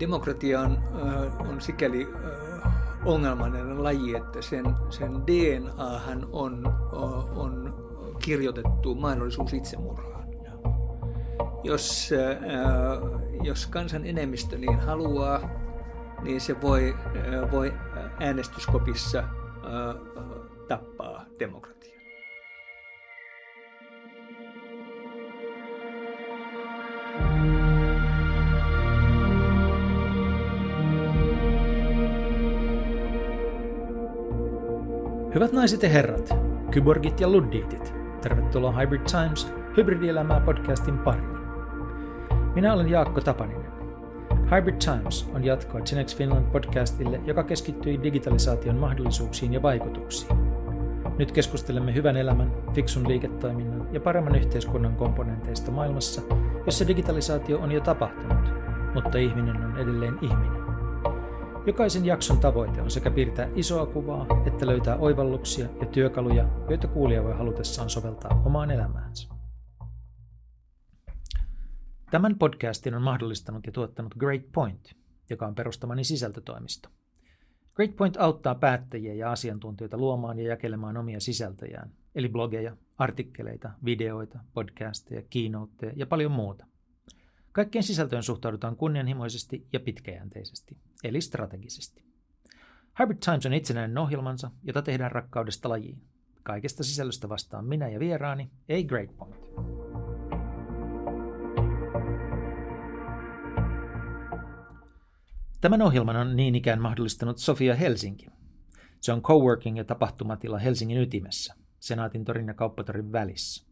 [0.00, 0.78] demokratia on,
[1.48, 2.08] on sikäli
[3.04, 6.74] ongelmallinen laji, että sen, sen DNAhan on,
[7.36, 7.74] on
[8.18, 10.20] kirjoitettu mahdollisuus itsemurhaan.
[11.64, 12.10] Jos,
[13.42, 15.40] jos kansan enemmistö niin haluaa,
[16.22, 16.96] niin se voi,
[17.50, 17.74] voi
[18.20, 19.24] äänestyskopissa
[20.68, 21.99] tappaa demokratiaa.
[35.34, 36.34] Hyvät naiset ja herrat,
[36.70, 41.38] kyborgit ja luddiitit, tervetuloa Hybrid Times hybridielämää podcastin pariin.
[42.54, 43.72] Minä olen Jaakko Tapaninen.
[44.30, 50.38] Hybrid Times on jatkoa Genex Finland podcastille, joka keskittyy digitalisaation mahdollisuuksiin ja vaikutuksiin.
[51.18, 56.22] Nyt keskustelemme hyvän elämän, fiksun liiketoiminnan ja paremman yhteiskunnan komponenteista maailmassa,
[56.66, 58.52] jossa digitalisaatio on jo tapahtunut,
[58.94, 60.59] mutta ihminen on edelleen ihminen.
[61.66, 67.24] Jokaisen jakson tavoite on sekä piirtää isoa kuvaa, että löytää oivalluksia ja työkaluja, joita kuulija
[67.24, 69.28] voi halutessaan soveltaa omaan elämäänsä.
[72.10, 74.96] Tämän podcastin on mahdollistanut ja tuottanut Great Point,
[75.30, 76.88] joka on perustamani sisältötoimisto.
[77.74, 84.38] Great Point auttaa päättäjiä ja asiantuntijoita luomaan ja jakelemaan omia sisältöjään, eli blogeja, artikkeleita, videoita,
[84.54, 86.69] podcasteja, keynoteja ja paljon muuta.
[87.52, 92.04] Kaikkeen sisältöön suhtaudutaan kunnianhimoisesti ja pitkäjänteisesti, eli strategisesti.
[92.98, 96.02] Hybrid Times on itsenäinen ohjelmansa, jota tehdään rakkaudesta lajiin.
[96.42, 99.36] Kaikesta sisällöstä vastaan minä ja vieraani, ei Great Point.
[105.60, 108.26] Tämän ohjelman on niin ikään mahdollistanut Sofia Helsinki.
[109.00, 113.66] Se on coworking ja tapahtumatila Helsingin ytimessä, Senaatin torin ja Kauppatorin välissä.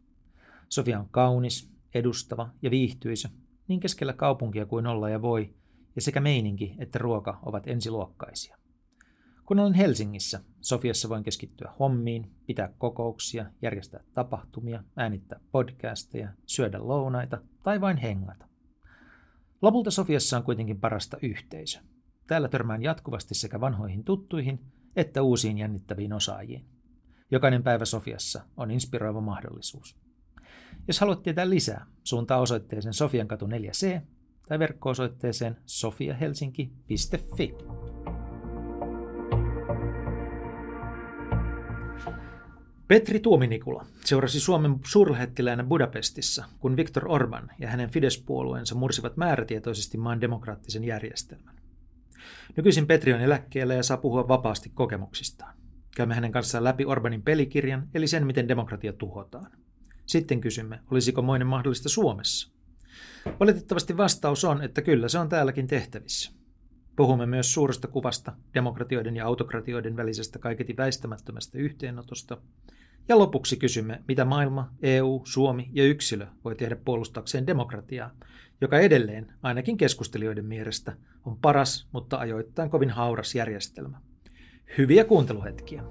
[0.69, 3.29] Sofia on kaunis, edustava ja viihtyisä
[3.69, 5.53] niin keskellä kaupunkia kuin olla ja voi,
[5.95, 8.57] ja sekä meininki että ruoka ovat ensiluokkaisia.
[9.45, 17.41] Kun olen Helsingissä, Sofiassa voin keskittyä hommiin, pitää kokouksia, järjestää tapahtumia, äänittää podcasteja, syödä lounaita
[17.63, 18.45] tai vain hengata.
[19.61, 21.79] Lopulta Sofiassa on kuitenkin parasta yhteisö.
[22.27, 24.59] Täällä törmään jatkuvasti sekä vanhoihin tuttuihin
[24.95, 26.65] että uusiin jännittäviin osaajiin.
[27.31, 29.97] Jokainen päivä Sofiassa on inspiroiva mahdollisuus.
[30.89, 34.01] Jos haluat tietää lisää, suuntaa osoitteeseen Sofiankatu 4C
[34.47, 37.55] tai verkko-osoitteeseen sofiahelsinki.fi.
[42.87, 50.21] Petri Tuominikula seurasi Suomen suurlähettiläänä Budapestissa, kun Viktor Orban ja hänen Fidesz-puolueensa mursivat määrätietoisesti maan
[50.21, 51.55] demokraattisen järjestelmän.
[52.57, 55.55] Nykyisin Petri on eläkkeellä ja saa puhua vapaasti kokemuksistaan.
[55.95, 59.51] Käymme hänen kanssaan läpi Orbanin pelikirjan, eli sen, miten demokratia tuhotaan.
[60.09, 62.51] Sitten kysymme, olisiko moinen mahdollista Suomessa?
[63.39, 66.31] Valitettavasti vastaus on, että kyllä se on täälläkin tehtävissä.
[66.95, 72.37] Puhumme myös suuresta kuvasta, demokratioiden ja autokratioiden välisestä kaiketi väistämättömästä yhteenotosta.
[73.09, 78.11] Ja lopuksi kysymme, mitä maailma, EU, Suomi ja yksilö voi tehdä puolustakseen demokratiaa,
[78.61, 84.01] joka edelleen, ainakin keskustelijoiden mielestä, on paras, mutta ajoittain kovin hauras järjestelmä.
[84.77, 85.83] Hyviä kuunteluhetkiä!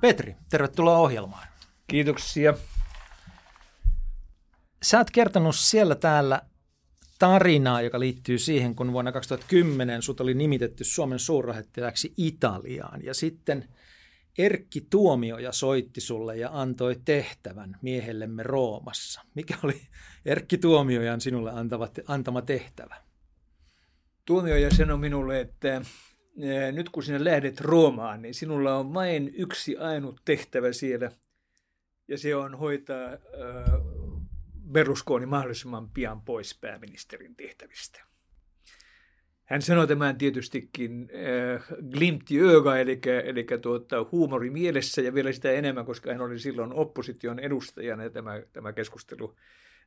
[0.00, 1.48] Petri, tervetuloa ohjelmaan.
[1.86, 2.54] Kiitoksia.
[4.82, 6.42] Sä oot kertonut siellä täällä
[7.18, 13.04] tarinaa, joka liittyy siihen, kun vuonna 2010 sut oli nimitetty Suomen suurlähettiläksi Italiaan.
[13.04, 13.68] Ja sitten
[14.38, 19.20] Erkki Tuomioja soitti sulle ja antoi tehtävän miehellemme Roomassa.
[19.34, 19.80] Mikä oli
[20.24, 22.96] Erkki Tuomiojan sinulle antava, antama tehtävä?
[24.24, 25.82] Tuomioja sanoi minulle, että
[26.72, 31.10] nyt kun sinä lähdet Roomaan, niin sinulla on vain yksi ainut tehtävä siellä,
[32.08, 33.18] ja se on hoitaa äh,
[34.72, 38.00] Berlusconi mahdollisimman pian pois pääministerin tehtävistä.
[39.44, 41.10] Hän sanoi tämän tietystikin
[41.56, 46.38] äh, glimti öga, eli, eli tuota, huumori mielessä ja vielä sitä enemmän, koska hän oli
[46.38, 49.36] silloin opposition edustajana ja tämä, tämä keskustelu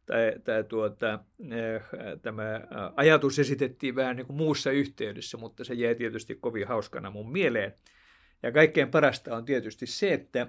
[0.06, 1.20] tämä, tämä, tuota,
[1.52, 1.82] eh,
[2.22, 2.62] tämä
[2.96, 7.74] ajatus esitettiin vähän niin kuin muussa yhteydessä, mutta se jäi tietysti kovin hauskana mun mieleen.
[8.44, 10.48] Ja kaikkein parasta on tietysti se, että,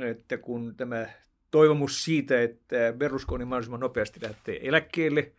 [0.00, 1.06] että kun tämä
[1.50, 5.32] toivomus siitä, että Berlusconi mahdollisimman nopeasti lähtee eläkkeelle,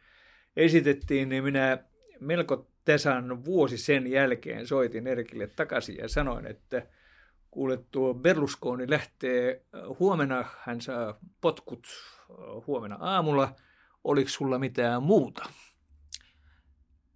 [0.58, 1.78] esitettiin, niin minä
[2.20, 6.88] melko tasan vuosi sen jälkeen soitin Erkille takaisin ja sanoin, että
[7.52, 9.62] kuule tuo Berlusconi lähtee
[10.00, 11.88] huomenna, hän saa potkut
[12.68, 13.56] huomenna aamulla.
[14.04, 15.50] Oliko sulla mitään muuta?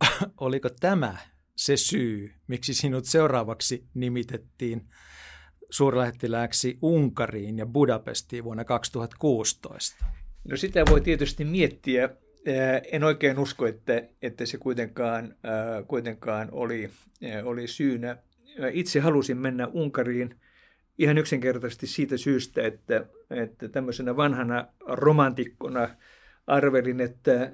[0.38, 1.18] Oliko tämä
[1.56, 4.90] se syy, miksi sinut seuraavaksi nimitettiin
[5.70, 10.06] suurlähettilääksi Unkariin ja Budapestiin vuonna 2016?
[10.44, 12.10] No sitä voi tietysti miettiä.
[12.92, 15.36] En oikein usko, että, että se kuitenkaan,
[15.88, 16.90] kuitenkaan oli,
[17.44, 18.18] oli syynä.
[18.72, 20.40] Itse halusin mennä Unkariin
[21.00, 25.90] ihan yksinkertaisesti siitä syystä, että, että tämmöisenä vanhana romantikkona
[26.48, 27.52] arvelin, että,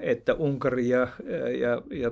[0.00, 1.08] että Unkari ja,
[1.60, 2.10] ja, ja,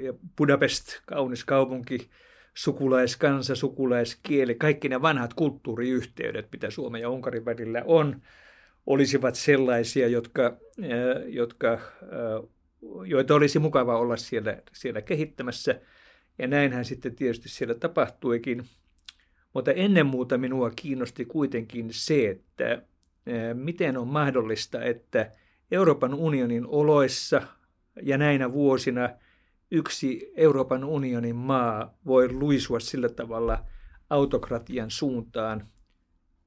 [0.00, 2.10] ja Budapest, kaunis kaupunki,
[2.54, 8.22] sukulaiskansa, sukulaiskieli, kaikki ne vanhat kulttuuriyhteydet, mitä Suomen ja Unkarin välillä on,
[8.86, 10.56] olisivat sellaisia, jotka,
[11.26, 11.78] jotka,
[13.06, 15.80] joita olisi mukava olla siellä, siellä kehittämässä.
[16.38, 18.64] Ja näinhän sitten tietysti siellä tapahtuikin.
[19.54, 22.82] Mutta ennen muuta minua kiinnosti kuitenkin se, että
[23.54, 25.32] miten on mahdollista, että
[25.70, 27.42] Euroopan unionin oloissa
[28.02, 29.10] ja näinä vuosina
[29.70, 33.64] yksi Euroopan unionin maa voi luisua sillä tavalla
[34.10, 35.66] autokratian suuntaan,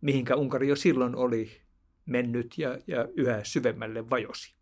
[0.01, 1.51] mihinkä Unkari jo silloin oli
[2.05, 4.55] mennyt ja, ja yhä syvemmälle vajosi.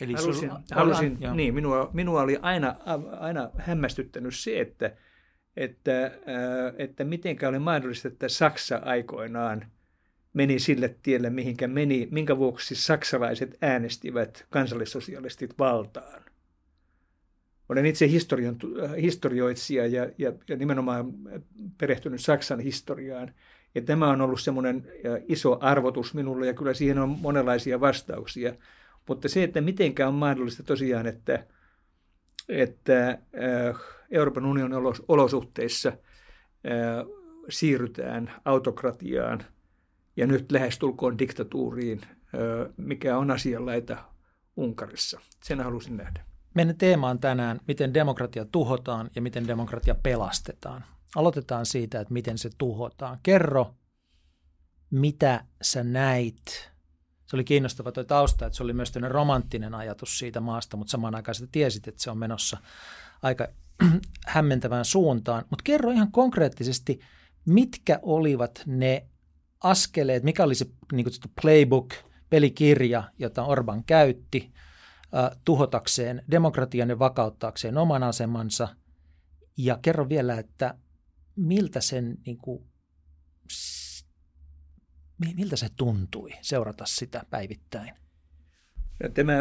[0.00, 2.76] Eli halusin, halusin, niin, minua, minua oli aina,
[3.20, 4.96] aina hämmästyttänyt se, että,
[5.56, 6.10] että,
[6.78, 9.66] että mitenkä oli mahdollista, että Saksa aikoinaan
[10.32, 16.22] meni sille tielle, mihinkä meni, minkä vuoksi saksalaiset äänestivät kansallissosialistit valtaan.
[17.68, 18.56] Olen itse historian,
[19.00, 21.12] historioitsija ja, ja, ja nimenomaan
[21.78, 23.34] perehtynyt Saksan historiaan.
[23.74, 24.86] Ja tämä on ollut semmoinen
[25.28, 28.54] iso arvotus minulle ja kyllä siihen on monenlaisia vastauksia.
[29.08, 31.46] Mutta se, että mitenkä on mahdollista tosiaan, että,
[32.48, 33.18] että
[34.12, 34.78] Euroopan unionin
[35.08, 35.92] olosuhteissa
[37.48, 39.44] siirrytään autokratiaan
[40.16, 42.00] ja nyt lähestulkoon diktatuuriin,
[42.76, 44.04] mikä on asianlaita
[44.56, 45.20] Unkarissa.
[45.44, 46.24] Sen halusin nähdä.
[46.54, 50.84] Meidän teema on tänään, miten demokratia tuhotaan ja miten demokratia pelastetaan.
[51.16, 53.18] Aloitetaan siitä, että miten se tuhotaan.
[53.22, 53.74] Kerro,
[54.90, 56.72] mitä sä näit.
[57.26, 61.14] Se oli kiinnostava tuo tausta, että se oli myös romanttinen ajatus siitä maasta, mutta samaan
[61.14, 62.58] aikaan sä tiesit, että se on menossa
[63.22, 63.48] aika
[64.26, 65.44] hämmentävään suuntaan.
[65.50, 67.00] Mutta kerro ihan konkreettisesti,
[67.46, 69.06] mitkä olivat ne
[69.60, 71.06] askeleet, mikä oli se niin
[71.42, 71.94] playbook,
[72.30, 74.52] pelikirja, jota Orban käytti–
[75.44, 78.68] tuhotakseen demokratian ja vakauttaakseen oman asemansa.
[79.56, 80.74] Ja kerro vielä, että
[81.36, 82.64] miltä sen niin kuin,
[85.36, 87.94] miltä se tuntui seurata sitä päivittäin?
[89.14, 89.32] Tämä,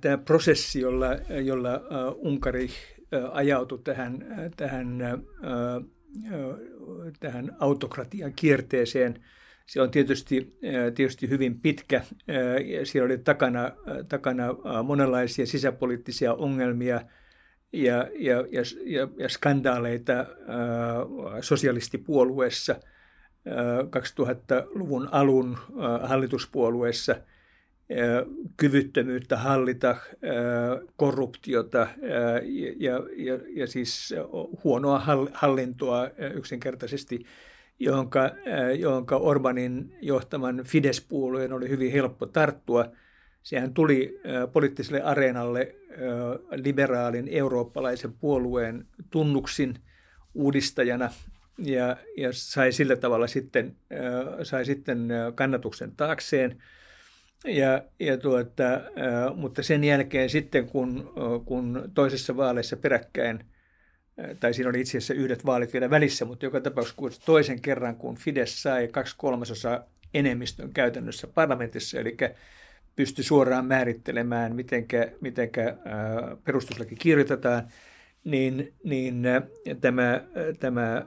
[0.00, 1.06] tämä prosessi, jolla,
[1.44, 1.70] jolla
[2.16, 2.70] Unkari
[3.32, 4.26] ajautui tähän,
[4.56, 4.98] tähän,
[7.20, 9.18] tähän autokratian kierteeseen–
[9.66, 10.58] se on tietysti,
[10.94, 12.02] tietysti hyvin pitkä.
[12.84, 13.72] Siellä oli takana,
[14.08, 14.44] takana
[14.82, 17.00] monenlaisia sisäpoliittisia ongelmia
[17.72, 20.26] ja, ja, ja, ja, ja skandaaleita
[21.40, 22.80] sosialistipuolueessa
[23.86, 25.58] 2000-luvun alun
[26.02, 27.16] hallituspuolueessa
[28.56, 29.96] kyvyttömyyttä hallita
[30.96, 31.88] korruptiota
[32.76, 34.14] ja, ja, ja siis
[34.64, 35.02] huonoa
[35.32, 37.20] hallintoa yksinkertaisesti–
[37.78, 38.30] jonka,
[38.78, 42.92] jonka Orbanin johtaman Fidesz-puolueen oli hyvin helppo tarttua.
[43.42, 44.20] Sehän tuli
[44.52, 45.74] poliittiselle areenalle
[46.50, 49.74] liberaalin eurooppalaisen puolueen tunnuksin
[50.34, 51.10] uudistajana
[51.58, 53.76] ja, ja sai sillä tavalla sitten,
[54.42, 56.62] sai sitten kannatuksen taakseen.
[57.46, 58.64] Ja, ja tuota,
[59.34, 61.12] mutta sen jälkeen sitten, kun,
[61.44, 63.44] kun toisessa vaaleissa peräkkäin–
[64.40, 68.16] tai siinä oli itse asiassa yhdet vaalit vielä välissä, mutta joka tapauksessa toisen kerran, kun
[68.16, 69.84] Fidesz sai kaksi kolmasosa
[70.14, 72.16] enemmistön käytännössä parlamentissa, eli
[72.96, 75.76] pystyi suoraan määrittelemään, mitenkä, mitenkä
[76.44, 77.68] perustuslaki kirjoitetaan,
[78.24, 79.22] niin, niin
[79.80, 80.24] tämä,
[80.60, 81.02] tämä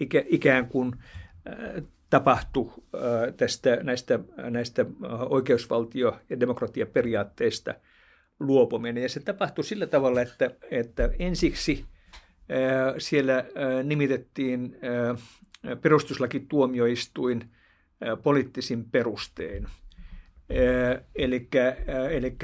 [0.00, 0.92] ikä, ikään kuin
[2.12, 2.72] tapahtui
[3.36, 4.18] tästä, näistä,
[4.50, 4.86] näistä
[5.28, 7.74] oikeusvaltio- ja demokratiaperiaatteista–
[8.40, 9.02] luopuminen.
[9.02, 11.84] Ja se tapahtui sillä tavalla, että, että ensiksi
[12.48, 13.44] ää, siellä
[13.84, 14.76] nimitettiin
[15.82, 17.50] perustuslakituomioistuin
[18.22, 19.66] poliittisin perustein.
[21.14, 21.48] Eli,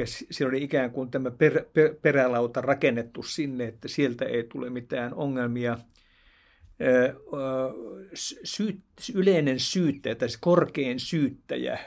[0.04, 5.14] siellä oli ikään kuin tämä per, per, perälauta rakennettu sinne, että sieltä ei tule mitään
[5.14, 5.78] ongelmia.
[9.14, 11.78] Yleinen syyttäjä, tai siis korkein syyttäjä,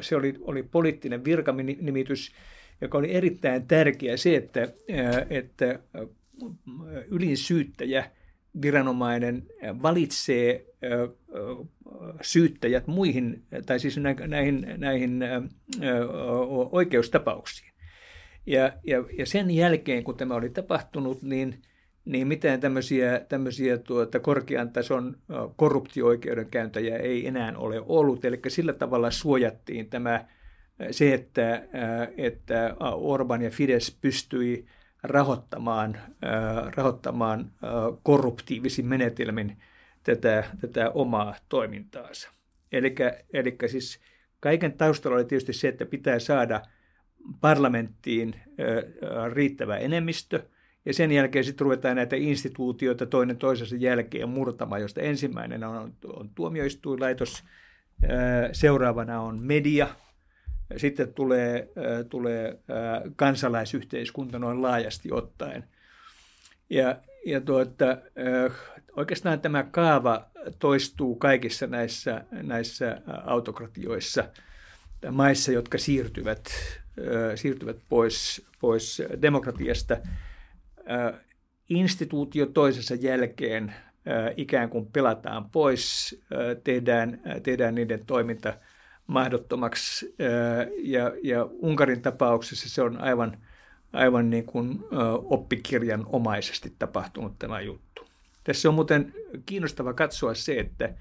[0.00, 2.32] se oli, oli poliittinen virkanimitys,
[2.80, 4.68] joka oli erittäin tärkeä se, että,
[5.30, 5.78] että
[7.10, 8.10] ylin syyttäjä
[8.62, 9.46] viranomainen
[9.82, 10.66] valitsee
[12.22, 13.96] syyttäjät muihin, tai siis
[14.28, 15.20] näihin, näihin
[16.72, 17.72] oikeustapauksiin.
[18.46, 21.62] Ja, ja, ja sen jälkeen, kun tämä oli tapahtunut, niin,
[22.08, 25.16] niin mitään tämmöisiä, tämmöisiä tuota, korkean tason
[25.56, 28.24] korruptio-oikeudenkäyntäjä ei enää ole ollut.
[28.24, 30.24] Eli sillä tavalla suojattiin tämä,
[30.90, 31.62] se, että,
[32.16, 34.66] että Orban ja Fides pystyi
[35.02, 35.98] rahoittamaan,
[36.76, 37.50] rahoittamaan
[38.02, 39.56] korruptiivisin menetelmin
[40.02, 42.30] tätä, tätä omaa toimintaansa.
[42.72, 44.00] Eli siis
[44.40, 46.62] kaiken taustalla oli tietysti se, että pitää saada
[47.40, 48.34] parlamenttiin
[49.32, 50.42] riittävä enemmistö,
[50.84, 56.30] ja sen jälkeen sitten ruvetaan näitä instituutioita toinen toisensa jälkeen murtamaan, josta ensimmäinen on, on
[56.34, 57.44] tuomioistuinlaitos,
[58.52, 59.88] seuraavana on media,
[60.76, 61.68] sitten tulee,
[62.08, 62.58] tulee
[63.16, 65.64] kansalaisyhteiskunta noin laajasti ottaen.
[66.70, 67.98] Ja, ja tuota,
[68.96, 70.26] oikeastaan tämä kaava
[70.58, 74.24] toistuu kaikissa näissä, näissä autokratioissa,
[75.10, 76.50] maissa, jotka siirtyvät,
[77.34, 79.96] siirtyvät pois, pois demokratiasta.
[81.68, 83.74] Instituutio toisensa jälkeen
[84.36, 86.20] ikään kuin pelataan pois,
[86.64, 88.54] tehdään, tehdään niiden toiminta
[89.06, 90.14] mahdottomaksi.
[90.76, 93.38] Ja, ja Unkarin tapauksessa se on aivan,
[93.92, 94.84] aivan niin kuin
[95.24, 98.08] oppikirjan omaisesti tapahtunut tämä juttu.
[98.48, 99.14] Tässä on muuten
[99.46, 100.94] kiinnostava katsoa se, että,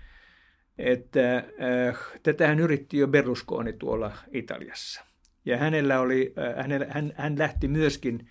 [0.78, 5.06] että äh, tätähän yritti jo Berlusconi tuolla Italiassa.
[5.46, 8.28] Ja hänellä oli, äh, hänellä, hän, hän lähti myöskin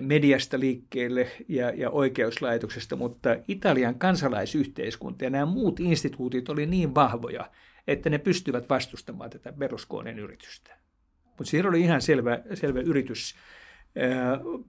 [0.00, 7.50] mediasta liikkeelle ja, ja oikeuslaitoksesta, mutta Italian kansalaisyhteiskunta ja nämä muut instituutit oli niin vahvoja,
[7.86, 10.76] että ne pystyvät vastustamaan tätä Berlusconin yritystä.
[11.24, 13.34] Mutta siinä oli ihan selvä, selvä yritys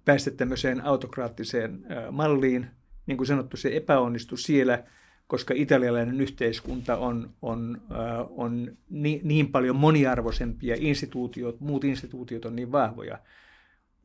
[0.06, 2.68] päästä tämmöiseen autokraattiseen malliin,
[3.06, 4.84] niin kuin sanottu, se epäonnistui siellä,
[5.28, 7.82] koska italialainen yhteiskunta on, on,
[8.30, 13.20] on niin, niin paljon moniarvoisempia, instituutiot, muut instituutiot on niin vahvoja.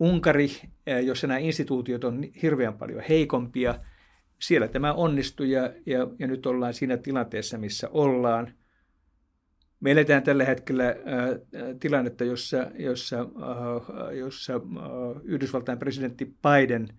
[0.00, 0.50] Unkari,
[0.88, 3.74] äh, jossa nämä instituutiot on hirveän paljon heikompia,
[4.38, 8.54] siellä tämä onnistui ja, ja, ja nyt ollaan siinä tilanteessa, missä ollaan.
[9.80, 10.94] Me eletään tällä hetkellä äh,
[11.80, 14.60] tilannetta, jossa, jossa, äh, jossa äh,
[15.24, 16.88] Yhdysvaltain presidentti Biden–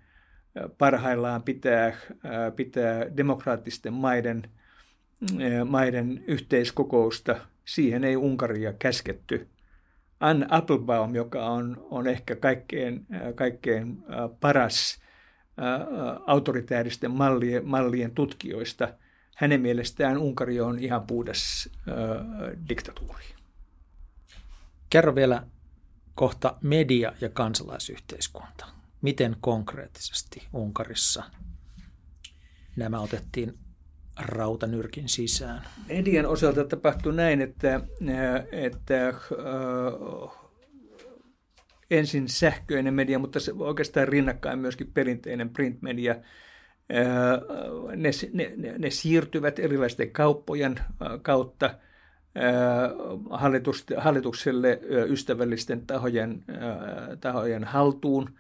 [0.78, 1.94] parhaillaan pitää,
[2.56, 4.44] pitää demokraattisten maiden,
[5.70, 7.36] maiden yhteiskokousta.
[7.66, 9.48] Siihen ei Unkaria käsketty.
[10.22, 14.04] Ann Applebaum, joka on, on ehkä kaikkein, kaikkein
[14.40, 15.00] paras
[16.28, 18.94] autoritääristen mallien, mallien tutkijoista,
[19.36, 21.96] hänen mielestään Unkari on ihan puhdas äh,
[22.70, 23.26] diktatuuri.
[24.90, 25.48] Kerro vielä
[26.16, 31.24] kohta media ja kansalaisyhteiskunta miten konkreettisesti Unkarissa
[32.76, 33.58] nämä otettiin
[34.20, 35.62] rautanyrkin sisään?
[35.88, 37.82] Median osalta tapahtui näin, että,
[38.52, 39.16] että äh,
[41.92, 46.20] ensin sähköinen media, mutta se oikeastaan rinnakkain myöskin perinteinen printmedia, äh,
[47.96, 51.74] ne, ne, ne siirtyvät erilaisten kauppojen äh, kautta äh,
[53.98, 56.44] hallitukselle ystävällisten tahojen,
[57.22, 58.30] tahojen haltuun–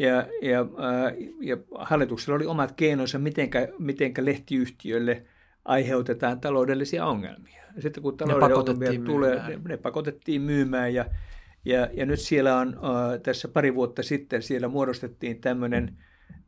[0.00, 5.22] ja, ja, äh, ja hallituksella oli omat keinonsa, mitenkä, mitenkä lehtiyhtiöille
[5.64, 7.62] aiheutetaan taloudellisia ongelmia.
[7.78, 11.04] Sitten kun taloudellisia ongelmia tulee, ne, ne pakotettiin myymään ja,
[11.64, 15.96] ja, ja nyt siellä on äh, tässä pari vuotta sitten siellä muodostettiin tämmöinen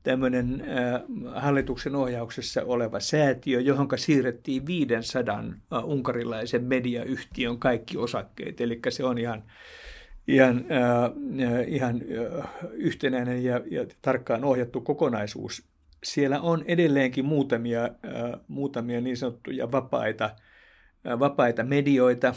[0.02, 1.02] tämmöinen äh,
[1.42, 8.61] hallituksen ohjauksessa oleva säätiö, johon siirrettiin 500 äh, unkarilaisen mediayhtiön kaikki osakkeet.
[8.61, 9.44] Eli se on ihan
[10.29, 15.69] ihan, äh, ihan äh, yhtenäinen ja, ja tarkkaan ohjattu kokonaisuus.
[16.05, 22.37] Siellä on edelleenkin muutamia, äh, muutamia niin sanottuja vapaita, äh, vapaita medioita, äh,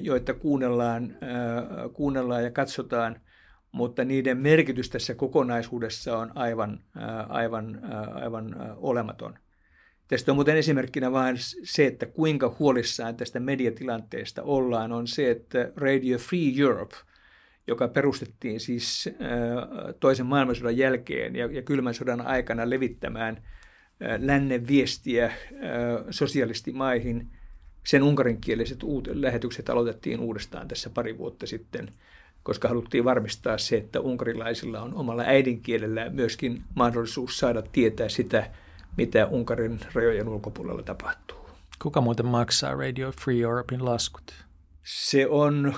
[0.00, 3.20] joita kuunnellaan, äh, kuunnellaan ja katsotaan,
[3.72, 9.38] mutta niiden merkitys tässä kokonaisuudessa on aivan, äh, aivan, äh, aivan äh, olematon.
[10.08, 15.72] Tästä on muuten esimerkkinä vain se, että kuinka huolissaan tästä mediatilanteesta ollaan, on se, että
[15.76, 16.96] Radio Free Europe–
[17.66, 19.10] joka perustettiin siis
[20.00, 23.42] toisen maailmansodan jälkeen ja, kylmän sodan aikana levittämään
[24.18, 25.32] lännen viestiä
[26.10, 27.30] sosialistimaihin.
[27.86, 31.88] Sen unkarinkieliset uut lähetykset aloitettiin uudestaan tässä pari vuotta sitten,
[32.42, 38.50] koska haluttiin varmistaa se, että unkarilaisilla on omalla äidinkielellä myöskin mahdollisuus saada tietää sitä,
[38.96, 41.38] mitä Unkarin rajojen ulkopuolella tapahtuu.
[41.82, 44.44] Kuka muuten maksaa Radio Free Europein laskut?
[44.84, 45.74] Se on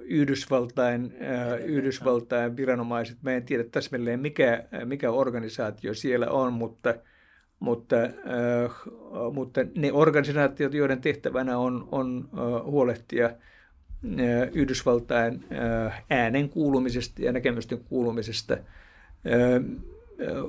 [0.00, 1.14] Yhdysvaltain,
[1.64, 3.18] Yhdysvaltain viranomaiset.
[3.22, 6.94] Mä en tiedä täsmälleen, mikä, mikä organisaatio siellä on, mutta,
[7.60, 7.96] mutta,
[9.32, 12.28] mutta ne organisaatiot, joiden tehtävänä on, on
[12.64, 13.30] huolehtia
[14.52, 15.44] Yhdysvaltain
[16.10, 18.56] äänen kuulumisesta ja näkemysten kuulumisesta,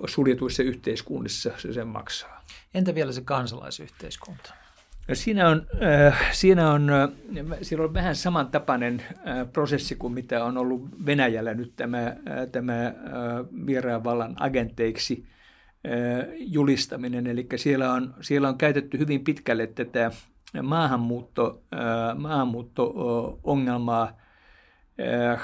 [0.08, 2.44] suljetuissa yhteiskunnissa se sen maksaa.
[2.74, 4.54] Entä vielä se kansalaisyhteiskunta?
[5.14, 7.10] Siinä on, äh, siinä on, äh,
[7.62, 9.12] siinä on vähän samantapainen äh,
[9.54, 12.16] prosessi kuin mitä on ollut Venäjällä nyt tämä, äh,
[12.52, 12.94] tämä äh,
[13.66, 15.26] vieraan vallan agenteiksi
[15.86, 15.92] äh,
[16.38, 17.28] julistaminen.
[17.28, 20.12] Eli siellä on, siellä on käytetty hyvin pitkälle tätä
[20.64, 21.80] maahanmuutto, äh,
[22.18, 24.20] maahanmuutto-ongelmaa
[25.02, 25.42] äh,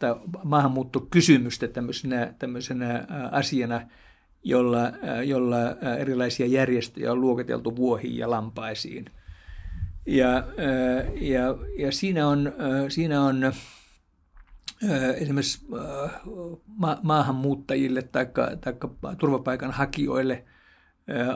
[0.00, 0.14] tai
[0.44, 3.80] maahanmuuttokysymystä tämmöisenä, tämmöisenä äh, asiana–
[4.44, 9.04] jolla, äh, jolla äh, erilaisia järjestöjä on luokiteltu vuohiin ja lampaisiin.
[10.06, 12.52] Ja, äh, ja, ja siinä on,
[12.88, 13.52] siinä on
[15.16, 15.66] esimerkiksi
[16.66, 18.26] ma- maahanmuuttajille tai
[19.18, 20.44] turvapaikanhakijoille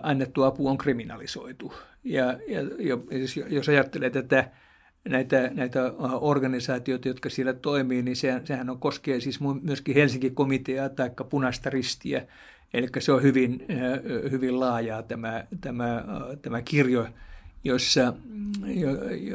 [0.03, 1.75] annettu apu on kriminalisoitu.
[2.05, 2.25] Ja,
[2.79, 2.99] ja
[3.49, 4.51] jos ajattelee tätä,
[5.09, 10.89] näitä, näitä organisaatioita, jotka siellä toimii, niin se, sehän on, koskee siis myöskin Helsingin komiteaa
[10.89, 12.27] tai punaista ristiä,
[12.75, 16.05] Eli se on hyvin, äh, hyvin laajaa tämä, tämä, äh,
[16.43, 17.07] tämä kirjo,
[17.65, 18.15] jossa,
[18.67, 18.91] jo,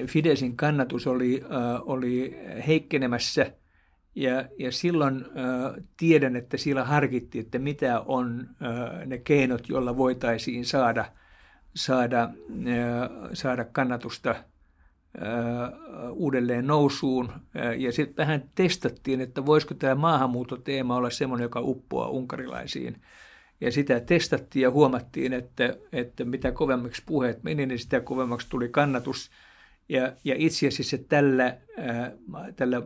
[0.06, 1.50] Fidesin kannatus oli, äh,
[1.86, 3.51] oli heikkenemässä.
[4.15, 5.24] Ja, ja silloin äh,
[5.98, 11.06] tiedän, että siellä harkittiin, että mitä on äh, ne keinot, joilla voitaisiin saada–
[11.77, 12.29] saada,
[13.34, 14.36] saada kannatusta
[16.12, 17.31] uudelleen nousuun.
[17.77, 23.01] Ja sitten vähän testattiin, että voisiko tämä maahanmuuttoteema olla semmoinen, joka uppoaa unkarilaisiin.
[23.62, 28.69] Ja sitä testattiin ja huomattiin, että, että mitä kovemmaksi puheet meni, niin sitä kovemmaksi tuli
[28.69, 29.32] kannatus.
[29.89, 31.58] Ja, ja itse asiassa tällä,
[32.56, 32.82] tällä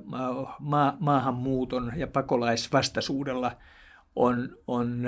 [0.59, 3.51] ma, maahanmuuton ja pakolaisvastaisuudella
[4.15, 5.03] on, on,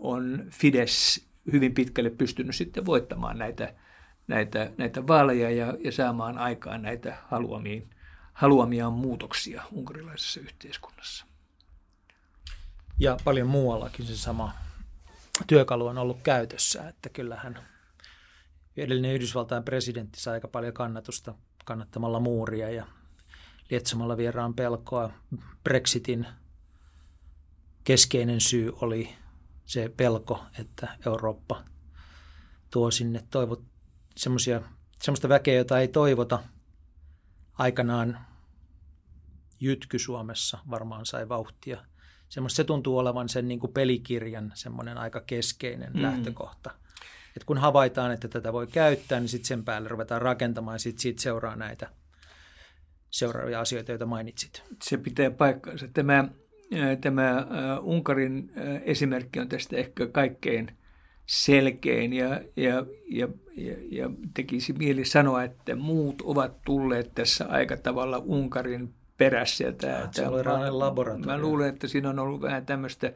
[0.00, 3.74] on Fides hyvin pitkälle pystynyt sitten voittamaan näitä,
[4.26, 7.90] näitä, näitä vaaleja ja, ja saamaan aikaan näitä haluamiin,
[8.32, 11.26] haluamiaan muutoksia unkarilaisessa yhteiskunnassa.
[12.98, 14.52] Ja paljon muuallakin se sama
[15.46, 17.58] työkalu on ollut käytössä, että kyllähän
[18.76, 22.86] edellinen Yhdysvaltain presidentti sai aika paljon kannatusta kannattamalla muuria ja
[23.70, 25.10] lietsomalla vieraan pelkoa.
[25.64, 26.26] Brexitin
[27.84, 29.14] keskeinen syy oli
[29.64, 31.64] se pelko, että Eurooppa
[32.70, 33.64] tuo sinne toivot,
[34.16, 34.62] semmosia,
[35.02, 36.42] semmoista väkeä, jota ei toivota.
[37.54, 38.18] Aikanaan
[39.60, 41.84] Jytky Suomessa varmaan sai vauhtia.
[42.28, 46.02] Semmoista, se tuntuu olevan sen niin kuin pelikirjan semmoinen aika keskeinen mm.
[46.02, 46.70] lähtökohta.
[47.36, 51.02] Et kun havaitaan, että tätä voi käyttää, niin sitten sen päälle ruvetaan rakentamaan ja sitten
[51.02, 51.90] siitä seuraa näitä
[53.10, 54.62] seuraavia asioita, joita mainitsit.
[54.82, 55.88] Se pitää paikkaansa.
[55.88, 56.28] Tämä
[57.00, 57.46] Tämä
[57.80, 58.50] Unkarin
[58.84, 60.70] esimerkki on tästä ehkä kaikkein
[61.26, 67.76] selkein ja, ja, ja, ja, ja tekisi mieli sanoa, että muut ovat tulleet tässä aika
[67.76, 69.72] tavalla Unkarin perässä.
[69.72, 71.26] Tämä, se oli laboratorio.
[71.26, 73.12] Mä luulen, että siinä on ollut vähän tämmöistä,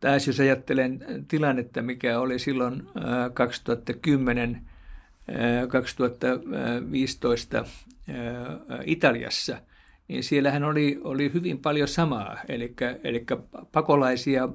[0.00, 2.82] taas jos ajattelen tilannetta, mikä oli silloin
[3.34, 4.62] 2010
[5.68, 7.64] 2015
[8.84, 9.58] Italiassa–
[10.08, 12.38] niin siellähän oli, oli hyvin paljon samaa.
[12.48, 13.26] Eli, eli
[13.72, 14.48] pakolaisia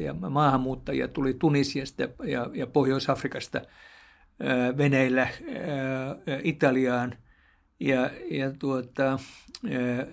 [0.00, 3.60] ja maahanmuuttajia tuli Tunisiasta ja, ja Pohjois-Afrikasta
[4.76, 5.28] veneillä
[6.42, 7.14] Italiaan.
[7.80, 9.18] Ja, ja tuota,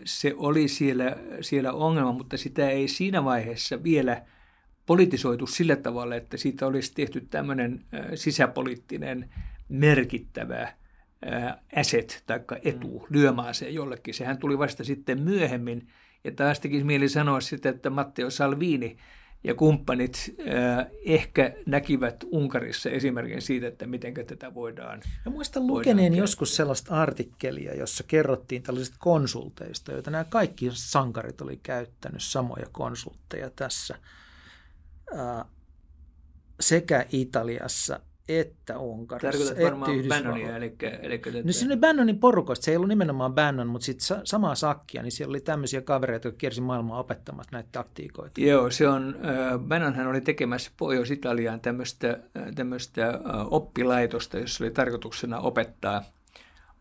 [0.05, 4.21] se oli siellä, siellä ongelma, mutta sitä ei siinä vaiheessa vielä
[4.85, 9.29] politisoitu sillä tavalla, että siitä olisi tehty tämmöinen sisäpoliittinen
[9.69, 10.73] merkittävä
[11.75, 13.05] asset tai etu mm.
[13.09, 14.13] lyömäaseen jollekin.
[14.13, 15.87] Sehän tuli vasta sitten myöhemmin.
[16.23, 18.97] Ja taas tekisi mieli sanoa sitä, että Matteo Salvini
[19.43, 25.01] ja kumppanit äh, ehkä näkivät Unkarissa esimerkin siitä, että miten tätä voidaan.
[25.25, 31.59] Ja muistan lukeneen joskus sellaista artikkelia, jossa kerrottiin tällaisista konsulteista, joita nämä kaikki sankarit oli
[31.63, 33.95] käyttänyt samoja konsultteja tässä
[35.19, 35.45] äh,
[36.59, 37.99] sekä Italiassa
[38.29, 39.31] että Unkarissa.
[39.31, 40.75] Tarkoitat varmaan Bannonia, eli...
[41.01, 45.01] eli no se oli Bannonin porukoista, se ei ollut nimenomaan Bannon, mutta sitten samaa sakkia,
[45.01, 48.41] niin siellä oli tämmöisiä kavereita, jotka kiersi maailmaa opettamassa näitä taktiikoita.
[48.41, 52.19] Joo, se on, äh, Bannonhan oli tekemässä Pohjois-Italiaan tämmöistä,
[52.55, 56.03] tämmöistä äh, oppilaitosta, jossa oli tarkoituksena opettaa,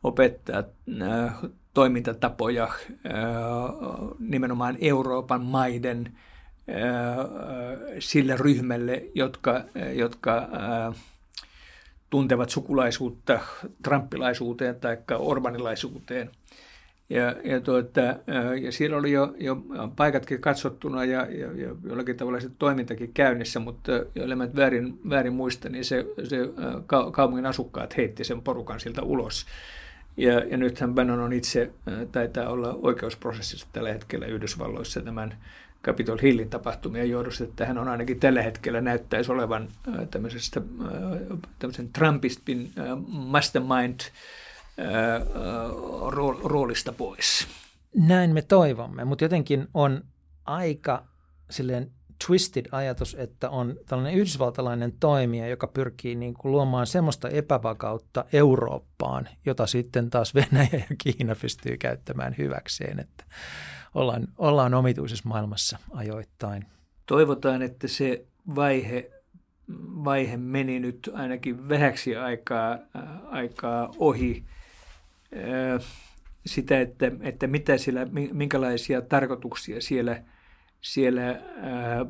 [0.02, 0.64] opettaa
[1.74, 2.68] toimintatapoja
[4.18, 6.18] nimenomaan Euroopan maiden
[7.98, 10.48] sille ryhmälle, jotka, jotka
[12.10, 13.40] tuntevat sukulaisuutta
[13.82, 16.30] trampilaisuuteen tai orbanilaisuuteen.
[17.10, 18.00] Ja, ja, tuota,
[18.62, 19.62] ja siellä oli jo, jo
[19.96, 25.32] paikatkin katsottuna ja, ja, ja jollakin tavalla se toimintakin käynnissä, mutta joille mä väärin, väärin
[25.32, 26.36] muista, niin se, se
[27.12, 29.46] kaupungin asukkaat heitti sen porukan siltä ulos.
[30.16, 31.70] Ja, ja nythän Bannon on itse,
[32.12, 35.34] taitaa olla oikeusprosessissa tällä hetkellä Yhdysvalloissa tämän
[35.84, 39.68] Capitol Hillin tapahtumien johdosta, että hän on ainakin tällä hetkellä näyttäisi olevan
[40.10, 40.60] tämmöisestä
[41.58, 42.72] tämmöisen Trumpistin
[43.08, 44.00] mastermind
[46.42, 47.48] roolista pois.
[47.96, 50.04] Näin me toivomme, mutta jotenkin on
[50.44, 51.06] aika
[51.50, 51.90] silleen
[52.26, 59.28] twisted ajatus, että on tällainen yhdysvaltalainen toimija, joka pyrkii niin kuin luomaan semmoista epävakautta Eurooppaan,
[59.46, 63.24] jota sitten taas Venäjä ja Kiina pystyy käyttämään hyväkseen, että
[63.98, 66.66] ollaan, ollaan omituisessa maailmassa ajoittain.
[67.06, 69.10] Toivotaan, että se vaihe,
[70.04, 72.78] vaihe meni nyt ainakin vähäksi aikaa,
[73.30, 74.44] aikaa ohi
[76.46, 80.22] sitä, että, että mitä siellä, minkälaisia tarkoituksia siellä,
[80.80, 81.40] siellä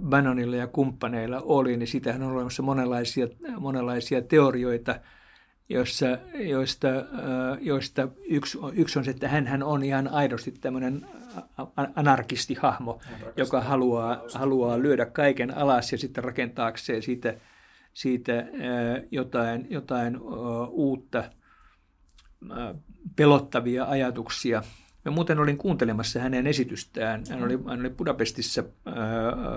[0.09, 5.01] Bannonilla ja kumppaneilla oli, niin sitähän on olemassa monenlaisia, monenlaisia teorioita,
[5.69, 6.89] joissa, joista,
[7.61, 11.07] joista yksi, yksi on se, että hän on ihan aidosti tämmöinen
[11.97, 13.01] anarkistihahmo,
[13.37, 17.35] joka haluaa, haluaa lyödä kaiken alas ja sitten rakentaakseen siitä,
[17.93, 18.47] siitä
[19.11, 20.19] jotain, jotain
[20.71, 21.25] uutta–
[23.17, 24.63] pelottavia ajatuksia.
[25.05, 27.23] Mä muuten olin kuuntelemassa hänen esitystään.
[27.31, 28.65] Hän oli, hän oli Budapestissa,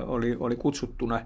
[0.05, 1.25] oli, oli kutsuttuna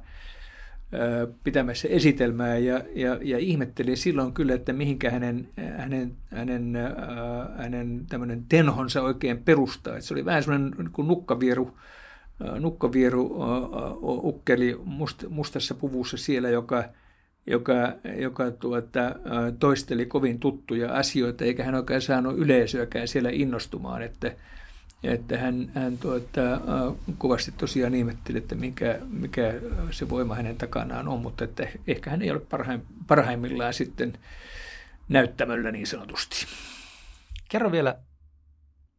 [1.44, 6.78] pitämässä esitelmää ja, ja, ja ihmetteli silloin kyllä, että mihinkä hänen, hänen, hänen,
[7.58, 9.96] hänen tämmöinen tenhonsa oikein perustaa.
[9.96, 11.78] Että se oli vähän semmoinen niin nukkavieru,
[12.60, 13.36] nukkavieru
[14.02, 16.84] ukkeli must, mustassa puvussa siellä, joka–
[17.48, 19.16] joka, joka tuota,
[19.60, 24.32] toisteli kovin tuttuja asioita, eikä hän oikein saanut yleisöäkään siellä innostumaan, että,
[25.12, 26.42] että hän, hän tuota,
[27.18, 29.54] kovasti tosiaan ihmetteli, että mikä, mikä
[29.92, 34.18] se voima hänen takanaan on, mutta että ehkä hän ei ole parhaim, parhaimmillaan sitten
[35.10, 36.46] näyttämöllä niin sanotusti.
[37.50, 38.00] Kerro vielä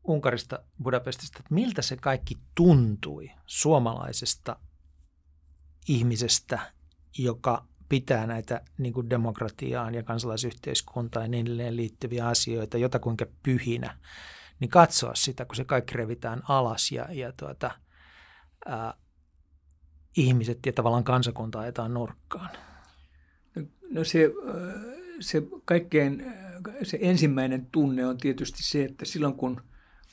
[0.05, 4.57] Unkarista, Budapestista, että miltä se kaikki tuntui suomalaisesta
[5.89, 6.59] ihmisestä,
[7.19, 13.97] joka pitää näitä niin kuin demokratiaan ja kansalaisyhteiskuntaan ja niin liittyviä asioita jotakuinka pyhinä,
[14.61, 17.71] niin katsoa sitä, kun se kaikki revitään alas ja, ja tuota,
[18.67, 18.95] ää,
[20.17, 22.51] ihmiset ja tavallaan kansakunta ajetaan nurkkaan.
[23.55, 24.31] No, no se,
[25.21, 26.25] se kaikkein
[26.83, 29.61] se ensimmäinen tunne on tietysti se, että silloin kun,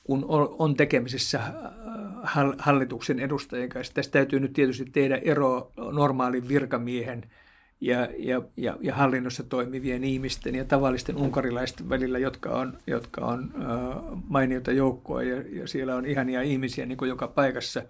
[0.04, 0.26] kun
[0.60, 1.42] on tekemisissä
[2.58, 7.24] hallituksen edustajien kanssa, tästä täytyy nyt tietysti tehdä ero normaalin virkamiehen–
[7.84, 13.54] ja, ja, ja, ja hallinnossa toimivien ihmisten ja tavallisten unkarilaisten välillä, jotka on, jotka on
[13.56, 17.84] äh, mainiota joukkoa ja, ja siellä on ihania ihmisiä niin kuin joka paikassa.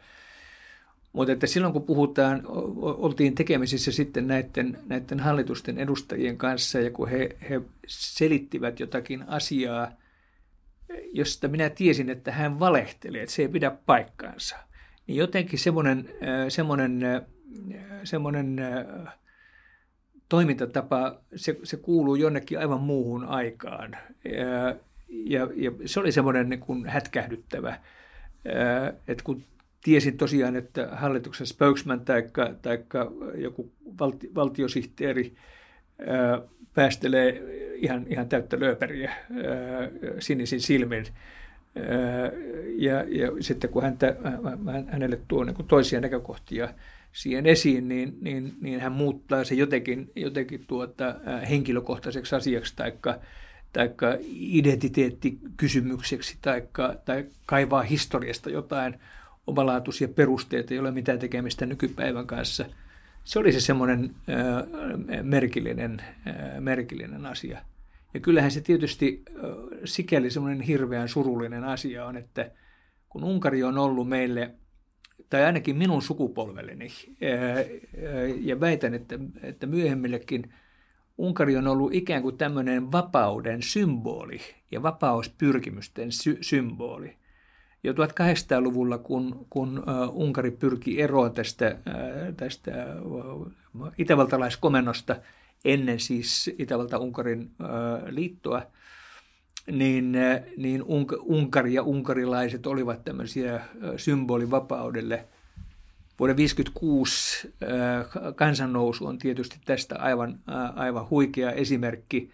[1.13, 2.43] Mutta että silloin kun puhutaan,
[2.81, 9.91] oltiin tekemisissä sitten näiden, näiden hallitusten edustajien kanssa ja kun he, he selittivät jotakin asiaa,
[11.11, 14.55] josta minä tiesin, että hän valehteli, että se ei pidä paikkaansa,
[15.07, 16.09] niin jotenkin semmoinen,
[16.49, 17.01] semmoinen,
[18.03, 18.61] semmoinen
[20.29, 23.97] toimintatapa, se, se kuuluu jonnekin aivan muuhun aikaan.
[24.25, 24.75] Ja,
[25.09, 27.79] ja, ja se oli semmoinen niin kuin hätkähdyttävä,
[29.07, 29.43] että kun
[29.83, 32.23] tiesin tosiaan, että hallituksen spokesman tai,
[33.35, 35.35] joku valti, valtiosihteeri
[36.73, 37.43] päästelee
[37.75, 39.15] ihan, ihan täyttä lööperiä
[40.19, 41.05] sinisin silmin.
[42.75, 44.15] Ja, ja sitten kun häntä,
[44.87, 46.69] hänelle tuo niin toisia näkökohtia
[47.13, 51.15] siihen esiin, niin, niin, niin hän muuttaa se jotenkin, jotenkin tuota,
[51.49, 53.19] henkilökohtaiseksi asiaksi taikka,
[53.73, 58.95] taikka identiteettikysymykseksi taikka, tai kaivaa historiasta jotain
[59.47, 62.65] omalaatuisia perusteita, joilla mitään tekemistä nykypäivän kanssa.
[63.23, 64.63] Se oli se semmoinen äh,
[65.23, 67.61] merkillinen, äh, merkillinen asia.
[68.13, 69.35] Ja kyllähän se tietysti äh,
[69.85, 72.51] sikäli semmoinen hirveän surullinen asia on, että
[73.09, 74.51] kun Unkari on ollut meille
[75.33, 76.87] tai ainakin minun sukupolvelleni,
[78.41, 80.53] ja väitän, että, että myöhemmillekin
[81.17, 84.39] Unkari on ollut ikään kuin tämmöinen vapauden symboli
[84.71, 87.15] ja vapauspyrkimysten sy- symboli.
[87.83, 91.77] Jo 1800-luvulla, kun, kun Unkari pyrki eroon tästä,
[92.37, 92.71] tästä
[93.97, 95.15] itävaltalaiskomennosta
[95.65, 97.51] ennen siis Itävalta-Unkarin
[98.09, 98.61] liittoa,
[99.71, 100.17] niin,
[100.57, 100.83] niin
[101.21, 103.61] Unkari ja unkarilaiset olivat tämmöisiä
[103.97, 105.27] symbolivapaudelle.
[106.19, 107.53] Vuoden 1956
[108.35, 110.39] kansannousu on tietysti tästä aivan,
[110.75, 112.31] aivan huikea esimerkki.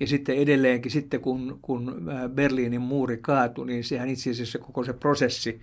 [0.00, 4.92] Ja sitten edelleenkin, sitten kun, kun Berliinin muuri kaatui, niin sehän itse asiassa koko se
[4.92, 5.60] prosessi,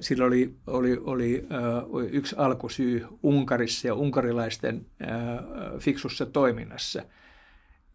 [0.00, 1.46] sillä oli, oli, oli
[2.10, 4.86] yksi alkusyy Unkarissa ja unkarilaisten
[5.78, 7.02] fiksussa toiminnassa–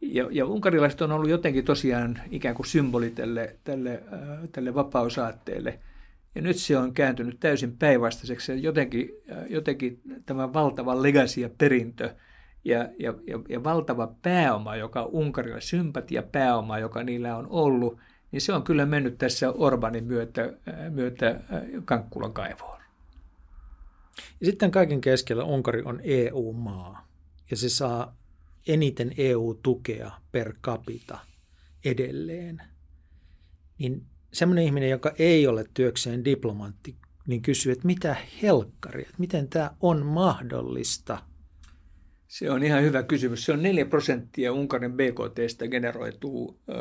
[0.01, 5.79] ja, ja unkarilaiset on ollut jotenkin tosiaan ikään kuin symboli tälle, tälle, äh, tälle vapausaatteelle.
[6.35, 8.63] Ja nyt se on kääntynyt täysin päinvastaiseksi.
[8.63, 12.15] Jotenkin, äh, jotenkin tämä valtava legacy ja perintö
[12.65, 17.97] ja, ja, ja, ja valtava pääoma, joka Unkarilla, sympatia pääoma, joka niillä on ollut,
[18.31, 21.39] niin se on kyllä mennyt tässä Orbanin myötä, äh, myötä
[21.85, 22.81] Kankkulan kaivoon.
[24.39, 27.07] Ja sitten kaiken keskellä Unkari on EU-maa
[27.51, 28.15] ja se saa
[28.67, 31.19] eniten EU-tukea per capita
[31.85, 32.61] edelleen,
[33.79, 36.95] niin semmoinen ihminen, joka ei ole työkseen diplomaatti,
[37.27, 41.17] niin kysyy, että mitä helkkari, että miten tämä on mahdollista?
[42.27, 43.45] Se on ihan hyvä kysymys.
[43.45, 46.73] Se on 4 prosenttia Unkarin BKTstä generoituu ö,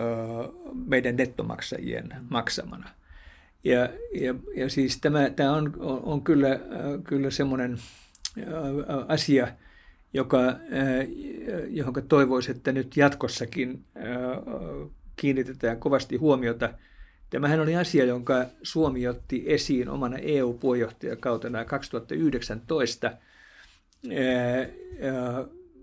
[0.75, 2.91] meidän nettomaksajien maksamana.
[3.65, 3.89] Ja,
[4.21, 6.61] ja, ja siis tämä, tämä on, on, on kyllä,
[7.05, 7.79] kyllä semmoinen
[9.09, 9.49] asia,
[10.13, 10.57] joka, äh,
[11.69, 14.05] johon toivoisi, että nyt jatkossakin äh,
[15.17, 16.71] kiinnitetään kovasti huomiota.
[17.31, 23.17] Tämähän oli asia, jonka Suomi otti esiin omana EU-puheenjohtajakautena 2019 äh,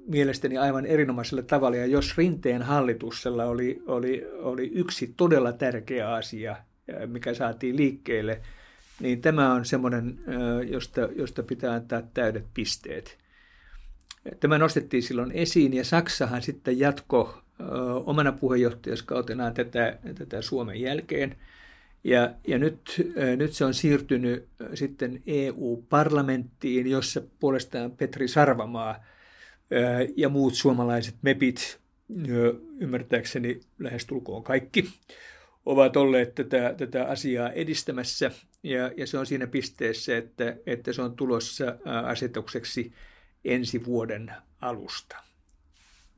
[0.08, 1.78] mielestäni aivan erinomaisella tavalla.
[1.78, 6.56] Ja jos Rinteen hallituksella oli, oli, oli yksi todella tärkeä asia,
[7.08, 8.42] mikä saatiin liikkeelle,
[9.00, 10.20] niin tämä on semmoinen,
[10.70, 13.23] josta, josta pitää antaa täydet pisteet.
[14.40, 17.44] Tämä nostettiin silloin esiin ja Saksahan sitten jatko
[18.06, 21.36] omana puheenjohtajaskautenaan tätä, tätä Suomen jälkeen.
[22.04, 29.04] Ja, ja nyt, nyt se on siirtynyt sitten EU-parlamenttiin, jossa puolestaan Petri Sarvamaa
[30.18, 31.80] ja muut suomalaiset mepit,
[32.80, 34.90] ymmärtääkseni lähestulkoon kaikki,
[35.66, 38.32] ovat olleet tätä, tätä asiaa edistämässä.
[38.64, 42.94] Ja, ja se on siinä pisteessä, että, että se on tulossa asetukseksi
[43.46, 45.18] ensi vuoden alusta.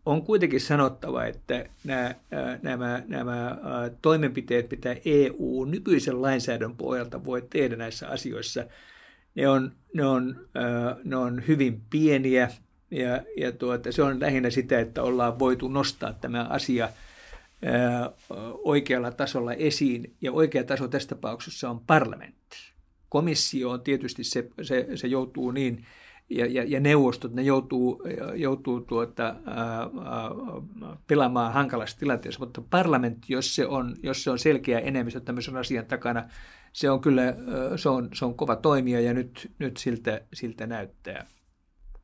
[0.05, 2.15] On kuitenkin sanottava, että nämä,
[2.61, 3.57] nämä, nämä
[4.01, 8.65] toimenpiteet, mitä EU nykyisen lainsäädännön pohjalta voi tehdä näissä asioissa,
[9.35, 10.47] ne on, ne on,
[11.03, 12.51] ne on hyvin pieniä
[12.91, 16.89] ja, ja tuota, se on lähinnä sitä, että ollaan voitu nostaa tämä asia
[18.63, 20.15] oikealla tasolla esiin.
[20.21, 22.57] Ja oikea taso tässä tapauksessa on parlamentti.
[23.09, 25.85] Komissio on tietysti se, se, se joutuu niin
[26.29, 28.03] ja, ja, ja neuvostot, ne joutuu,
[28.35, 29.35] joutuu tuota, ää,
[31.07, 35.85] pelaamaan hankalassa tilanteessa, mutta parlamentti, jos se on, jos se on selkeä enemmistö tämmöisen asian
[35.85, 36.29] takana,
[36.73, 37.21] se on kyllä
[37.75, 41.27] se on, se on kova toimija ja nyt, nyt siltä, siltä näyttää.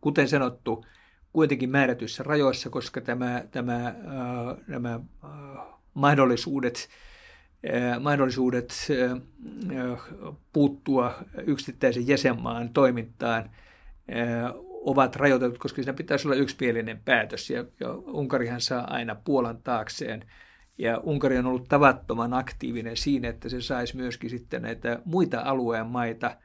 [0.01, 0.85] Kuten sanottu,
[1.33, 3.95] kuitenkin määrätyissä rajoissa, koska tämä, tämä, ää,
[4.67, 5.31] nämä ää,
[5.93, 6.89] mahdollisuudet,
[7.99, 8.87] mahdollisuudet
[10.53, 11.13] puuttua
[11.47, 13.49] yksittäisen jäsenmaan toimintaan–
[14.81, 17.49] ovat rajoitetut, koska siinä pitäisi olla yksipielinen päätös.
[17.49, 20.25] Ja, ja Unkarihan saa aina Puolan taakseen.
[20.77, 25.85] Ja Unkari on ollut tavattoman aktiivinen siinä, että se saisi myöskin sitten näitä muita alueen
[25.85, 26.37] maita,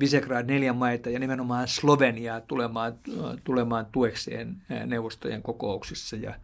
[0.00, 2.98] Visegrad neljän maita ja nimenomaan Sloveniaa tulemaan,
[3.44, 6.16] tulemaan tuekseen neuvostojen kokouksissa.
[6.16, 6.34] Ja,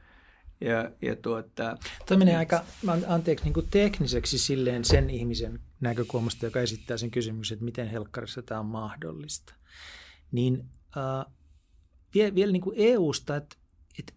[0.61, 2.65] ja, ja tuota, Tämä menee aika,
[3.07, 8.43] anteeksi, niin kuin tekniseksi silleen sen ihmisen näkökulmasta, joka esittää sen kysymyksen, että miten helkkarissa
[8.43, 9.55] tämä on mahdollista
[10.33, 11.33] niin äh,
[12.15, 13.57] vielä, vielä niin kuin EUsta, että,
[13.99, 14.13] että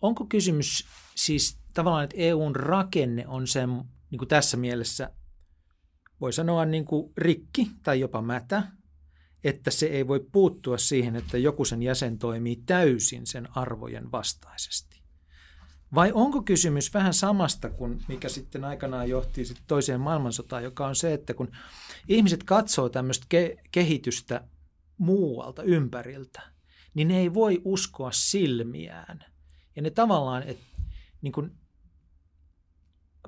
[0.00, 3.70] onko kysymys siis tavallaan, että EUn rakenne on sen
[4.10, 5.10] niin kuin tässä mielessä,
[6.20, 8.62] voi sanoa niin kuin rikki tai jopa mätä,
[9.44, 15.00] että se ei voi puuttua siihen, että joku sen jäsen toimii täysin sen arvojen vastaisesti.
[15.94, 20.96] Vai onko kysymys vähän samasta kuin mikä sitten aikanaan johti sitten toiseen maailmansotaan, joka on
[20.96, 21.48] se, että kun
[22.08, 24.48] ihmiset katsoo tämmöistä ke- kehitystä
[25.00, 26.42] muualta, ympäriltä,
[26.94, 29.24] niin ne ei voi uskoa silmiään.
[29.76, 30.64] Ja ne tavallaan, että
[31.22, 31.52] niin kuin,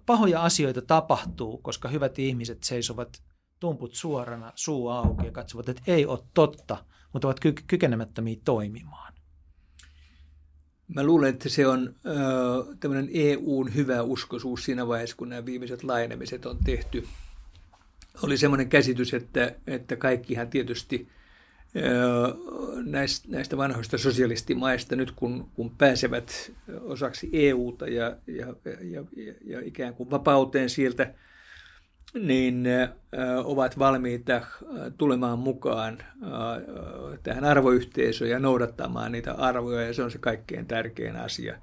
[0.06, 3.22] pahoja asioita tapahtuu, koska hyvät ihmiset seisovat
[3.60, 9.12] tumput suorana, suu auki ja katsovat, että ei ole totta, mutta ovat ky- kykenemättömiä toimimaan.
[10.88, 11.94] Mä luulen, että se on
[12.80, 17.08] tämmöinen EUn hyvä uskoisuus siinä vaiheessa, kun nämä viimeiset laajenemiset on tehty.
[18.22, 21.08] Oli semmoinen käsitys, että, että kaikkihan tietysti
[22.84, 28.46] näistä, näistä vanhoista sosialistimaista nyt, kun, kun pääsevät osaksi EUta ja, ja,
[28.80, 29.04] ja,
[29.44, 31.14] ja ikään kuin vapauteen sieltä,
[32.14, 32.64] niin
[33.44, 34.40] ovat valmiita
[34.98, 35.98] tulemaan mukaan
[37.22, 41.58] tähän arvoyhteisöön ja noudattamaan niitä arvoja, ja se on se kaikkein tärkein asia.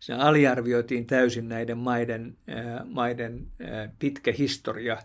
[0.00, 2.36] Siinä aliarvioitiin täysin näiden maiden,
[2.84, 3.46] maiden
[3.98, 4.96] pitkä historia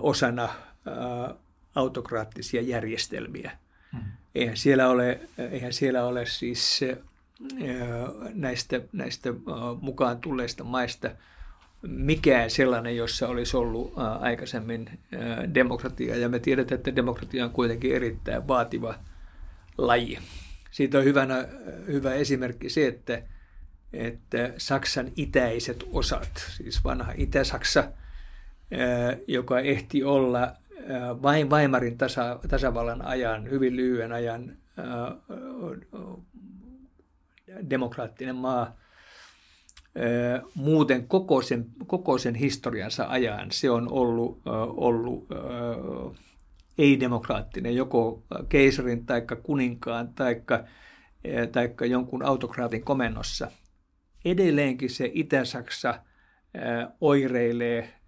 [0.00, 0.48] osana
[1.74, 3.50] autokraattisia järjestelmiä.
[3.92, 4.02] Hmm.
[4.34, 6.80] Eihän, siellä ole, eihän siellä ole siis
[8.34, 9.28] näistä, näistä
[9.80, 11.10] mukaan tulleista maista
[11.82, 14.98] mikään sellainen, jossa olisi ollut aikaisemmin
[15.54, 16.16] demokratia.
[16.16, 18.94] Ja me tiedetään, että demokratia on kuitenkin erittäin vaativa
[19.78, 20.18] laji.
[20.70, 21.48] Siitä on hyvänä,
[21.86, 23.22] hyvä esimerkki se, että,
[23.92, 27.84] että Saksan itäiset osat, siis vanha Itä-Saksa,
[29.26, 30.52] joka ehti olla
[31.50, 34.56] Weimarin tasa, tasavallan ajan, hyvin lyhyen ajan
[37.70, 38.76] demokraattinen maa,
[40.54, 44.42] muuten koko sen, koko sen historiansa ajan se on ollut,
[44.76, 45.28] ollut
[46.78, 50.42] ei-demokraattinen, joko keisarin tai kuninkaan tai
[51.52, 53.50] taikka jonkun autokraatin komennossa.
[54.24, 55.94] Edelleenkin se Itä-Saksa
[57.00, 58.01] oireilee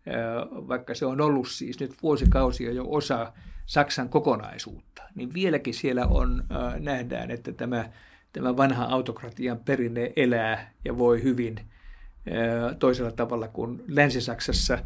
[0.50, 3.32] vaikka se on ollut siis nyt vuosikausia jo osa
[3.66, 6.44] Saksan kokonaisuutta, niin vieläkin siellä on,
[6.78, 7.90] nähdään, että tämä,
[8.32, 11.60] tämä vanha autokratian perinne elää ja voi hyvin
[12.78, 14.78] toisella tavalla kuin Länsi-Saksassa,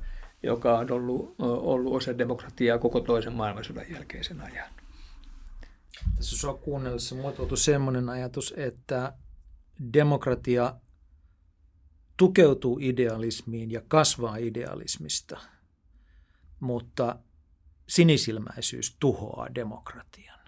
[0.43, 4.69] joka on ollut, ollut osa demokratiaa koko toisen maailmansodan jälkeisen ajan.
[6.17, 9.13] Tässä sua kuunnellessa muotoutui sellainen ajatus, että
[9.93, 10.75] demokratia
[12.19, 15.41] tukeutuu idealismiin ja kasvaa idealismista,
[16.61, 17.17] mutta
[17.89, 20.39] sinisilmäisyys tuhoaa demokratian.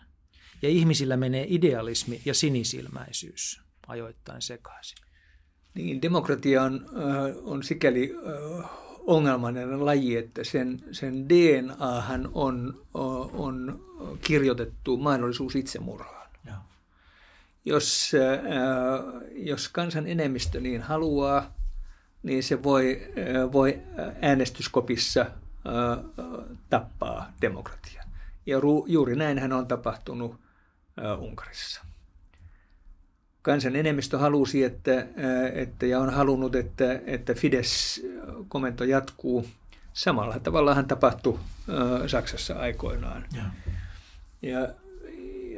[0.63, 4.99] Ja ihmisillä menee idealismi ja sinisilmäisyys ajoittain sekaisin.
[5.75, 6.87] Niin, demokratia on,
[7.43, 8.15] on sikäli
[9.07, 12.87] ongelmallinen laji, että sen, sen DNAhan on,
[13.33, 13.85] on
[14.23, 16.20] kirjoitettu mahdollisuus itsemurhaan.
[17.65, 18.13] Jos,
[19.33, 21.55] jos kansan enemmistö niin haluaa,
[22.23, 23.13] niin se voi,
[23.53, 23.81] voi
[24.23, 25.27] äänestyskopissa
[26.71, 28.05] tappaa demokratian.
[28.47, 30.41] Ja juuri näinhän on tapahtunut
[31.19, 31.83] Unkarissa.
[33.43, 35.07] Kansan enemmistö halusi, että,
[35.55, 39.47] että, ja on halunnut, että, että Fidesz-komento jatkuu.
[39.93, 41.39] Samalla tavallahan tapahtui
[42.07, 43.25] Saksassa aikoinaan.
[43.37, 43.43] Ja,
[44.43, 44.61] ja,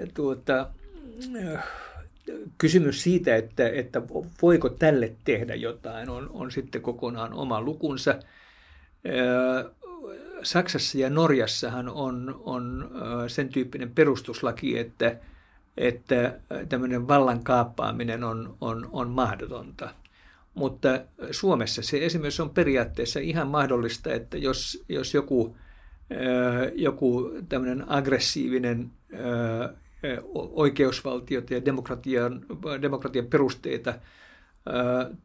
[0.01, 0.69] ja tuota,
[2.58, 4.02] kysymys siitä, että, että
[4.42, 8.18] voiko tälle tehdä jotain, on, on sitten kokonaan oma lukunsa.
[10.42, 12.90] Saksassa ja Norjassahan on, on
[13.28, 15.16] sen tyyppinen perustuslaki, että,
[15.76, 19.94] että tämmöinen vallan kaappaaminen on, on, on mahdotonta.
[20.54, 20.88] Mutta
[21.30, 25.56] Suomessa se esimerkiksi on periaatteessa ihan mahdollista, että jos, jos joku,
[26.74, 28.90] joku tämmöinen aggressiivinen
[30.35, 32.47] oikeusvaltiota ja demokratian,
[32.83, 33.95] demokratian perusteita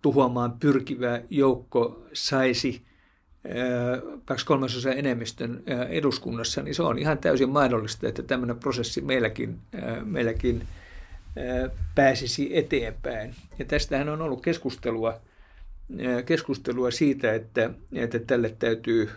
[0.01, 2.81] tuhoamaan pyrkivä joukko saisi
[4.25, 9.59] kaksi kolmasosa enemmistön eduskunnassa, niin se on ihan täysin mahdollista, että tämmöinen prosessi meilläkin,
[10.03, 10.67] meilläkin
[11.95, 13.35] pääsisi eteenpäin.
[13.59, 15.21] Ja tästähän on ollut keskustelua,
[16.25, 19.09] keskustelua siitä, että, että tälle täytyy,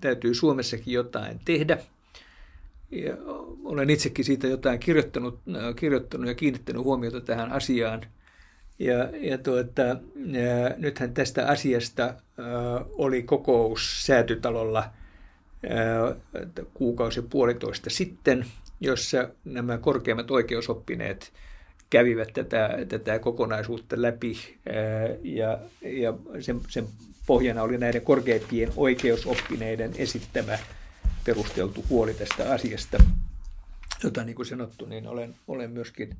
[0.00, 1.78] täytyy Suomessakin jotain tehdä–
[2.90, 3.16] ja
[3.64, 5.40] olen itsekin siitä jotain kirjoittanut,
[5.76, 8.00] kirjoittanut ja kiinnittänyt huomiota tähän asiaan.
[8.78, 12.14] Ja, ja tuota, ja nythän tästä asiasta ä,
[12.90, 14.84] oli kokous säätytalolla
[16.74, 18.46] kuukausi puolitoista sitten,
[18.80, 21.32] jossa nämä korkeimmat oikeusoppineet
[21.90, 24.38] kävivät tätä, tätä kokonaisuutta läpi
[25.22, 26.84] ja, ja sen, sen
[27.26, 30.58] pohjana oli näiden korkeimpien oikeusoppineiden esittämä
[31.28, 32.98] perusteltu huoli tästä asiasta,
[34.04, 36.16] jota niin kuin sanottu, niin olen, olen myöskin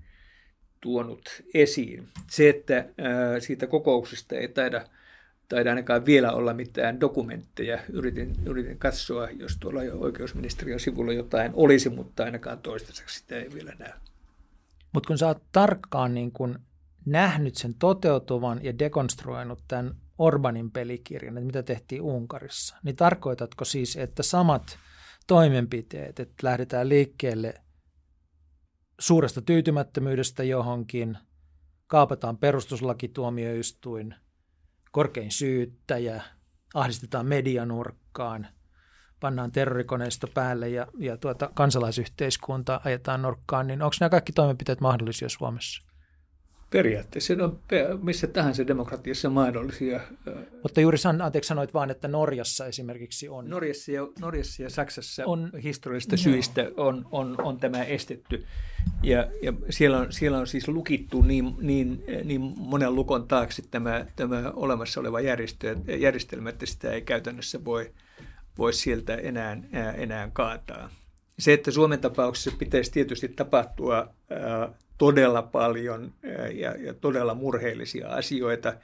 [0.81, 2.09] tuonut esiin.
[2.31, 4.85] Se, että ää, siitä kokouksesta ei taida,
[5.49, 7.79] taida ainakaan vielä olla mitään dokumentteja.
[7.92, 13.73] Yritin, yritin katsoa, jos tuolla oikeusministeriön sivulla jotain olisi, mutta ainakaan toistaiseksi sitä ei vielä
[13.79, 13.92] näy.
[14.92, 16.59] Mutta kun sä oot tarkkaan niin kun
[17.04, 23.96] nähnyt sen toteutuvan ja dekonstruoinut tämän Orbanin pelikirjan, että mitä tehtiin Unkarissa, niin tarkoitatko siis,
[23.96, 24.79] että samat
[25.29, 27.54] toimenpiteet, että lähdetään liikkeelle
[29.00, 31.18] suuresta tyytymättömyydestä johonkin,
[31.87, 34.14] kaapataan perustuslakituomioistuin,
[34.92, 36.22] korkein syyttäjä,
[36.74, 38.46] ahdistetaan medianurkkaan,
[39.20, 45.29] pannaan terrorikoneisto päälle ja, ja tuota, kansalaisyhteiskunta ajetaan nurkkaan, niin onko nämä kaikki toimenpiteet mahdollisia
[45.29, 45.88] Suomessa?
[46.71, 47.58] Periaatteessa ne on
[48.02, 50.00] missä tahansa demokratiassa mahdollisia.
[50.62, 53.50] Mutta juuri san, anteeksi sanoit vaan, että Norjassa esimerkiksi on.
[53.50, 56.23] Norjassa ja, Norjassa ja Saksassa on historiallisista no.
[56.23, 58.44] syistä on, on, on tämä estetty.
[59.02, 64.06] Ja, ja siellä, on, siellä on siis lukittu niin, niin, niin monen lukon taakse tämä,
[64.16, 67.92] tämä olemassa oleva järjestö, järjestelmä, että sitä ei käytännössä voi,
[68.58, 69.56] voi sieltä enää,
[69.96, 70.90] enää kaataa.
[71.38, 74.14] Se, että Suomen tapauksessa pitäisi tietysti tapahtua
[74.99, 76.13] todella paljon
[76.55, 78.75] ja, ja todella murheellisia asioita,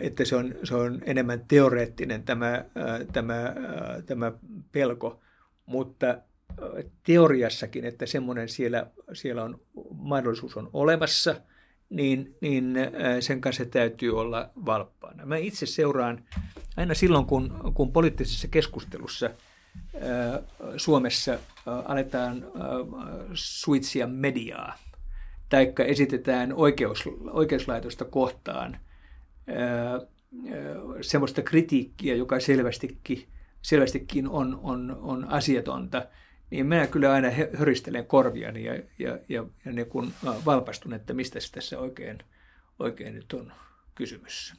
[0.00, 2.64] että se on, se on enemmän teoreettinen tämä,
[3.12, 3.54] tämä,
[4.06, 4.32] tämä
[4.72, 5.20] pelko,
[5.66, 6.18] mutta
[7.02, 11.34] teoriassakin, että semmoinen siellä, siellä on mahdollisuus on olemassa,
[11.90, 12.74] niin, niin
[13.20, 15.26] sen kanssa täytyy olla valppaana.
[15.26, 16.24] Mä itse seuraan
[16.76, 19.30] aina silloin, kun, kun poliittisessa keskustelussa
[20.76, 22.46] Suomessa aletaan
[23.34, 24.74] suitsia mediaa,
[25.50, 28.78] taikka esitetään oikeus, oikeuslaitosta kohtaan
[31.00, 33.28] semmoista kritiikkiä, joka selvästikin,
[33.62, 36.06] selvästikin on, on, on asiatonta,
[36.50, 37.28] niin minä kyllä aina
[37.58, 40.12] höristelen korviani ja, ja, ja, ja niin kun
[40.44, 42.18] valpastun, että mistä tässä oikein,
[42.78, 43.52] oikein nyt on
[43.94, 44.54] kysymys.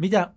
[0.00, 0.30] Mitä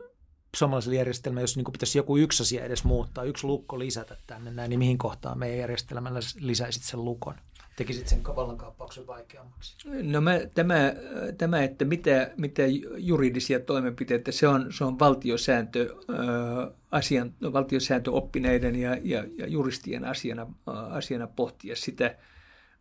[0.56, 4.70] suomalaisella järjestelmällä, jos niin pitäisi joku yksi asia edes muuttaa, yksi lukko lisätä tänne näin,
[4.70, 7.36] niin mihin kohtaan meidän järjestelmällä lisäisit sen lukon?
[7.76, 9.76] Tekisit sen vallankaappauksen vaikeammaksi?
[10.04, 10.94] No mä, tämä,
[11.38, 12.64] tämä, että mitä, mitä
[12.98, 20.42] juridisia toimenpiteitä, se on, se on valtiosääntö, äh, asian, valtiosääntöoppineiden ja, ja, ja juristien asiana,
[20.42, 22.16] äh, asiana pohtia sitä.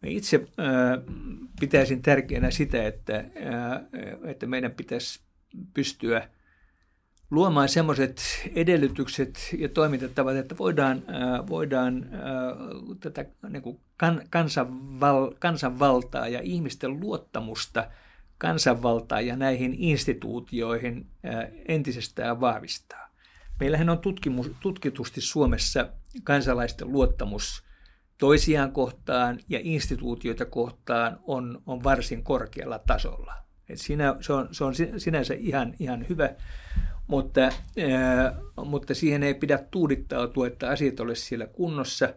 [0.02, 1.04] Mä itse äh,
[1.60, 5.20] pitäisin tärkeänä sitä, että, äh, että meidän pitäisi
[5.74, 6.28] pystyä–
[7.30, 8.22] luomaan semmoiset
[8.54, 11.02] edellytykset ja toimintatavat, että voidaan,
[11.48, 12.06] voidaan
[13.00, 17.90] tätä niin kuin kan, kansanval, kansanvaltaa ja ihmisten luottamusta
[18.38, 21.06] kansanvaltaa ja näihin instituutioihin
[21.68, 23.08] entisestään vahvistaa.
[23.60, 25.88] Meillähän on tutkimus, tutkitusti Suomessa
[26.24, 27.64] kansalaisten luottamus
[28.18, 33.34] toisiaan kohtaan ja instituutioita kohtaan on, on varsin korkealla tasolla.
[33.68, 36.30] Et siinä, se, on, se on sinänsä ihan, ihan hyvä,
[37.08, 42.14] mutta, ää, mutta siihen ei pidä tuudittautua, että asiat olisi siellä kunnossa,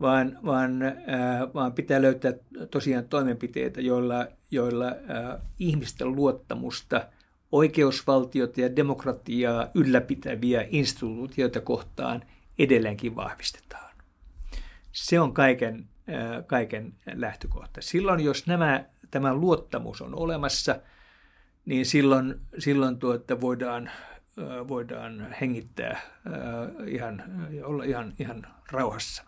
[0.00, 2.32] vaan, vaan, ää, vaan pitää löytää
[2.70, 7.06] tosiaan toimenpiteitä, joilla, joilla ää, ihmisten luottamusta
[7.52, 12.22] oikeusvaltiota ja demokratiaa ylläpitäviä instituutioita kohtaan
[12.58, 13.94] edelleenkin vahvistetaan.
[14.92, 15.88] Se on kaiken,
[16.46, 17.80] kaiken lähtökohta.
[17.82, 20.80] Silloin, jos nämä, tämä luottamus on olemassa,
[21.66, 23.90] niin silloin, silloin tuota voidaan
[24.68, 26.00] voidaan hengittää
[26.86, 27.22] ihan,
[27.62, 29.24] olla ihan, ihan rauhassa.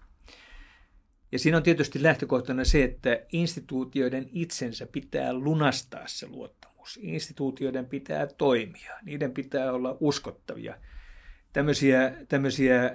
[1.33, 6.99] Ja siinä on tietysti lähtökohtana se, että instituutioiden itsensä pitää lunastaa se luottamus.
[7.03, 10.75] Instituutioiden pitää toimia, niiden pitää olla uskottavia.
[11.53, 12.91] Tämmöisiä, tämmöisiä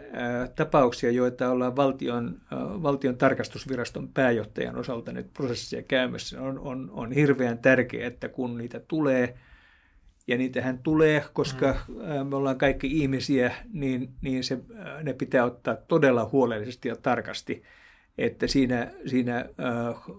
[0.55, 2.41] tapauksia, joita ollaan valtion,
[2.81, 8.79] valtion tarkastusviraston pääjohtajan osalta nyt prosessia käymässä, on, on, on hirveän tärkeää, että kun niitä
[8.79, 9.33] tulee–
[10.27, 12.27] ja niitähän tulee, koska mm.
[12.27, 14.59] me ollaan kaikki ihmisiä, niin, niin se,
[15.03, 17.63] ne pitää ottaa todella huolellisesti ja tarkasti,
[18.17, 20.15] että siinä, siinä äh,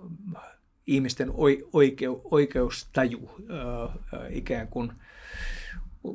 [0.87, 1.33] ihmisten
[1.73, 3.97] oikeu, oikeustaju äh,
[4.31, 4.93] ikään kuin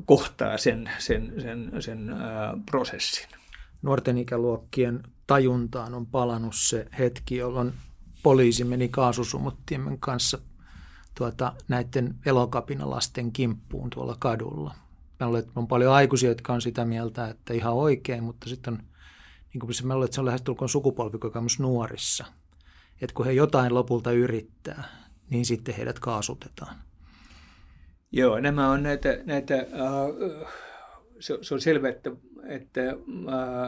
[0.06, 2.20] kohtaa sen, sen, sen, sen äh,
[2.66, 3.28] prosessin.
[3.82, 7.74] Nuorten ikäluokkien tajuntaan on palannut se hetki, jolloin
[8.24, 10.40] poliisi meni kaasusumuttimen kanssa
[11.18, 14.76] tuota, näiden elokapinalasten kimppuun tuolla kadulla.
[15.20, 18.74] Mä luulen, että on paljon aikuisia, jotka on sitä mieltä, että ihan oikein, mutta sitten
[18.74, 18.80] on,
[19.54, 22.26] niin kuin mä luulen, että se on lähestulkoon sukupolvikokemus nuorissa.
[23.02, 24.84] Että kun he jotain lopulta yrittää,
[25.30, 26.76] niin sitten heidät kaasutetaan.
[28.12, 30.48] Joo, nämä on näitä, näitä uh,
[31.20, 32.12] se, se on selvä, että,
[32.48, 33.04] että uh,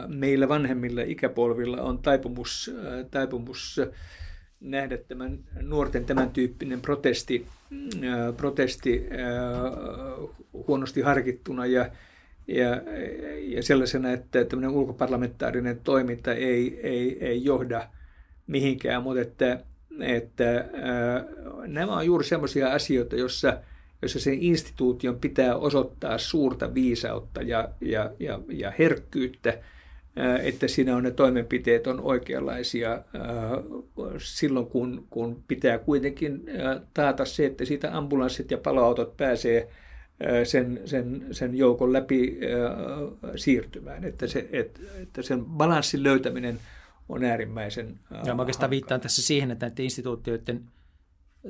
[0.08, 3.94] meillä vanhemmilla ikäpolvilla on taipumus, uh, taipumus uh,
[4.60, 7.46] nähdä tämän nuorten tämän tyyppinen protesti,
[8.10, 9.70] ää, protesti ää,
[10.52, 11.90] huonosti harkittuna ja,
[12.48, 12.82] ja,
[13.40, 17.88] ja sellaisena, että tämmöinen ulkoparlamentaarinen toiminta ei, ei, ei johda
[18.46, 19.60] mihinkään, mutta että,
[20.00, 21.24] että ää,
[21.66, 23.60] nämä on juuri sellaisia asioita, jossa,
[24.02, 29.58] jossa sen instituution pitää osoittaa suurta viisautta ja, ja, ja, ja herkkyyttä–
[30.42, 33.02] että siinä on ne toimenpiteet on oikeanlaisia
[34.18, 36.42] silloin, kun, kun pitää kuitenkin
[36.94, 39.70] taata se, että siitä ambulanssit ja paloautot pääsee
[40.44, 42.40] sen, sen, sen joukon läpi
[43.36, 44.04] siirtymään.
[44.04, 46.58] Että, se, että, että sen balanssin löytäminen
[47.08, 50.64] on äärimmäisen Ja mä oikeastaan viittaan tässä siihen, että näiden instituutioiden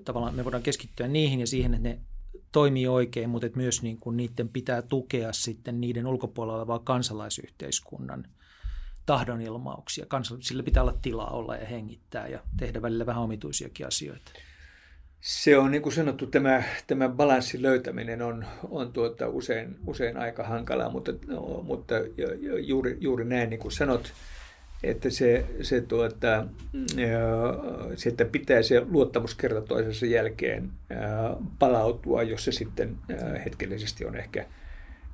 [0.04, 1.98] tavallaan me voidaan keskittyä niihin ja siihen, että ne
[2.52, 8.26] toimii oikein, mutta että myös niin kuin niiden pitää tukea sitten niiden ulkopuolella olevaa kansalaisyhteiskunnan
[9.10, 10.06] tahdonilmauksia.
[10.40, 14.32] Sillä pitää olla tilaa olla ja hengittää ja tehdä välillä vähän omituisiakin asioita.
[15.20, 20.44] Se on niin kuin sanottu, tämä, tämä balanssin löytäminen on, on tuota, usein, usein aika
[20.44, 21.94] hankalaa, mutta, no, mutta
[22.66, 24.12] juuri, juuri näin niin kuin sanot,
[24.82, 26.46] että se, se, tuota,
[27.96, 30.70] se, että pitää se luottamus kerta toisensa jälkeen
[31.58, 32.96] palautua, jos se sitten
[33.44, 34.46] hetkellisesti on ehkä,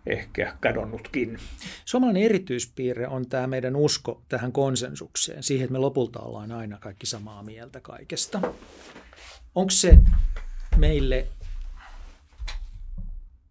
[0.06, 1.38] ehkä kadonnutkin.
[1.84, 7.06] Suomalainen erityispiirre on tämä meidän usko tähän konsensukseen, siihen, että me lopulta ollaan aina kaikki
[7.06, 8.40] samaa mieltä kaikesta.
[9.54, 9.98] Onko se
[10.76, 11.26] meille,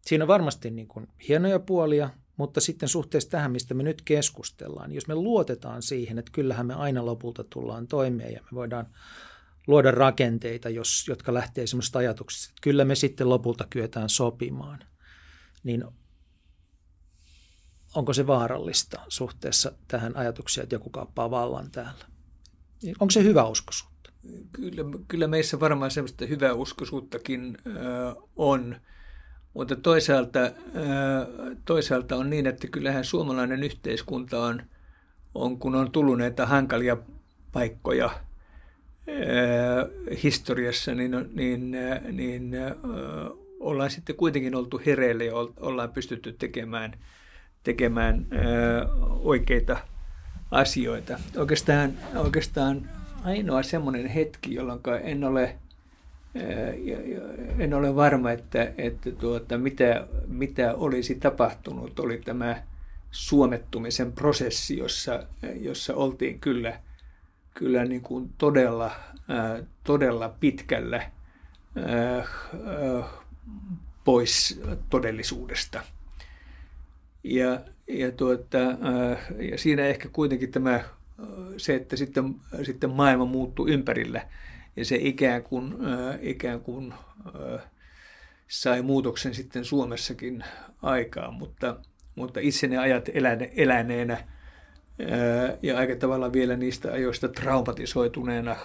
[0.05, 4.91] siinä on varmasti niin kuin hienoja puolia, mutta sitten suhteessa tähän, mistä me nyt keskustellaan,
[4.91, 8.87] jos me luotetaan siihen, että kyllähän me aina lopulta tullaan toimeen ja me voidaan
[9.67, 14.79] luoda rakenteita, jos, jotka lähtee semmoista ajatuksesta, että kyllä me sitten lopulta kyetään sopimaan,
[15.63, 15.83] niin
[17.95, 22.05] onko se vaarallista suhteessa tähän ajatukseen, että joku kaappaa vallan täällä?
[22.99, 24.11] Onko se hyvä uskoisuutta?
[24.51, 28.75] Kyllä, kyllä meissä varmaan semmoista hyvää uskoisuuttakin äh, on.
[29.53, 30.39] Mutta toisaalta,
[31.65, 34.61] toisaalta on niin, että kyllähän suomalainen yhteiskunta on,
[35.35, 36.97] on kun on tullut näitä hankalia
[37.51, 38.09] paikkoja
[40.23, 41.77] historiassa, niin, niin,
[42.11, 42.51] niin
[43.59, 46.93] ollaan sitten kuitenkin oltu hereille ja ollaan pystytty tekemään,
[47.65, 48.25] tekemään
[49.23, 49.77] oikeita
[50.51, 51.19] asioita.
[51.37, 52.89] Oikeastaan, oikeastaan
[53.23, 55.55] ainoa semmoinen hetki, jolloin en ole–
[57.59, 61.99] en ole varma, että, että tuota, mitä, mitä olisi tapahtunut.
[61.99, 62.63] Oli tämä
[63.11, 65.27] suomettumisen prosessi, jossa,
[65.59, 66.79] jossa oltiin kyllä,
[67.53, 68.91] kyllä niin kuin todella,
[69.83, 71.11] todella pitkällä
[74.03, 75.83] pois todellisuudesta.
[77.25, 78.57] Ja, ja, tuota,
[79.51, 80.83] ja siinä ehkä kuitenkin tämä,
[81.57, 84.27] se, että sitten, sitten maailma muuttui ympärillä–
[84.75, 87.61] ja se ikään kuin, äh, ikään kuin äh,
[88.47, 90.43] sai muutoksen sitten Suomessakin
[90.81, 91.77] aikaan, mutta,
[92.15, 94.23] mutta itse ne ajat eläne, eläneenä äh,
[95.61, 98.59] ja aika tavalla vielä niistä ajoista traumatisoituneena äh,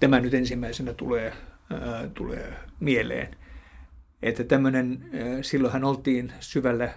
[0.00, 1.32] tämä nyt ensimmäisenä tulee,
[1.72, 3.36] äh, tulee mieleen.
[4.22, 5.04] Että tämmöinen,
[5.42, 6.94] silloinhan oltiin syvällä,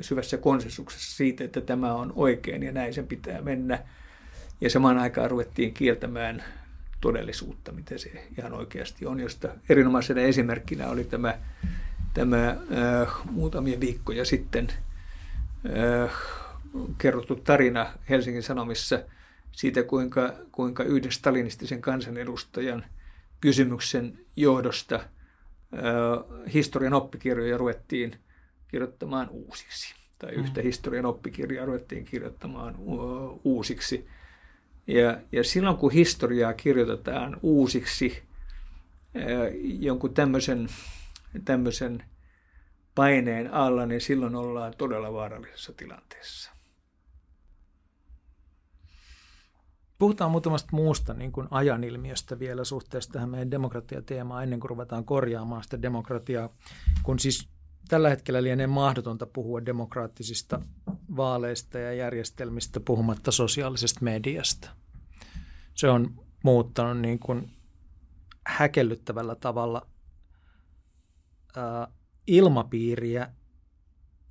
[0.00, 3.82] syvässä konsensuksessa siitä, että tämä on oikein ja näin sen pitää mennä.
[4.60, 6.44] Ja samaan aikaan ruvettiin kieltämään
[7.00, 11.38] todellisuutta, mitä se ihan oikeasti on, josta erinomaisena esimerkkinä oli tämä,
[12.14, 12.56] tämä äh,
[13.30, 14.68] muutamia viikkoja sitten
[15.66, 16.10] äh,
[16.98, 19.02] kerrottu tarina Helsingin Sanomissa
[19.52, 22.84] siitä, kuinka, kuinka yhden stalinistisen kansanedustajan
[23.40, 25.00] kysymyksen johdosta
[26.54, 28.16] historian oppikirjoja ruvettiin
[28.68, 29.94] kirjoittamaan uusiksi.
[30.18, 30.64] Tai yhtä mm.
[30.64, 32.74] historian oppikirjaa ruvettiin kirjoittamaan
[33.44, 34.06] uusiksi–
[34.86, 38.22] ja, ja silloin kun historiaa kirjoitetaan uusiksi
[39.78, 40.68] jonkun tämmöisen,
[41.44, 42.04] tämmöisen
[42.94, 46.52] paineen alla, niin silloin ollaan todella vaarallisessa tilanteessa.
[50.02, 55.64] Puhutaan muutamasta muusta niin kuin ajanilmiöstä vielä suhteessa tähän meidän demokratiateemaan ennen kuin ruvetaan korjaamaan
[55.64, 56.48] sitä demokratiaa,
[57.02, 57.48] kun siis
[57.88, 60.60] tällä hetkellä lienee mahdotonta puhua demokraattisista
[61.16, 64.70] vaaleista ja järjestelmistä puhumatta sosiaalisesta mediasta.
[65.74, 67.50] Se on muuttanut niin kuin
[68.46, 69.86] häkellyttävällä tavalla
[72.26, 73.32] ilmapiiriä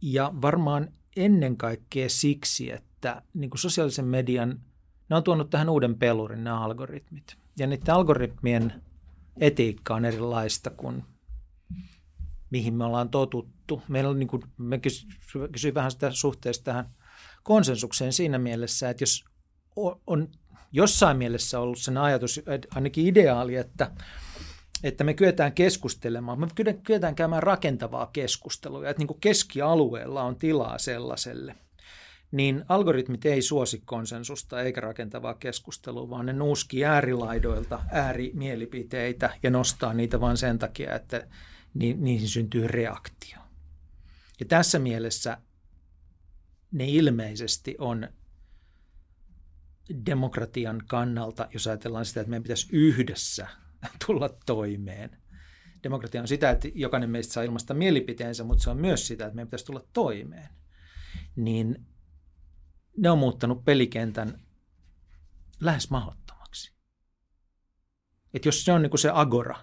[0.02, 4.71] ja varmaan ennen kaikkea siksi, että niin kuin sosiaalisen median,
[5.12, 7.38] ne on tuonut tähän uuden pelurin, nämä algoritmit.
[7.60, 8.74] Ja niiden algoritmien
[9.40, 11.04] etiikka on erilaista kuin
[12.50, 13.82] mihin me ollaan totuttu.
[13.88, 14.80] Meillä on, niin kuin, me
[15.52, 16.90] kysyin vähän sitä suhteesta tähän
[17.44, 19.26] konsensukseen siinä mielessä, että jos
[20.08, 20.28] on
[20.72, 22.42] jossain mielessä ollut sen ajatus,
[22.76, 23.92] ainakin ideaali, että,
[24.84, 26.48] että me kyetään keskustelemaan, me
[26.84, 31.56] kyetään käymään rakentavaa keskustelua, että niin kuin keskialueella on tilaa sellaiselle,
[32.32, 39.94] niin algoritmit ei suosi konsensusta eikä rakentavaa keskustelua, vaan ne nuuskii äärilaidoilta äärimielipiteitä ja nostaa
[39.94, 41.28] niitä vain sen takia, että
[41.74, 43.38] niihin syntyy reaktio.
[44.40, 45.38] Ja tässä mielessä
[46.72, 48.08] ne ilmeisesti on
[50.06, 53.48] demokratian kannalta, jos ajatellaan sitä, että meidän pitäisi yhdessä
[54.06, 55.22] tulla toimeen,
[55.84, 59.36] Demokratia on sitä, että jokainen meistä saa ilmaista mielipiteensä, mutta se on myös sitä, että
[59.36, 60.50] meidän pitäisi tulla toimeen.
[61.36, 61.86] Niin
[62.98, 64.40] ne on muuttanut pelikentän
[65.60, 66.72] lähes mahdottomaksi.
[68.34, 69.56] Että jos se on niin kuin se agora,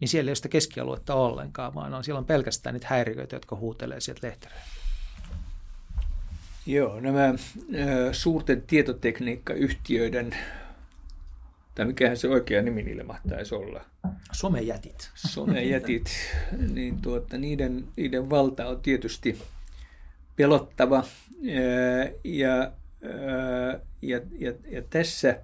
[0.00, 3.56] niin siellä ei ole sitä keskialuetta ollenkaan, vaan on, siellä on pelkästään niitä häiriöitä, jotka
[3.56, 4.84] huutelee sieltä lehtereiltä.
[6.66, 7.34] Joo, nämä äh,
[8.12, 10.36] suurten tietotekniikkayhtiöiden,
[11.74, 13.84] tai mikähän se oikea nimi niille mahtaisi olla?
[14.32, 15.10] Somejätit.
[15.14, 16.10] Somejätit,
[16.74, 19.42] niin tuota, niiden, niiden valta on tietysti
[20.36, 20.98] pelottava.
[20.98, 25.40] Äh, ja, äh, ja, ja, ja tässä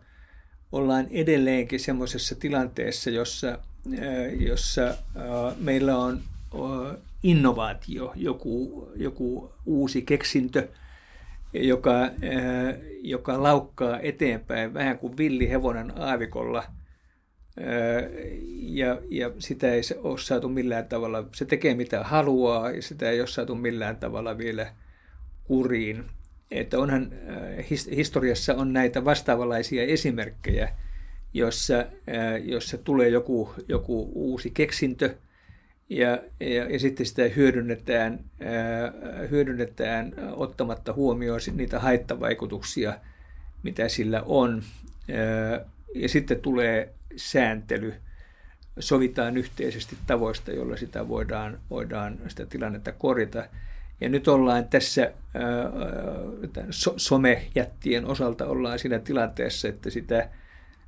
[0.72, 4.95] ollaan edelleenkin semmoisessa tilanteessa, jossa, äh, jossa
[5.59, 6.20] meillä on
[7.22, 10.68] innovaatio, joku, joku uusi keksintö–
[11.53, 12.11] joka,
[13.03, 16.64] joka laukkaa eteenpäin vähän kuin villihevonen aavikolla.
[18.63, 23.21] Ja, ja sitä ei ole saatu millään tavalla, se tekee mitä haluaa ja sitä ei
[23.21, 24.73] ole saatu millään tavalla vielä
[25.45, 26.05] kuriin.
[26.51, 27.13] Että onhan,
[27.97, 30.69] historiassa on näitä vastaavanlaisia esimerkkejä,
[31.35, 31.87] jossa,
[32.45, 35.15] jossa tulee joku, joku uusi keksintö–
[35.91, 38.93] ja, ja, ja sitten sitä hyödynnetään, ää,
[39.31, 42.95] hyödynnetään ottamatta huomioon niitä haittavaikutuksia,
[43.63, 44.63] mitä sillä on.
[45.95, 47.95] Ää, ja sitten tulee sääntely,
[48.78, 53.45] sovitaan yhteisesti tavoista, jolla sitä voidaan, voidaan sitä tilannetta korjata.
[54.01, 55.12] Ja nyt ollaan tässä ää,
[56.70, 60.28] so, somejättien osalta ollaan siinä tilanteessa, että sitä,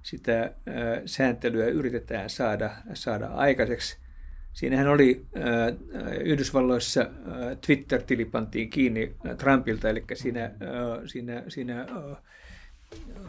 [0.03, 3.97] sitä ää, sääntelyä yritetään saada, saada aikaiseksi.
[4.53, 7.09] Siinähän oli äh, Yhdysvalloissa äh,
[7.67, 10.51] Twitter-tili pantiin kiinni äh, Trumpilta, eli siinä, äh,
[11.07, 12.19] siinä, siinä, äh,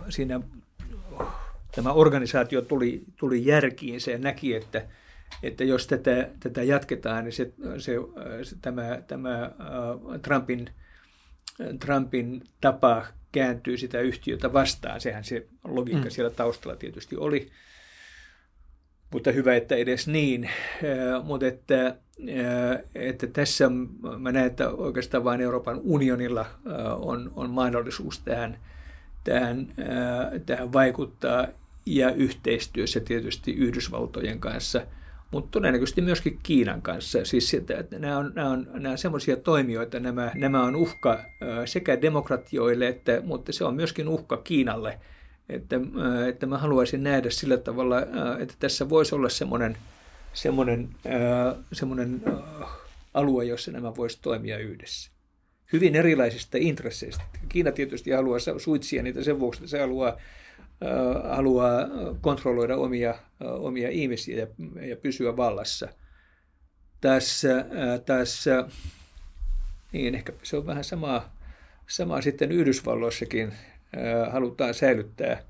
[0.09, 0.39] siinä
[1.21, 1.27] äh,
[1.75, 4.85] tämä organisaatio tuli, tuli järkiin se näki, että,
[5.43, 7.93] että jos tätä, tätä jatketaan, niin se, se,
[8.43, 9.51] se, tämä, tämä äh,
[10.21, 10.69] Trumpin,
[11.79, 15.01] Trumpin tapa kääntyy sitä yhtiötä vastaan.
[15.01, 16.11] Sehän se logiikka mm.
[16.11, 17.51] siellä taustalla tietysti oli
[19.13, 20.49] mutta hyvä, että edes niin.
[21.23, 21.95] Mutta että,
[22.95, 23.69] että tässä
[24.19, 26.45] mä näen, että oikeastaan vain Euroopan unionilla
[26.99, 28.57] on, on mahdollisuus tähän,
[29.23, 29.67] tähän,
[30.45, 31.47] tähän vaikuttaa
[31.85, 34.81] ja yhteistyössä tietysti Yhdysvaltojen kanssa,
[35.31, 37.25] mutta todennäköisesti myöskin Kiinan kanssa.
[37.25, 41.19] Siis että nämä on, nämä on, nämä on semmoisia toimijoita, nämä, nämä on uhka
[41.65, 44.99] sekä demokratioille, että, mutta se on myöskin uhka Kiinalle–
[45.49, 45.75] että,
[46.27, 48.01] että mä haluaisin nähdä sillä tavalla,
[48.39, 49.77] että tässä voisi olla semmoinen,
[50.33, 50.89] semmoinen,
[51.73, 52.21] semmoinen
[53.13, 55.11] alue, jossa nämä voisi toimia yhdessä.
[55.73, 57.23] Hyvin erilaisista intresseistä.
[57.49, 60.17] Kiina tietysti haluaa suitsia niitä sen vuoksi, että se haluaa,
[61.23, 61.87] haluaa
[62.21, 64.47] kontrolloida omia, omia ihmisiä ja,
[64.85, 65.87] ja pysyä vallassa.
[67.01, 67.65] Tässä,
[68.05, 68.67] tässä
[69.91, 71.35] niin ehkä se on vähän samaa,
[71.87, 73.53] samaa sitten Yhdysvalloissakin
[74.31, 75.43] halutaan säilyttää,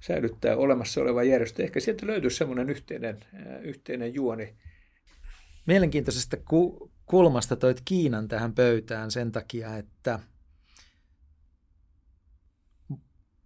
[0.00, 1.62] säilyttää olemassa oleva järjestö.
[1.62, 3.20] Ehkä sieltä löytyy semmoinen yhteinen,
[3.62, 4.54] yhteinen juoni.
[5.66, 10.20] Mielenkiintoisesta ku- kulmasta toit Kiinan tähän pöytään sen takia, että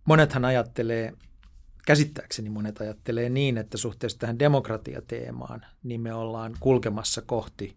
[0.09, 1.13] monethan ajattelee,
[1.87, 7.77] käsittääkseni monet ajattelee niin, että suhteessa tähän demokratiateemaan, niin me ollaan kulkemassa kohti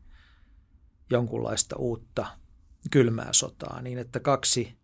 [1.10, 2.26] jonkunlaista uutta
[2.92, 4.78] kylmää sotaa, niin että kaksi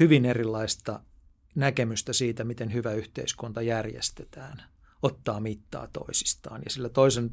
[0.00, 1.00] hyvin erilaista
[1.54, 4.62] näkemystä siitä, miten hyvä yhteiskunta järjestetään,
[5.02, 6.62] ottaa mittaa toisistaan.
[6.64, 7.30] Ja sillä toisen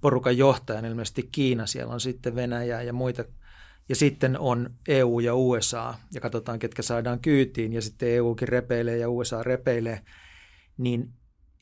[0.00, 3.24] porukan johtajan, ilmeisesti Kiina, siellä on sitten Venäjä ja muita,
[3.88, 8.96] ja sitten on EU ja USA, ja katsotaan, ketkä saadaan kyytiin, ja sitten EUkin repeilee
[8.96, 10.00] ja USA repeilee,
[10.78, 11.12] niin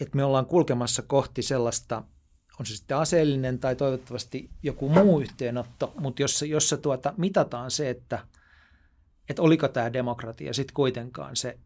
[0.00, 2.02] että me ollaan kulkemassa kohti sellaista,
[2.60, 7.90] on se sitten aseellinen tai toivottavasti joku muu yhteenotto, mutta jossa, jossa tuota, mitataan se,
[7.90, 8.18] että–
[9.28, 11.58] että oliko tämä demokratia sitten kuitenkaan se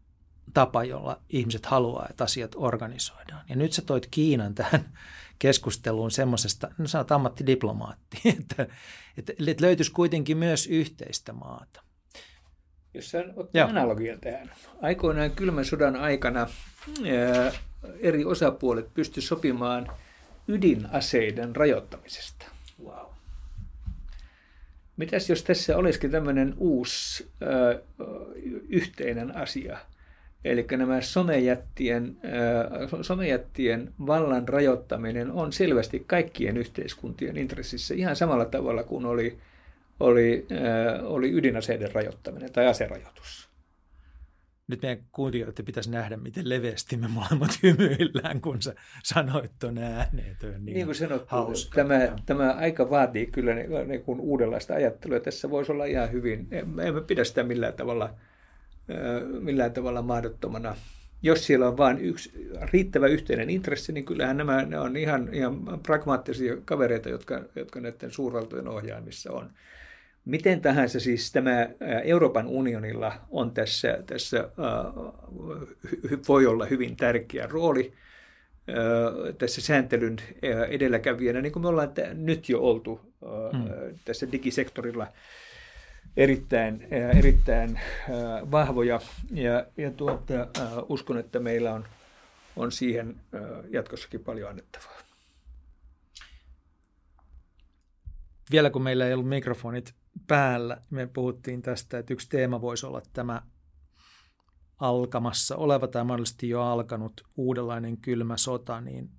[0.53, 3.45] tapa, jolla ihmiset haluaa, että asiat organisoidaan.
[3.49, 4.97] Ja nyt sä toit Kiinan tähän
[5.41, 8.67] keskusteluun semmoisesta, no sä oot ammattidiplomaatti, että,
[9.17, 11.81] että, että löytyisi kuitenkin myös yhteistä maata.
[12.93, 14.51] Jos sä ottaa analogian tähän.
[14.81, 17.51] Aikoinaan kylmän sodan aikana ää,
[17.99, 19.91] eri osapuolet pystyivät sopimaan
[20.47, 22.45] ydinaseiden rajoittamisesta.
[22.83, 23.11] Wow.
[24.97, 27.83] Mitäs jos tässä olisikin tämmöinen uusi ö,
[28.69, 29.77] yhteinen asia?
[30.45, 32.17] Eli nämä somejättien,
[33.01, 39.37] somejättien vallan rajoittaminen on selvästi kaikkien yhteiskuntien intressissä ihan samalla tavalla kuin oli,
[39.99, 40.47] oli,
[41.01, 43.49] oli ydinaseiden rajoittaminen tai aserajoitus.
[44.71, 50.37] nyt meidän kuuntelijoiden pitäisi nähdä, miten leveästi me molemmat hymyillään, kun sä sanoit tuon ääneen.
[50.41, 51.75] Niin, niin kuin sanottu, hauska.
[51.75, 55.19] Tämä, tämä aika vaatii kyllä niin kuin uudenlaista ajattelua.
[55.19, 58.13] Tässä voisi olla ihan hyvin, emme pidä sitä millään tavalla,
[59.39, 60.75] millään tavalla mahdottomana.
[61.23, 65.79] Jos siellä on vain yksi riittävä yhteinen intressi, niin kyllähän nämä ne on ihan, ihan
[65.83, 69.49] pragmaattisia kavereita, jotka, jotka näiden suurvaltojen ohjaamissa on.
[70.25, 71.69] Miten tahansa siis tämä
[72.03, 74.49] Euroopan unionilla on tässä, tässä
[76.27, 77.93] voi olla hyvin tärkeä rooli
[79.37, 80.15] tässä sääntelyn
[80.69, 82.99] edelläkävijänä, niin kuin me ollaan nyt jo oltu
[83.51, 83.63] hmm.
[84.05, 85.07] tässä digisektorilla
[86.17, 86.87] erittäin,
[87.17, 87.79] erittäin
[88.51, 88.99] vahvoja
[89.31, 90.33] ja, ja tuota,
[90.89, 91.87] uskon, että meillä on,
[92.55, 93.21] on siihen
[93.69, 95.01] jatkossakin paljon annettavaa.
[98.51, 99.95] Vielä kun meillä ei ollut mikrofonit
[100.27, 103.41] päällä, me puhuttiin tästä, että yksi teema voisi olla tämä
[104.79, 109.09] alkamassa oleva tai mahdollisesti jo alkanut uudenlainen kylmä sota, niin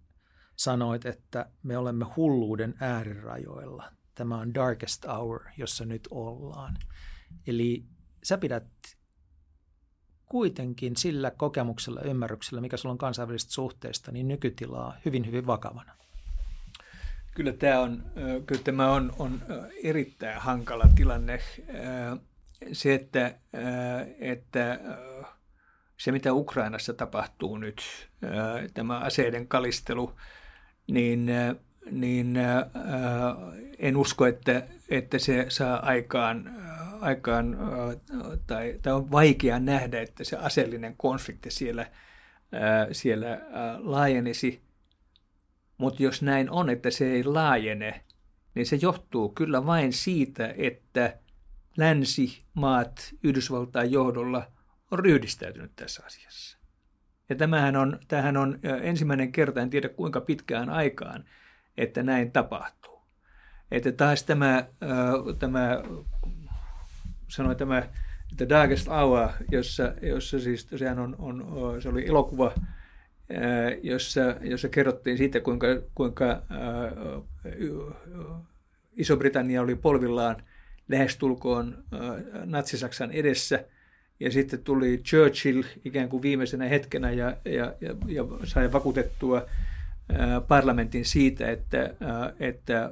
[0.56, 3.92] sanoit, että me olemme hulluuden äärirajoilla.
[4.22, 6.78] Tämä on darkest hour, jossa nyt ollaan.
[7.46, 7.84] Eli
[8.22, 8.64] sä pidät
[10.26, 15.96] kuitenkin sillä kokemuksella ja ymmärryksellä, mikä sulla on kansainvälisistä suhteista, niin nykytilaa hyvin, hyvin vakavana.
[17.34, 18.04] Kyllä tämä on,
[18.46, 19.42] kyllä tämä on, on
[19.82, 21.40] erittäin hankala tilanne.
[22.72, 23.34] Se, että,
[24.18, 24.80] että
[25.96, 27.82] se mitä Ukrainassa tapahtuu nyt,
[28.74, 30.16] tämä aseiden kalistelu,
[30.86, 31.26] niin,
[31.90, 32.38] niin
[33.78, 36.50] en usko, että, että se saa aikaan,
[37.00, 37.58] aikaan
[38.46, 41.86] tai, tai on vaikea nähdä, että se aseellinen konflikti siellä,
[42.92, 43.40] siellä
[43.78, 44.60] laajenisi–
[45.82, 48.04] mutta jos näin on, että se ei laajene,
[48.54, 51.18] niin se johtuu kyllä vain siitä, että
[51.76, 54.52] länsimaat Yhdysvaltain johdolla
[54.90, 56.58] on ryhdistäytynyt tässä asiassa.
[57.28, 61.24] Ja tämähän on, tämähän on ensimmäinen kerta, en tiedä kuinka pitkään aikaan,
[61.76, 63.02] että näin tapahtuu.
[63.70, 64.66] Että taas tämä,
[65.38, 65.82] tämä
[67.28, 67.82] sanoin tämä
[68.36, 72.52] The Darkest Hour, jossa, jossa siis tosiaan on, on, se oli elokuva,
[73.82, 76.42] jossa, jossa kerrottiin siitä, kuinka, kuinka
[78.96, 80.36] Iso-Britannia oli polvillaan
[80.88, 81.84] lähestulkoon
[82.44, 83.64] natsisaksan edessä.
[84.20, 89.46] Ja sitten tuli Churchill ikään kuin viimeisenä hetkenä ja, ja, ja, ja sai vakuutettua
[90.48, 91.94] parlamentin siitä, että,
[92.40, 92.90] että,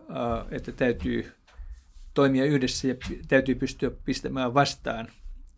[0.50, 1.32] että täytyy
[2.14, 2.94] toimia yhdessä ja
[3.28, 5.08] täytyy pystyä pistämään vastaan.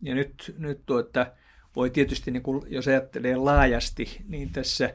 [0.02, 1.26] Ja nyt, nyt tuota,
[1.76, 4.94] voi tietysti, niin kuin, jos ajattelee laajasti, niin tässä,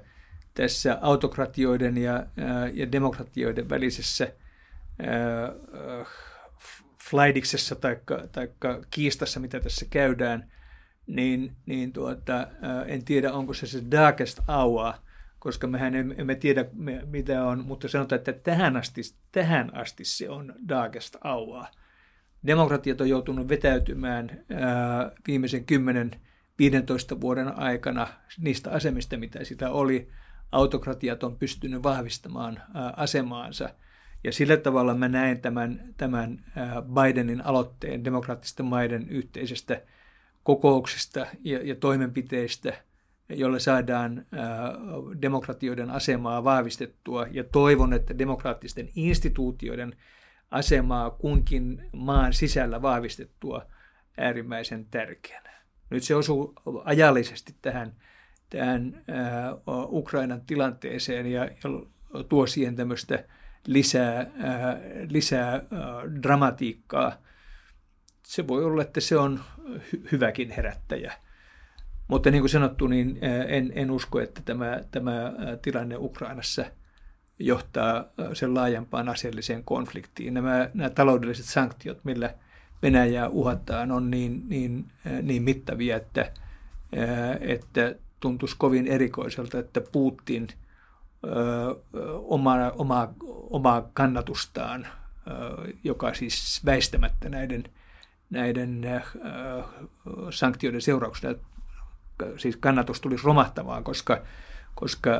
[0.53, 2.25] tässä autokratioiden ja,
[2.73, 4.33] ja demokratioiden välisessä
[7.09, 8.49] flaidiksessa tai
[8.91, 10.51] kiistassa, mitä tässä käydään,
[11.07, 12.47] niin, niin tuota,
[12.87, 14.93] en tiedä, onko se se darkest hour,
[15.39, 16.65] koska mehän emme tiedä,
[17.05, 21.63] mitä on, mutta sanotaan, että tähän asti, tähän asti se on darkest hour.
[22.47, 26.11] Demokratiat on joutunut vetäytymään ää, viimeisen kymmenen
[26.59, 28.07] 15 vuoden aikana
[28.39, 30.09] niistä asemista, mitä sitä oli,
[30.51, 32.61] autokratiat on pystynyt vahvistamaan
[32.95, 33.69] asemaansa.
[34.23, 36.45] Ja sillä tavalla mä näen tämän, tämän
[36.93, 39.81] Bidenin aloitteen demokraattisten maiden yhteisestä
[40.43, 42.73] kokouksesta ja, ja toimenpiteistä,
[43.29, 44.25] jolle saadaan
[45.21, 47.27] demokratioiden asemaa vahvistettua.
[47.31, 49.95] Ja toivon, että demokraattisten instituutioiden
[50.51, 53.65] asemaa kunkin maan sisällä vahvistettua
[54.17, 55.51] äärimmäisen tärkeänä.
[55.89, 56.53] Nyt se osuu
[56.83, 57.93] ajallisesti tähän,
[58.49, 59.03] tähän
[59.89, 61.49] Ukrainan tilanteeseen ja,
[62.29, 63.23] tuo siihen tämmöistä
[63.67, 64.27] lisää,
[65.09, 65.61] lisää
[66.23, 67.21] dramatiikkaa.
[68.23, 71.13] Se voi olla, että se on hy- hyväkin herättäjä.
[72.07, 76.65] Mutta niin kuin sanottu, niin en, en usko, että tämä, tämä tilanne Ukrainassa
[77.39, 80.33] johtaa sen laajempaan aseelliseen konfliktiin.
[80.33, 82.33] Nämä, nämä taloudelliset sanktiot, millä–
[82.81, 84.91] Venäjää uhataan, on niin, niin,
[85.21, 86.31] niin mittavia, että,
[87.39, 90.47] että tuntuisi kovin erikoiselta, että Putin
[92.23, 93.13] omaa, omaa,
[93.49, 94.87] omaa kannatustaan,
[95.83, 97.63] joka siis väistämättä näiden,
[98.29, 99.01] näiden
[100.29, 101.39] sanktioiden seurauksena,
[102.37, 104.21] siis kannatus tulisi romahtamaan, koska,
[104.75, 105.11] koska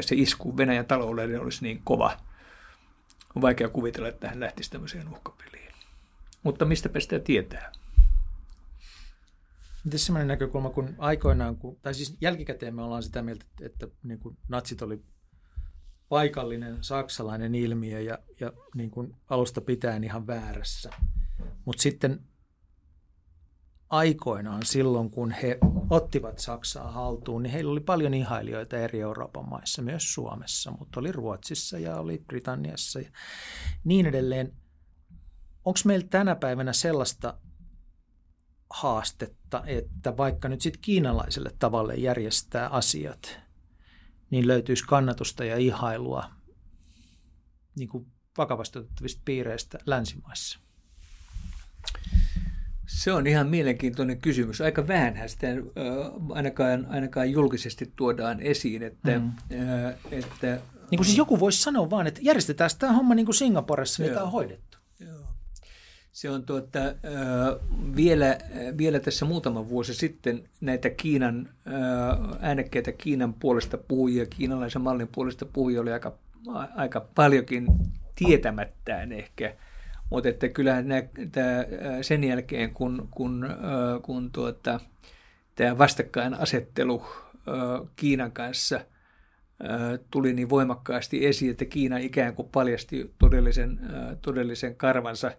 [0.00, 2.16] se isku Venäjän taloudelle olisi niin kova.
[3.36, 5.72] On vaikea kuvitella, että hän lähtisi tämmöiseen uhkapeliin.
[6.42, 7.72] Mutta mistä sitä tietää?
[9.84, 13.96] Miten sellainen näkökulma, kun aikoinaan, kun, tai siis jälkikäteen me ollaan sitä mieltä, että, että
[14.02, 15.02] niin kuin natsit oli
[16.08, 20.90] paikallinen saksalainen ilmiö ja, ja niin kuin alusta pitäen ihan väärässä.
[21.64, 22.20] Mutta sitten
[23.94, 25.58] aikoinaan silloin, kun he
[25.90, 31.12] ottivat Saksaa haltuun, niin heillä oli paljon ihailijoita eri Euroopan maissa, myös Suomessa, mutta oli
[31.12, 33.10] Ruotsissa ja oli Britanniassa ja
[33.84, 34.52] niin edelleen.
[35.64, 37.38] Onko meillä tänä päivänä sellaista
[38.70, 43.40] haastetta, että vaikka nyt sitten kiinalaiselle tavalle järjestää asiat,
[44.30, 46.30] niin löytyisi kannatusta ja ihailua
[47.76, 48.06] niin kuin
[48.38, 50.58] vakavasti otettavista piireistä länsimaissa?
[52.94, 54.60] Se on ihan mielenkiintoinen kysymys.
[54.60, 55.56] Aika vähän sitä äh,
[56.28, 59.26] ainakaan, ainakaan julkisesti tuodaan esiin, että, mm.
[59.26, 63.34] äh, että niin kuin siis joku voisi sanoa vaan, että järjestetään tämä homma niin kuin
[63.34, 64.78] Singaporessa, niin tämä on hoidettu.
[65.00, 65.18] Joo.
[66.12, 66.94] Se on tuota, äh,
[67.96, 68.38] vielä,
[68.78, 71.74] vielä tässä muutama vuosi sitten näitä Kiinan äh,
[72.40, 76.18] äänekkäitä Kiinan puolesta puhujia, kiinalaisen mallin puolesta puhujia oli aika,
[76.76, 77.66] aika paljonkin
[78.14, 79.56] tietämättään ehkä.
[80.14, 81.02] Mutta että kyllähän nää,
[81.32, 81.64] tää,
[82.02, 83.48] sen jälkeen, kun, kun,
[84.02, 84.80] kun tuota,
[85.54, 87.06] tämä vastakkainasettelu
[87.96, 88.80] Kiinan kanssa
[90.10, 93.80] tuli niin voimakkaasti esiin, että Kiina ikään kuin paljasti todellisen,
[94.22, 95.30] todellisen karvansa,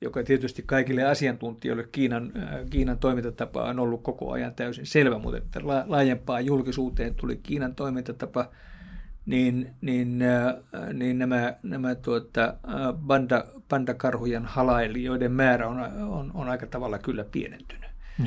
[0.00, 2.32] joka tietysti kaikille asiantuntijoille Kiinan,
[2.70, 8.48] Kiinan toimintatapa on ollut koko ajan täysin selvä, mutta että laajempaan julkisuuteen tuli Kiinan toimintatapa–
[9.28, 16.48] niin, niin, äh, niin nämä, nämä tuota, äh, banda, bandakarhujen halailijoiden määrä on, on, on
[16.48, 17.90] aika tavalla kyllä pienentynyt.
[18.18, 18.26] Mm.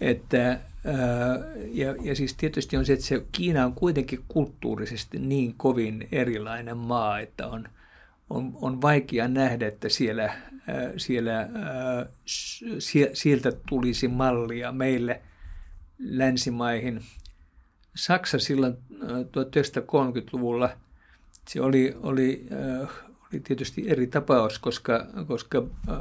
[0.00, 0.58] Että, äh,
[1.72, 6.76] ja, ja siis tietysti on se, että se Kiina on kuitenkin kulttuurisesti niin kovin erilainen
[6.76, 7.68] maa, että on,
[8.30, 10.34] on, on vaikea nähdä, että siellä,
[10.96, 11.48] siellä,
[13.12, 15.22] sieltä tulisi mallia meille
[15.98, 17.00] länsimaihin–
[17.94, 20.76] Saksa silloin 1930-luvulla äh,
[21.48, 22.46] se oli, oli,
[22.82, 22.88] äh,
[23.32, 25.96] oli tietysti eri tapaus, koska, koska äh,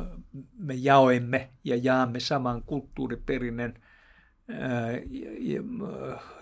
[0.60, 3.74] me jaoimme ja jaamme saman kulttuuriperinnön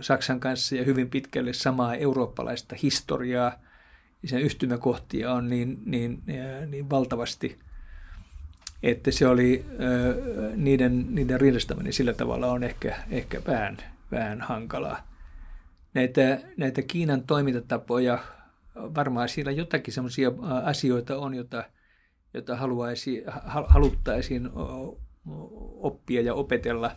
[0.02, 3.54] Saksan kanssa ja hyvin pitkälle samaa eurooppalaista historiaa.
[4.24, 6.24] Ja sen yhtymäkohtia on niin, niin,
[6.68, 7.60] niin valtavasti,
[8.84, 9.66] että se oli
[10.56, 13.78] niiden, niiden rinnastaminen sillä tavalla on ehkä, ehkä vähän,
[14.12, 15.09] vähän hankalaa
[15.94, 18.20] näitä, näitä Kiinan toimintatapoja,
[18.76, 20.32] varmaan siellä jotakin sellaisia
[20.64, 21.64] asioita on, jota,
[22.34, 23.24] jota haluaisi,
[23.68, 24.50] haluttaisiin
[25.80, 26.96] oppia ja opetella.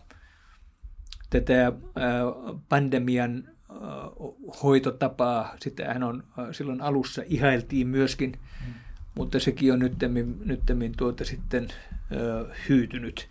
[1.30, 1.72] Tätä
[2.68, 3.49] pandemian
[4.62, 8.32] hoitotapaa, sitähän on silloin alussa ihailtiin myöskin,
[8.66, 8.74] mm.
[9.14, 11.68] mutta sekin on nyttemmin, nyttemmin tuota sitten
[12.68, 13.28] hyytynyt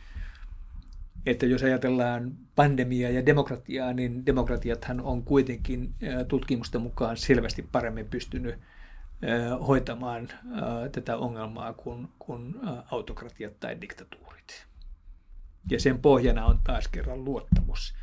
[1.25, 5.93] että jos ajatellaan pandemiaa ja demokratiaa, niin demokratiathan on kuitenkin
[6.27, 8.55] tutkimusten mukaan selvästi paremmin pystynyt
[9.67, 10.29] hoitamaan
[10.91, 12.55] tätä ongelmaa kuin, kuin
[12.91, 14.65] autokratiat tai diktatuurit.
[15.71, 17.93] Ja sen pohjana on taas kerran luottamus.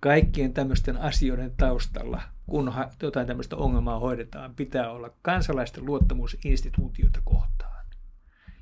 [0.00, 7.86] Kaikkien tämmöisten asioiden taustalla, kun jotain tämmöistä ongelmaa hoidetaan, pitää olla kansalaisten luottamus instituutioita kohtaan.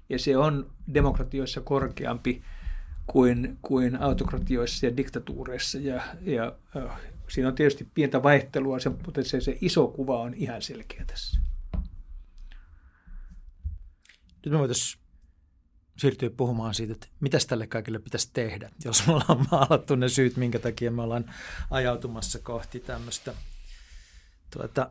[0.09, 2.42] Ja se on demokratioissa korkeampi
[3.07, 5.78] kuin, kuin autokratioissa ja diktatuureissa.
[5.78, 10.62] Ja, ja äh, siinä on tietysti pientä vaihtelua, mutta se, se iso kuva on ihan
[10.62, 11.40] selkeä tässä.
[14.44, 15.02] Nyt me voitaisiin
[15.98, 20.36] siirtyä puhumaan siitä, että mitä tälle kaikille pitäisi tehdä, jos me ollaan maalattu ne syyt,
[20.36, 21.34] minkä takia me ollaan
[21.70, 23.34] ajautumassa kohti tämmöistä
[24.50, 24.90] tuota,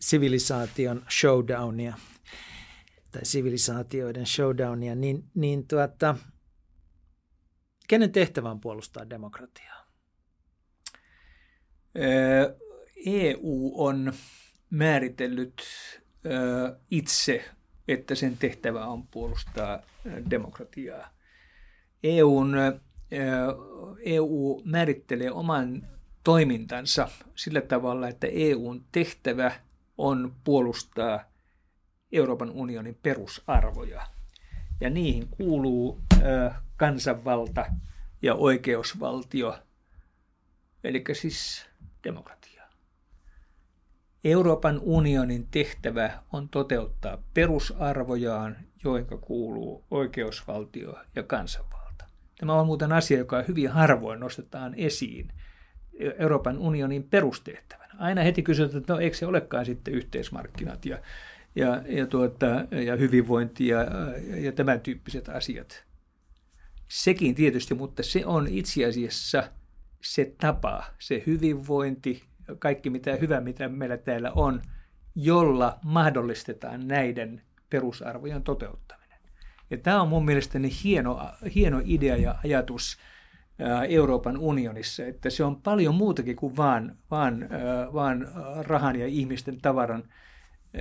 [0.00, 1.96] sivilisaation showdownia
[3.12, 6.16] tai sivilisaatioiden showdownia, niin, niin tuota,
[7.88, 9.86] Kenen tehtävä on puolustaa demokratiaa?
[13.06, 14.12] EU on
[14.70, 15.62] määritellyt
[16.90, 17.44] itse,
[17.88, 19.82] että sen tehtävä on puolustaa
[20.30, 21.10] demokratiaa.
[22.02, 22.54] EUn,
[24.04, 25.88] EU määrittelee oman
[26.24, 29.52] toimintansa sillä tavalla, että EUn tehtävä
[29.98, 31.24] on puolustaa
[32.12, 34.06] Euroopan unionin perusarvoja.
[34.80, 36.00] Ja niihin kuuluu
[36.76, 37.66] kansanvalta
[38.22, 39.58] ja oikeusvaltio,
[40.84, 41.66] eli siis
[42.04, 42.62] demokratia.
[44.24, 52.04] Euroopan unionin tehtävä on toteuttaa perusarvojaan, joihin kuuluu oikeusvaltio ja kansanvalta.
[52.38, 55.32] Tämä on muuten asia, joka hyvin harvoin nostetaan esiin
[56.18, 57.94] Euroopan unionin perustehtävänä.
[57.98, 60.98] Aina heti kysytään, että no eikö se olekaan sitten yhteismarkkinat ja,
[61.56, 62.46] ja, ja, tuota,
[62.84, 63.86] ja hyvinvointi ja,
[64.36, 65.85] ja tämän tyyppiset asiat.
[66.88, 69.50] Sekin tietysti, mutta se on itse asiassa
[70.02, 72.22] se tapa, se hyvinvointi,
[72.58, 74.62] kaikki mitä hyvä, mitä meillä täällä on,
[75.14, 79.18] jolla mahdollistetaan näiden perusarvojen toteuttaminen.
[79.70, 82.98] Ja tämä on mun mielestäni hieno, hieno idea ja ajatus
[83.88, 87.48] Euroopan unionissa, että se on paljon muutakin kuin vaan, vaan,
[87.92, 88.28] vaan
[88.60, 90.04] rahan ja ihmisten tavaran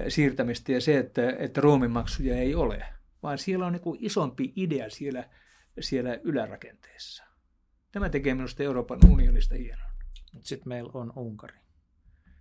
[0.07, 2.85] siirtämistä ja se, että, että ruumimaksuja ei ole,
[3.23, 5.23] vaan siellä on niin isompi idea siellä,
[5.79, 7.23] siellä ylärakenteessa.
[7.91, 9.89] Tämä tekee minusta Euroopan unionista hienoa.
[10.41, 11.59] Sitten meillä on Unkari.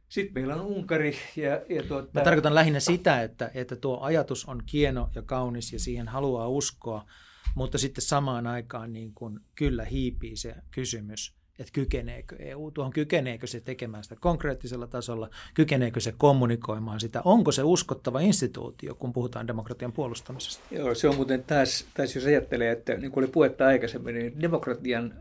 [0.08, 1.16] Sitten meillä on Unkari.
[1.36, 2.08] Ja, ja tuota...
[2.14, 6.48] Mä tarkoitan lähinnä sitä, että, että tuo ajatus on kieno ja kaunis ja siihen haluaa
[6.48, 7.06] uskoa,
[7.54, 13.46] mutta sitten samaan aikaan niin kuin kyllä hiipii se kysymys, että kykeneekö EU tuohon, kykeneekö
[13.46, 19.46] se tekemään sitä konkreettisella tasolla, kykeneekö se kommunikoimaan sitä, onko se uskottava instituutio, kun puhutaan
[19.46, 20.64] demokratian puolustamisesta?
[20.70, 24.40] Joo, se on muuten taas, taas jos ajattelee, että niin kuin oli puhetta aikaisemmin, niin
[24.40, 25.14] demokratian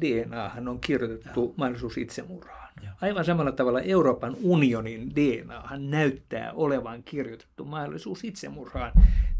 [0.00, 1.54] DNAhan on kirjoitettu Joo.
[1.56, 2.72] mahdollisuus itsemurhaan.
[2.82, 2.92] Joo.
[3.00, 8.92] Aivan samalla tavalla Euroopan unionin DNAhan näyttää olevan kirjoitettu mahdollisuus itsemurhaan.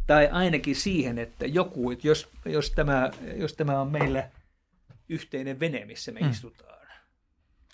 [0.07, 4.28] Tai ainakin siihen, että joku, että jos, jos, tämä, jos tämä on meillä
[5.09, 6.30] yhteinen vene, missä me mm.
[6.30, 6.76] istutaan,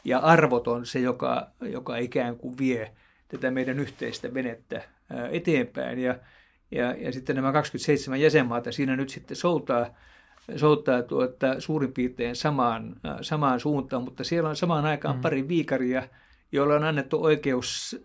[0.05, 2.93] ja arvot on se, joka, joka ikään kuin vie
[3.29, 4.83] tätä meidän yhteistä venettä
[5.31, 5.99] eteenpäin.
[5.99, 6.19] Ja,
[6.71, 9.87] ja, ja sitten nämä 27 jäsenmaata siinä nyt sitten soutaa,
[10.57, 15.23] soutaa tuota, suurin piirtein samaan, samaan suuntaan, mutta siellä on samaan aikaan mm.
[15.23, 16.09] pari viikaria,
[16.53, 18.03] joilla on annettu oikeus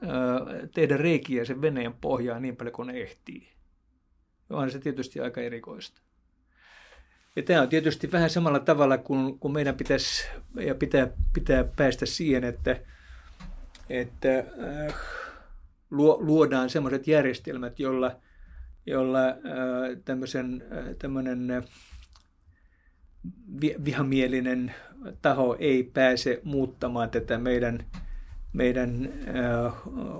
[0.73, 3.47] tehdä reikiä sen veneen pohjaan niin paljon kuin ne ehtii.
[4.49, 6.01] On se tietysti aika erikoista.
[7.37, 10.27] Ja tämä on tietysti vähän samalla tavalla, kun, kun meidän pitäisi
[10.59, 12.79] ja pitää, pitää päästä siihen, että,
[13.89, 14.95] että äh,
[16.19, 18.15] luodaan sellaiset järjestelmät, jolla,
[18.85, 19.35] jolla äh,
[20.05, 21.63] tämmöisen, äh, tämmöinen äh,
[23.85, 24.73] vihamielinen
[25.21, 27.79] taho ei pääse muuttamaan tätä meidän,
[28.53, 29.73] meidän äh,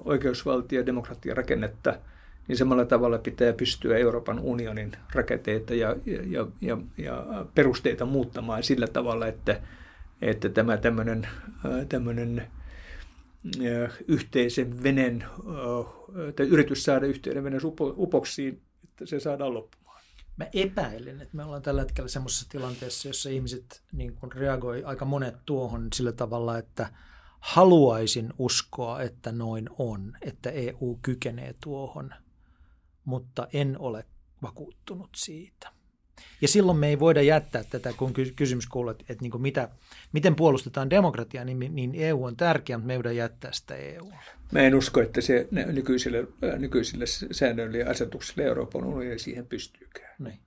[0.06, 2.00] oikeusvaltio- ja demokratiarakennetta–
[2.48, 8.88] niin samalla tavalla pitää pystyä Euroopan unionin rakenteita ja, ja, ja, ja perusteita muuttamaan sillä
[8.88, 9.62] tavalla, että,
[10.22, 11.28] että tämä tämmöinen,
[11.90, 12.48] tämmöinen
[14.08, 15.26] yhteisen venen,
[16.36, 20.02] tai yritys saada yhteinen venen upoksiin, että se saadaan loppumaan.
[20.38, 25.06] Mä epäilen, että me ollaan tällä hetkellä semmoisessa tilanteessa, jossa ihmiset niin kuin reagoi aika
[25.06, 26.90] monet tuohon sillä tavalla, että
[27.40, 32.14] haluaisin uskoa, että noin on, että EU kykenee tuohon–
[33.08, 34.06] mutta en ole
[34.42, 35.70] vakuuttunut siitä.
[36.42, 39.70] Ja silloin me ei voida jättää tätä, kun kysymys kuuluu, että, että niin kuin mitä,
[40.14, 44.12] miten puolustetaan demokratiaa, niin, niin EU on tärkeä, mutta me ei voida jättää sitä EU.
[44.52, 46.28] Mä en usko, että se nykyisille,
[46.58, 50.16] nykyisille säännöille ja asetuksille Euroopan unioni siihen pystyykään.
[50.20, 50.40] Niin.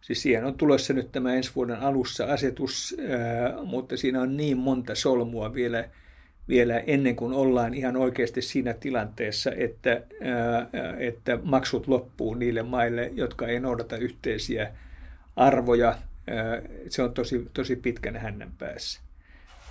[0.00, 2.96] Siis siihen on tulossa nyt tämä ensi vuoden alussa asetus,
[3.64, 5.88] mutta siinä on niin monta solmua vielä–
[6.48, 10.02] vielä ennen kuin ollaan ihan oikeasti siinä tilanteessa, että,
[10.98, 14.72] että maksut loppuu niille maille, jotka ei noudata yhteisiä
[15.36, 15.98] arvoja.
[16.88, 19.00] Se on tosi, tosi pitkän hännän päässä.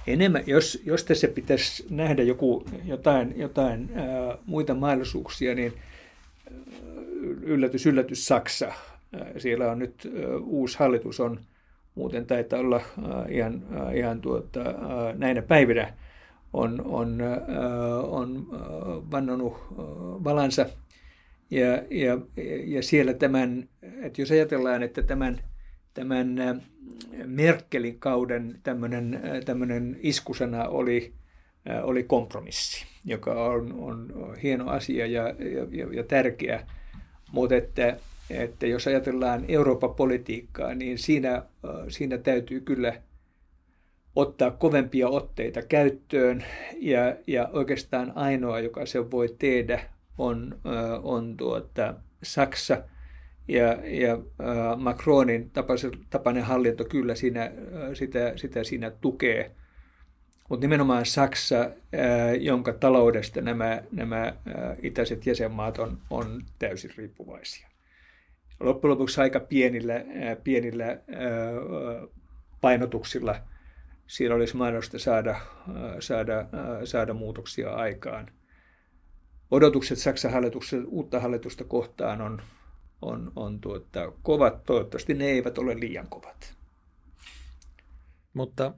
[0.07, 5.73] Enemmän, jos, jos tässä pitäisi nähdä joku, jotain, jotain ää, muita mahdollisuuksia, niin
[7.41, 8.73] yllätys, yllätys Saksa.
[9.37, 11.39] Siellä on nyt ää, uusi hallitus, on
[11.95, 15.93] muuten taitaa olla ää, ihan, ää, ihan tuota, ää, näinä päivinä
[16.53, 17.21] on, on,
[18.03, 18.47] on
[19.11, 19.57] vannonut
[20.23, 20.65] valansa.
[21.51, 22.17] Ja, ja,
[22.65, 23.69] ja siellä tämän,
[24.01, 25.41] että jos ajatellaan, että tämän,
[25.93, 26.61] tämän
[27.25, 31.13] Merkelin kauden tämmöinen, tämmöinen iskusana oli,
[31.83, 35.23] oli kompromissi, joka on, on hieno asia ja,
[35.71, 36.67] ja, ja tärkeä,
[37.31, 37.97] mutta että,
[38.29, 41.43] että jos ajatellaan Euroopan politiikkaa, niin siinä,
[41.89, 42.93] siinä täytyy kyllä–
[44.17, 46.45] ottaa kovempia otteita käyttöön
[46.77, 50.59] ja, ja oikeastaan ainoa, joka se voi tehdä, on,
[51.03, 51.93] on tuota,
[52.23, 52.83] Saksa
[53.47, 54.17] ja, ja
[54.77, 55.51] Macronin
[56.09, 57.51] tapainen hallinto kyllä siinä,
[57.93, 59.51] sitä, sitä siinä tukee.
[60.49, 61.69] Mutta nimenomaan Saksa,
[62.39, 64.33] jonka taloudesta nämä, nämä
[64.81, 67.67] itäiset jäsenmaat on, on täysin riippuvaisia.
[68.59, 69.93] Loppujen lopuksi aika pienillä,
[70.43, 70.97] pienillä
[72.61, 73.35] painotuksilla–
[74.07, 75.41] siinä olisi mahdollista saada, äh,
[75.99, 76.47] saada, äh,
[76.83, 78.31] saada muutoksia aikaan.
[79.51, 82.41] Odotukset Saksan hallituksen uutta hallitusta kohtaan on,
[83.01, 84.63] on, on tuota, kovat.
[84.63, 86.53] Toivottavasti ne eivät ole liian kovat.
[88.33, 88.73] Mutta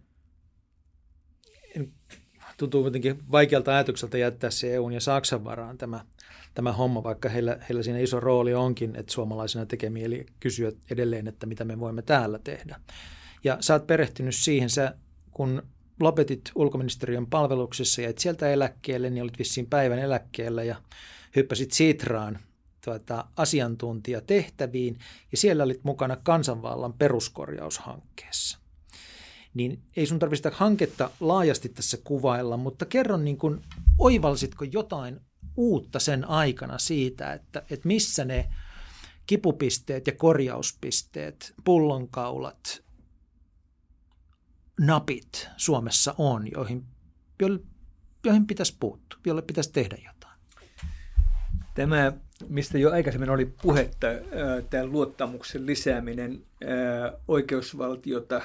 [2.58, 6.06] tuntuu kuitenkin vaikealta ajatukselta jättää se EUn ja Saksan varaan tämä,
[6.54, 11.28] tämä homma, vaikka heillä, heillä siinä iso rooli onkin, että suomalaisena tekee mieli kysyä edelleen,
[11.28, 12.80] että mitä me voimme täällä tehdä.
[13.44, 14.96] Ja sä oot perehtynyt siihen, sä
[15.40, 15.64] kun
[16.00, 20.76] lopetit ulkoministeriön palveluksessa ja et sieltä eläkkeelle, niin olit vissiin päivän eläkkeellä ja
[21.36, 22.40] hyppäsit Sitraan
[22.86, 25.00] tuota, asiantuntijatehtäviin
[25.32, 28.60] ja siellä olit mukana kansanvallan peruskorjaushankkeessa.
[29.54, 33.62] Niin ei sun tarvitse hanketta laajasti tässä kuvailla, mutta kerron niin kuin,
[33.98, 35.20] oivalsitko jotain
[35.58, 38.50] uutta sen aikana siitä, että, että missä ne
[39.26, 42.89] kipupisteet ja korjauspisteet, pullonkaulat,
[44.80, 46.86] napit Suomessa on, joihin,
[48.24, 50.40] joihin pitäisi puuttua, joille pitäisi tehdä jotain?
[51.76, 52.14] Tämä,
[52.50, 54.08] mistä jo aikaisemmin oli puhetta,
[54.70, 56.44] tämä luottamuksen lisääminen
[57.28, 58.42] oikeusvaltiota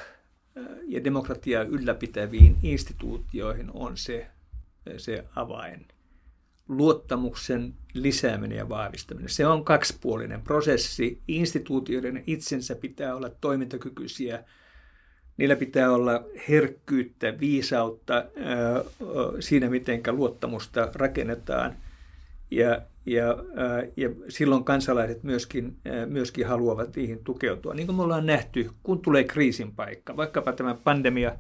[0.86, 4.26] ja demokratiaa ylläpitäviin instituutioihin on se,
[4.96, 5.88] se avain.
[6.68, 9.28] Luottamuksen lisääminen ja vahvistaminen.
[9.28, 11.22] Se on kaksipuolinen prosessi.
[11.28, 14.44] Instituutioiden itsensä pitää olla toimintakykyisiä–
[15.36, 18.24] niillä pitää olla herkkyyttä, viisautta
[19.40, 21.76] siinä, miten luottamusta rakennetaan.
[22.50, 23.36] Ja, ja,
[23.96, 25.76] ja silloin kansalaiset myöskin,
[26.06, 27.74] myöskin haluavat niihin tukeutua.
[27.74, 31.36] Niin kuin me ollaan nähty, kun tulee kriisin paikka, vaikkapa tämä pandemia,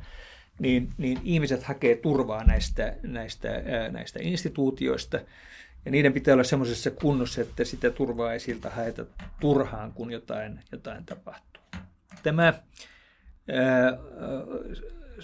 [0.58, 5.20] niin, niin ihmiset hakee turvaa näistä, näistä, näistä instituutioista.
[5.84, 9.04] Ja niiden pitää olla semmoisessa kunnossa, että sitä turvaa ei siltä haeta
[9.40, 11.62] turhaan, kun jotain, jotain tapahtuu.
[12.22, 12.52] Tämä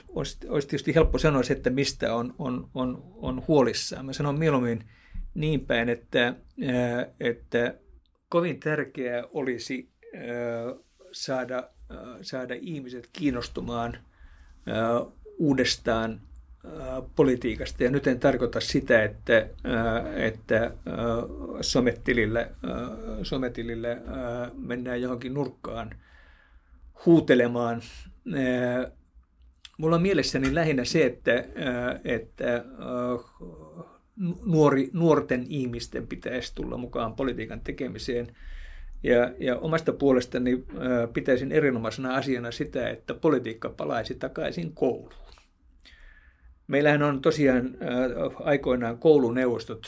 [0.09, 4.07] olisi, olisi tietysti helppo sanoa se, että mistä on, on, on, on huolissaan.
[4.07, 4.85] Mä sanon mieluummin
[5.35, 6.35] niin päin, että,
[7.21, 7.75] että
[8.29, 9.91] kovin tärkeää olisi
[11.13, 11.71] saada,
[12.23, 13.99] saada ihmiset kiinnostumaan
[15.39, 16.21] uudestaan
[17.17, 17.85] politiikasta.
[17.85, 19.49] Ja nyt en tarkoita sitä, että,
[20.17, 20.71] että
[21.61, 22.51] sometilille,
[23.23, 24.03] sometilille
[24.57, 25.91] mennään johonkin nurkkaan
[27.07, 27.83] huutelemaan
[29.81, 31.45] Mulla on mielessäni lähinnä se, että,
[32.05, 32.65] että
[34.45, 38.37] nuori, nuorten ihmisten pitäisi tulla mukaan politiikan tekemiseen.
[39.03, 40.65] Ja, ja omasta puolestani
[41.13, 45.13] pitäisin erinomaisena asiana sitä, että politiikka palaisi takaisin kouluun.
[46.67, 47.77] Meillähän on tosiaan
[48.45, 49.87] aikoinaan kouluneuvostot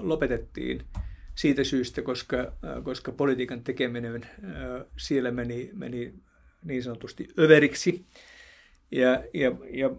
[0.00, 0.82] lopetettiin
[1.34, 4.26] siitä syystä, koska, koska politiikan tekeminen
[4.96, 6.14] siellä meni, meni
[6.64, 8.04] niin sanotusti överiksi.
[8.90, 9.90] Ja, ja, ja,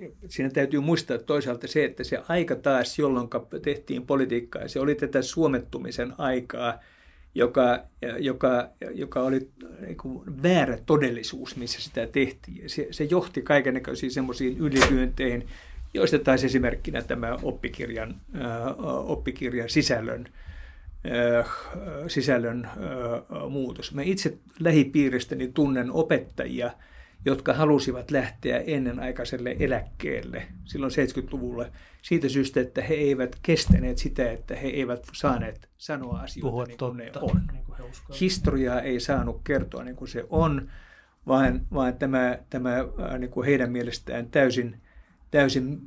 [0.00, 3.28] ja siinä täytyy muistaa toisaalta se, että se aika taas, jolloin
[3.62, 6.80] tehtiin politiikkaa, se oli tätä suomettumisen aikaa,
[7.34, 7.84] joka,
[8.18, 9.48] joka, joka oli
[9.80, 12.70] niin kuin väärä todellisuus, missä sitä tehtiin.
[12.70, 15.46] Se, se johti kaikennäköisiin semmoisiin ylilyönteihin,
[15.94, 18.20] joista taisi esimerkkinä tämä oppikirjan,
[19.06, 20.28] oppikirjan sisällön
[22.06, 22.68] sisällön
[23.50, 23.94] muutos.
[23.94, 26.70] Mä itse lähipiiristäni tunnen opettajia,
[27.24, 31.66] jotka halusivat lähteä ennenaikaiselle eläkkeelle silloin 70-luvulla
[32.02, 36.78] siitä syystä, että he eivät kestäneet sitä, että he eivät saaneet sanoa asioita Puhua niin
[36.78, 37.42] kuin totta, ne on.
[37.52, 37.76] Niin kuin
[38.20, 40.68] Historiaa ei saanut kertoa niin kuin se on,
[41.26, 42.76] vaan, vaan tämä, tämä
[43.18, 44.80] niin kuin heidän mielestään täysin,
[45.30, 45.80] täysin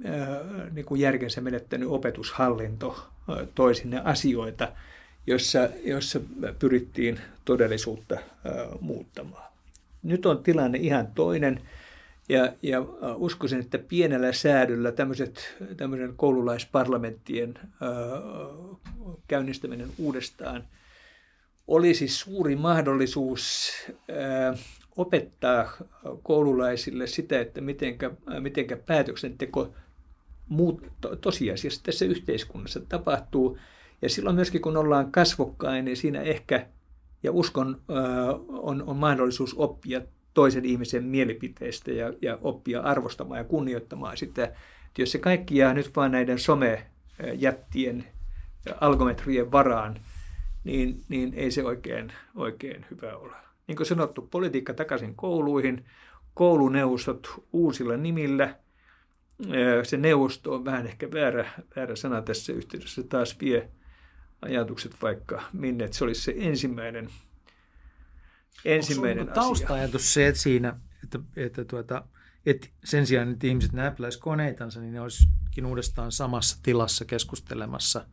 [0.72, 3.07] niin kuin järkensä menettänyt opetushallinto
[3.55, 4.72] toi sinne asioita,
[5.28, 6.20] jossa, jossa
[6.60, 8.18] pyrittiin todellisuusta
[8.82, 9.52] muuttamaan.
[10.04, 11.62] Nyt on tilanne ihan toinen
[12.30, 12.82] ja, ja
[13.16, 17.54] uskoisin, että pienellä säädöllä tämmöiset, tämmöisen koululaisparlamenttien
[19.28, 20.64] käynnistäminen uudestaan
[21.68, 23.72] olisi suuri mahdollisuus
[24.98, 25.72] opettaa
[26.24, 29.74] koululaisille sitä, että mitenkä, mitenkä päätöksenteko
[30.50, 33.58] muut, to, tosiasiassa tässä yhteiskunnassa tapahtuu–
[34.02, 36.68] ja silloin myöskin kun ollaan kasvokkain, niin siinä ehkä,
[37.24, 37.82] ja uskon,
[38.48, 40.02] on, on mahdollisuus oppia
[40.34, 44.43] toisen ihmisen mielipiteistä ja, ja oppia arvostamaan ja kunnioittamaan sitä.
[44.43, 48.05] Että jos se kaikki jää nyt vain näiden somejättien
[48.82, 50.00] algometrien varaan,
[50.63, 53.36] niin, niin ei se oikein, oikein hyvä ole.
[53.67, 55.86] Niin kuin sanottu, politiikka takaisin kouluihin,
[56.34, 58.55] kouluneuvostot uusilla nimillä.
[59.84, 63.70] Se neuvosto on vähän ehkä väärä, väärä sana tässä yhteydessä, taas vie
[64.41, 67.09] ajatukset vaikka minne, että se olisi se ensimmäinen,
[68.66, 69.43] ensimmäinen Onko asia.
[69.43, 72.03] tausta-ajatus se, että siinä, että, että, tuota,
[72.45, 78.05] että sen sijaan, että ihmiset näpläisivät koneitansa, niin ne olisikin uudestaan samassa tilassa keskustelemassa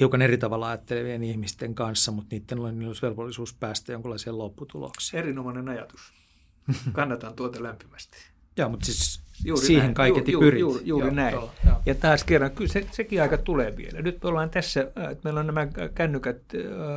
[0.00, 2.58] hiukan eri tavalla ajattelevien ihmisten kanssa, mutta niiden
[2.88, 5.22] olisi velvollisuus päästä jonkinlaiseen lopputulokseen.
[5.22, 6.12] Erinomainen ajatus.
[6.92, 8.16] Kannatan tuota lämpimästi.
[8.56, 9.94] Joo, mutta siis juuri siihen näin.
[9.94, 10.60] kaiketi Ju, pyrit.
[10.60, 11.34] Juuri, juuri joo, näin.
[11.34, 11.75] Joo, joo.
[11.86, 14.02] Ja taas kerran, kyllä se, sekin aika tulee vielä.
[14.02, 16.42] Nyt me ollaan tässä, että meillä on nämä kännykät,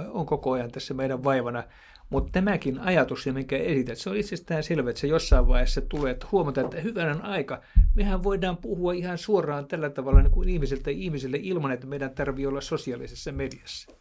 [0.10, 1.64] on koko ajan tässä meidän vaivana.
[2.10, 6.12] Mutta tämäkin ajatus, ja minkä esität, se on itsestään selvä, että se jossain vaiheessa tulee,
[6.12, 7.62] että huomataan, että hyvänä aika,
[7.96, 12.46] mehän voidaan puhua ihan suoraan tällä tavalla niin kuin ihmiseltä ihmiselle ilman, että meidän tarvii
[12.46, 13.92] olla sosiaalisessa mediassa.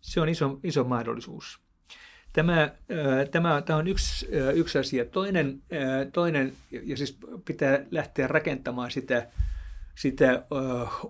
[0.00, 1.60] Se on iso, iso mahdollisuus.
[2.32, 2.70] Tämä,
[3.30, 5.04] tämä, tämä on yksi, yksi asia.
[5.04, 5.62] Toinen,
[6.12, 9.26] toinen, ja siis pitää lähteä rakentamaan sitä,
[9.94, 10.42] sitä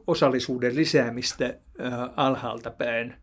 [0.07, 1.55] osallisuuden lisäämistä
[2.17, 3.15] alhaalta päin.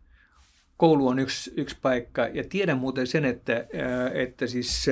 [0.76, 3.66] Koulu on yksi, yksi paikka, ja tiedän muuten sen, että,
[4.12, 4.86] että siis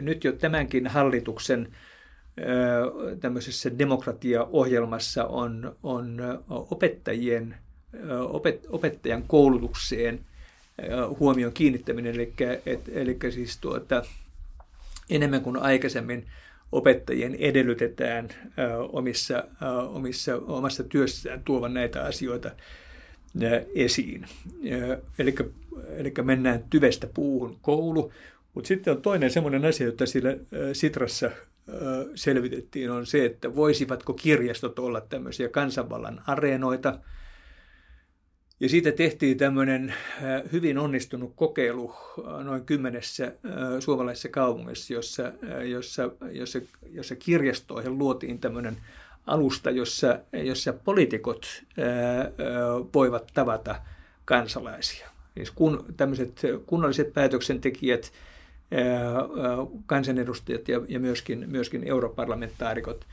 [0.00, 1.68] nyt jo tämänkin hallituksen
[3.20, 7.54] tämmöisessä demokratiaohjelmassa on, on opettajien,
[8.28, 10.20] opet, opettajan koulutukseen–
[11.20, 12.32] huomion kiinnittäminen, eli,
[12.66, 14.02] et, eli siis tuota,
[15.10, 16.26] enemmän kuin aikaisemmin
[16.72, 18.28] opettajien edellytetään
[18.92, 19.44] omissa,
[19.88, 22.50] omissa, omassa työssään tuovan näitä asioita
[23.74, 24.26] esiin.
[25.18, 25.34] Eli,
[25.96, 28.12] eli mennään tyvestä puuhun koulu,
[28.54, 30.36] mutta sitten on toinen semmoinen asia, jota sillä
[30.72, 31.30] Sitrassa
[32.14, 36.98] selvitettiin, on se, että voisivatko kirjastot olla tämmöisiä kansanvallan areenoita–
[38.62, 39.94] ja siitä tehtiin tämmöinen
[40.52, 41.94] hyvin onnistunut kokeilu
[42.44, 43.32] noin kymmenessä
[43.80, 45.32] suomalaisessa kaupungissa, jossa,
[45.64, 46.58] jossa, jossa,
[46.90, 48.76] jossa kirjastoihin luotiin tämmöinen
[49.26, 51.62] alusta, jossa, jossa poliitikot
[52.94, 53.74] voivat tavata
[54.24, 55.08] kansalaisia.
[55.34, 58.12] Siis kun tämmöiset kunnalliset päätöksentekijät,
[59.86, 63.06] kansanedustajat ja, ja myöskin, myöskin europarlamentaarikot–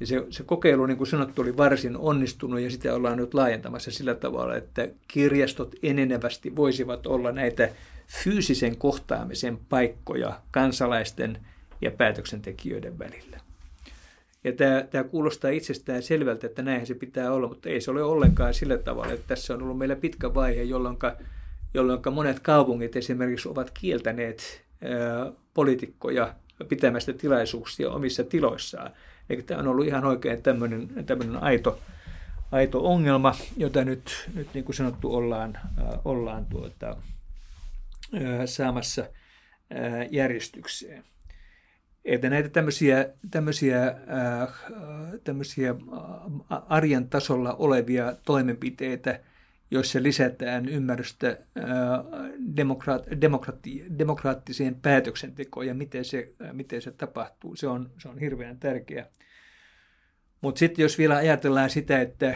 [0.00, 3.90] ja se, se kokeilu, niin kuin sanottu, oli varsin onnistunut ja sitä ollaan nyt laajentamassa
[3.90, 7.68] sillä tavalla, että kirjastot enenevästi voisivat olla näitä
[8.24, 11.38] fyysisen kohtaamisen paikkoja kansalaisten
[11.80, 13.40] ja päätöksentekijöiden välillä.
[14.44, 18.02] Ja tämä, tämä kuulostaa itsestään selvältä, että näinhän se pitää olla, mutta ei se ole
[18.02, 20.96] ollenkaan sillä tavalla, että tässä on ollut meillä pitkä vaihe, jolloin,
[21.74, 24.62] jolloin monet kaupungit esimerkiksi ovat kieltäneet
[25.54, 26.34] poliitikkoja
[26.68, 28.90] pitämästä tilaisuuksia omissa tiloissaan.
[29.30, 31.80] Eli tämä on ollut ihan oikein tämmöinen, tämmöinen aito,
[32.52, 36.96] aito ongelma, jota nyt, nyt niin kuin sanottu ollaan, äh, ollaan tuota,
[38.14, 41.04] äh, saamassa äh, järjestykseen.
[42.04, 44.48] Että näitä tämmöisiä, tämmöisiä, äh,
[45.24, 45.74] tämmöisiä
[46.68, 49.20] arjen tasolla olevia toimenpiteitä,
[49.70, 51.38] joissa lisätään ymmärrystä
[52.56, 57.56] demokraat, demokraatti, demokraattiseen päätöksentekoon ja miten se, miten se tapahtuu.
[57.56, 59.06] Se on, se on hirveän tärkeä.
[60.40, 62.34] Mutta sitten jos vielä ajatellaan sitä, että,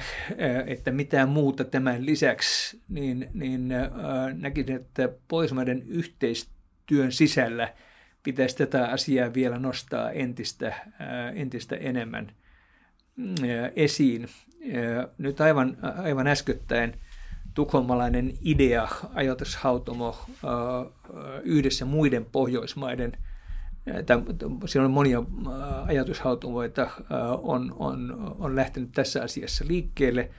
[0.66, 3.68] että mitään muuta tämän lisäksi, niin, niin
[4.32, 7.74] näkisin, että Pohjoismaiden yhteistyön sisällä
[8.22, 10.74] pitäisi tätä asiaa vielä nostaa entistä,
[11.34, 12.32] entistä enemmän
[13.76, 14.28] esiin.
[15.18, 16.94] Nyt aivan, aivan äskettäin
[17.54, 20.16] tukholmalainen idea, ajatushautomo
[21.42, 23.12] yhdessä muiden Pohjoismaiden–
[24.66, 25.22] siellä on monia
[25.86, 26.90] ajatushautumoita,
[27.42, 30.30] on, on, on lähtenyt tässä asiassa liikkeelle.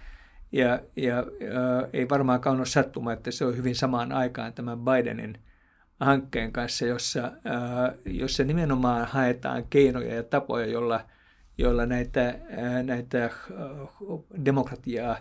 [0.52, 5.38] Ja, ja, ja ei varmaankaan ole sattuma, että se on hyvin samaan aikaan tämän Bidenin
[6.00, 7.32] hankkeen kanssa, jossa,
[8.06, 11.02] jossa nimenomaan haetaan keinoja ja tapoja, joilla,
[11.58, 12.40] joilla näitä,
[12.84, 13.30] näitä
[14.46, 15.18] demokratiaa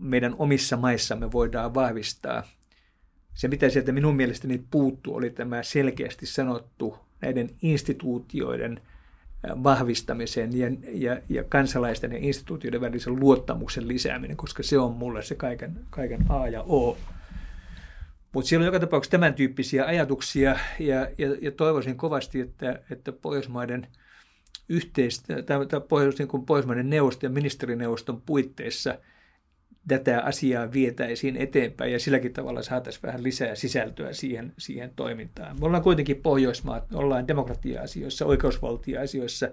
[0.00, 2.42] meidän omissa maissamme voidaan vahvistaa.
[3.34, 8.80] Se, mitä sieltä minun mielestäni puuttuu, oli tämä selkeästi sanottu näiden instituutioiden
[9.62, 15.34] vahvistamisen ja, ja, ja kansalaisten ja instituutioiden välisen luottamuksen lisääminen, koska se on mulle se
[15.34, 16.98] kaiken, kaiken A ja O.
[18.32, 23.12] Mutta siellä on joka tapauksessa tämän tyyppisiä ajatuksia ja, ja, ja toivoisin kovasti, että, että
[23.12, 23.86] Pohjoismaiden
[24.68, 28.98] yhteistä, tai, tai Pohjois, niin kuin Pohjoismaiden neuvoston ja ministerineuvoston puitteissa–
[29.88, 35.60] tätä asiaa vietäisiin eteenpäin ja silläkin tavalla saataisiin vähän lisää sisältöä siihen, siihen toimintaan.
[35.60, 39.46] Me ollaan kuitenkin Pohjoismaat, me ollaan demokratia-asioissa, oikeusvaltia-asioissa,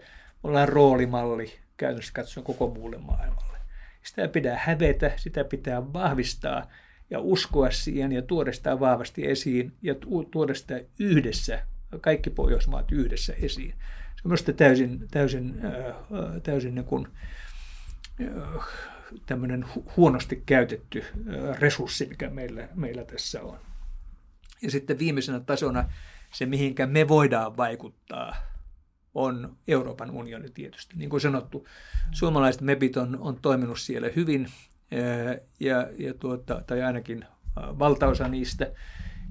[0.44, 3.58] me ollaan roolimalli käytännössä katsoen koko muulle maailmalle.
[4.04, 6.68] Sitä pitää hävetä, sitä pitää vahvistaa
[7.10, 9.96] ja uskoa siihen ja tuoda sitä vahvasti esiin ja
[10.32, 11.60] tuoda sitä yhdessä,
[12.02, 13.74] kaikki Pohjoismaat yhdessä esiin.
[14.16, 15.96] Se on minusta täysin, täysin, äh,
[16.44, 17.08] täysin niin kuin,
[18.22, 19.66] äh, tämmöinen
[19.98, 21.04] huonosti käytetty
[21.60, 23.60] resurssi, mikä meillä, meillä tässä on.
[24.62, 25.90] Ja sitten viimeisenä tasona
[26.34, 28.36] se, mihinkä me voidaan vaikuttaa,
[29.14, 30.96] on Euroopan unioni tietysti.
[30.98, 31.68] Niin kuin sanottu,
[32.12, 34.48] suomalaiset MEPit on, on toiminut siellä hyvin,
[35.60, 37.26] ja, ja tuota, tai ainakin
[37.56, 38.72] valtaosa niistä.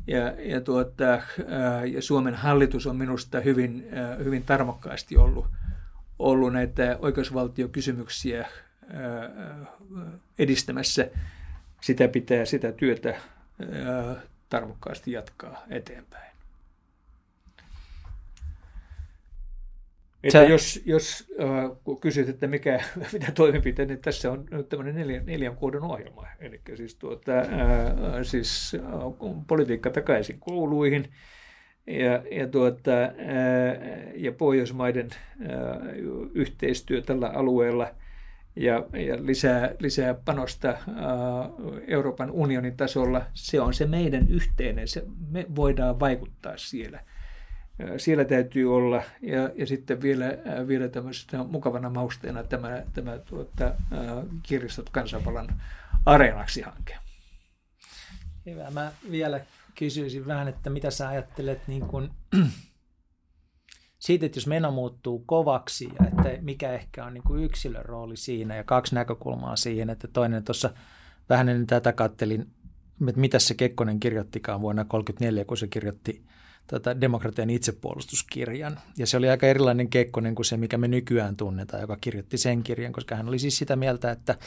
[0.07, 1.05] Ja, ja, tuota,
[1.93, 3.85] ja Suomen hallitus on minusta hyvin,
[4.25, 5.47] hyvin tarmokkaasti ollut,
[6.19, 8.49] ollut näitä oikeusvaltiokysymyksiä
[10.39, 11.11] edistämässä.
[11.81, 13.15] sitä pitää sitä työtä
[14.49, 16.29] tarmokkaasti jatkaa eteenpäin.
[20.23, 22.81] Että jos, jos äh, kun kysyt, että mikä,
[23.13, 26.27] mitä toimenpiteitä, niin tässä on nyt tämmöinen neljän, neljän kuuden ohjelma.
[26.41, 27.47] Eli siis, tuota, äh,
[28.23, 28.83] siis äh,
[29.47, 31.13] politiikka takaisin kouluihin
[31.87, 33.11] ja, ja, tuota, äh,
[34.15, 35.49] ja Pohjoismaiden äh,
[36.35, 37.95] yhteistyö tällä alueella
[38.59, 38.75] ja,
[39.07, 40.77] ja lisää, lisää panosta äh,
[41.87, 43.23] Euroopan unionin tasolla.
[43.35, 47.01] Se on se meidän yhteinen, se, me voidaan vaikuttaa siellä–
[47.97, 50.25] siellä täytyy olla, ja, ja sitten vielä,
[50.69, 53.75] vielä tämmöisenä mukavana mausteena tämä, tämä tuota,
[54.43, 55.61] kirjastot kansanvallan
[56.07, 56.97] areenaksi hanke.
[58.47, 58.71] Hyvä.
[58.71, 59.41] Mä vielä
[59.75, 62.11] kysyisin vähän, että mitä sä ajattelet niin kun,
[63.99, 68.17] siitä, että jos meno muuttuu kovaksi ja että mikä ehkä on niin kuin yksilön rooli
[68.17, 70.71] siinä ja kaksi näkökulmaa siihen, että toinen tuossa
[71.29, 72.47] vähän ennen tätä kattelin,
[73.09, 76.25] että mitä se Kekkonen kirjoittikaan vuonna 1934, kun se kirjoitti
[76.67, 78.79] tota, demokratian itsepuolustuskirjan.
[78.97, 82.63] Ja se oli aika erilainen Kekkonen kuin se, mikä me nykyään tunnetaan, joka kirjoitti sen
[82.63, 84.39] kirjan, koska hän oli siis sitä mieltä, että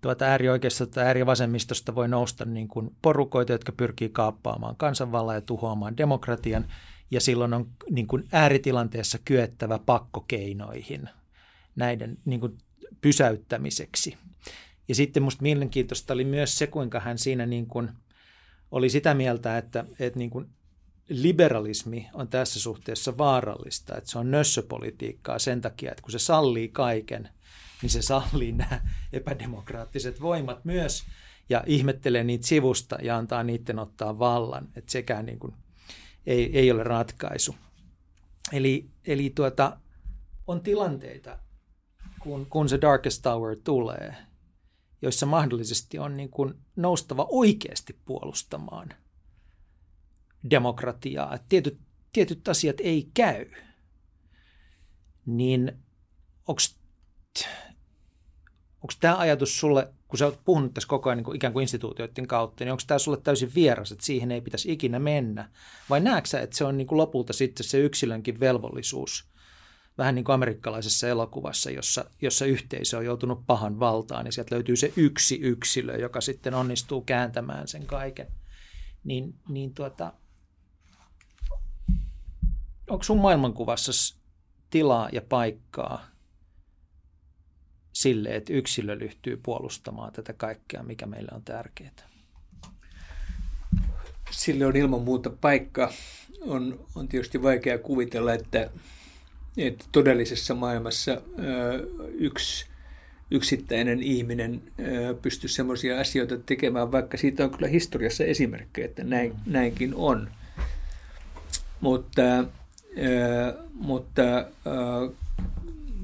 [0.00, 5.96] tuota äärioikeistosta tai äärivasemmistosta voi nousta niin kuin porukoita, jotka pyrkii kaappaamaan kansanvallan ja tuhoamaan
[5.96, 6.64] demokratian,
[7.10, 11.08] ja silloin on niin kuin ääritilanteessa kyettävä pakkokeinoihin
[11.76, 12.58] näiden niin kuin
[13.00, 14.16] pysäyttämiseksi.
[14.88, 17.90] Ja sitten minusta mielenkiintoista oli myös se, kuinka hän siinä niin kuin
[18.70, 20.46] oli sitä mieltä, että, että niin kuin
[21.08, 26.68] liberalismi on tässä suhteessa vaarallista, että se on nössöpolitiikkaa sen takia, että kun se sallii
[26.68, 27.28] kaiken,
[27.82, 28.80] niin se sallii nämä
[29.12, 31.04] epädemokraattiset voimat myös
[31.48, 35.54] ja ihmettelee niitä sivusta ja antaa niiden ottaa vallan, että sekään niin kuin
[36.26, 37.54] ei, ei ole ratkaisu.
[38.52, 39.76] Eli, eli tuota,
[40.46, 41.38] on tilanteita,
[42.20, 44.14] kun, kun se Darkest Tower tulee,
[45.02, 48.94] joissa mahdollisesti on niin kuin noustava oikeasti puolustamaan–
[50.50, 51.78] demokratiaa, tietyt,
[52.12, 53.50] tietyt asiat ei käy,
[55.26, 55.72] niin
[56.46, 56.60] onko
[59.00, 62.26] tämä ajatus sulle, kun sä oot puhunut tässä koko ajan niin kuin ikään kuin instituutioiden
[62.26, 65.50] kautta, niin onko tämä sulle täysin vieras, että siihen ei pitäisi ikinä mennä?
[65.90, 69.28] Vai näetkö sä, että se on niin kuin lopulta sitten se yksilönkin velvollisuus,
[69.98, 74.76] vähän niin kuin amerikkalaisessa elokuvassa, jossa, jossa yhteisö on joutunut pahan valtaan, niin sieltä löytyy
[74.76, 78.26] se yksi yksilö, joka sitten onnistuu kääntämään sen kaiken.
[79.04, 80.12] Niin, niin tuota,
[82.90, 84.16] onko sun maailmankuvassa
[84.70, 86.15] tilaa ja paikkaa
[87.96, 91.90] sille, että yksilö lyhtyy puolustamaan tätä kaikkea, mikä meille on tärkeää?
[94.30, 95.92] Sille on ilman muuta paikka.
[96.40, 98.70] On, on tietysti vaikea kuvitella, että,
[99.56, 101.20] että todellisessa maailmassa ö,
[102.18, 102.66] yksi
[103.30, 104.62] yksittäinen ihminen
[105.22, 109.52] pystyy semmoisia asioita tekemään, vaikka siitä on kyllä historiassa esimerkkejä, että näin, mm.
[109.52, 110.30] näinkin on.
[111.80, 112.22] Mutta
[113.74, 114.22] mutta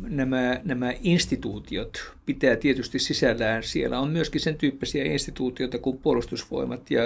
[0.09, 3.63] nämä, nämä instituutiot pitää tietysti sisällään.
[3.63, 7.03] Siellä on myöskin sen tyyppisiä instituutioita kuin puolustusvoimat ja,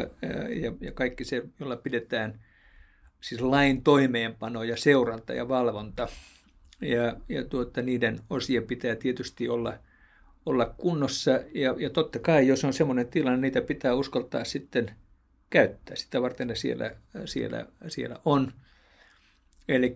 [0.62, 2.40] ja, ja kaikki se, jolla pidetään
[3.20, 6.08] siis lain toimeenpano ja seuranta ja valvonta.
[6.80, 9.78] Ja, ja tuota, niiden osien pitää tietysti olla,
[10.46, 11.30] olla kunnossa.
[11.54, 14.90] Ja, ja totta kai, jos on semmoinen tilanne, niitä pitää uskaltaa sitten
[15.50, 15.96] käyttää.
[15.96, 16.90] Sitä varten ne siellä,
[17.24, 18.52] siellä, siellä on.
[19.68, 19.94] Eli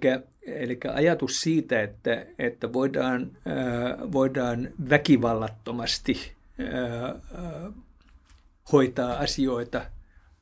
[0.95, 7.75] ajatus siitä, että, että voidaan, äh, voidaan väkivallattomasti äh,
[8.73, 9.83] hoitaa asioita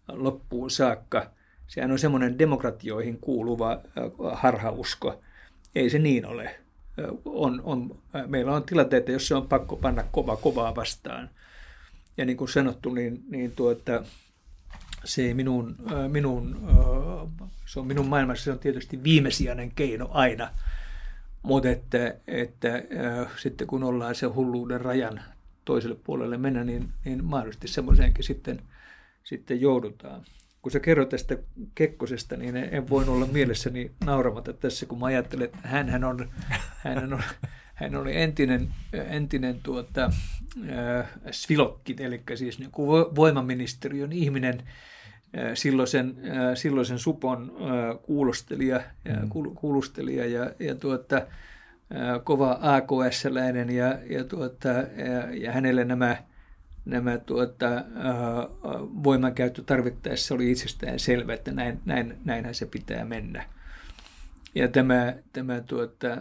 [0.09, 1.31] loppuun saakka,
[1.67, 3.81] sehän on semmoinen demokratioihin kuuluva äh,
[4.33, 5.21] harhausko.
[5.75, 6.55] Ei se niin ole.
[7.25, 11.31] On, on, meillä on tilanteita, jossa on pakko panna kova kovaa vastaan.
[12.17, 14.03] Ja niin kuin sanottu, niin, niin tuota,
[15.05, 15.77] se, minun,
[16.09, 16.57] minun,
[17.67, 20.51] se on minun maailmassa se on tietysti viimesijainen keino aina,
[21.43, 25.23] mutta että, että äh, sitten kun ollaan se hulluuden rajan
[25.65, 28.63] toiselle puolelle mennä, niin, niin mahdollisesti semmoiseenkin sitten,
[29.25, 30.25] sitten joudutaan.
[30.63, 31.39] Kun sä kerroit tästä
[31.75, 36.31] Kekkosesta, niin en voinut olla mielessäni nauramatta tässä, kun mä ajattelen, että hän on,
[36.85, 37.23] hän on,
[37.75, 40.05] hän oli entinen, entinen tuota,
[40.71, 44.63] äh, Svilokki, eli siis niin kuin voimaministeriön ihminen,
[45.55, 46.17] silloisen,
[46.55, 47.53] silloisen Supon
[48.03, 49.29] kuulostelija, mm.
[49.55, 51.27] kuulustelija ja, ja tuota,
[52.25, 56.17] kova AKS-läinen ja, ja, tuota, ja, ja hänelle nämä,
[56.85, 57.67] nämä tuota,
[59.05, 63.45] voimankäyttö tarvittaessa oli itsestään selvä, että näin, näin, näinhän se pitää mennä.
[64.55, 66.17] Ja tämä, tämä tuota,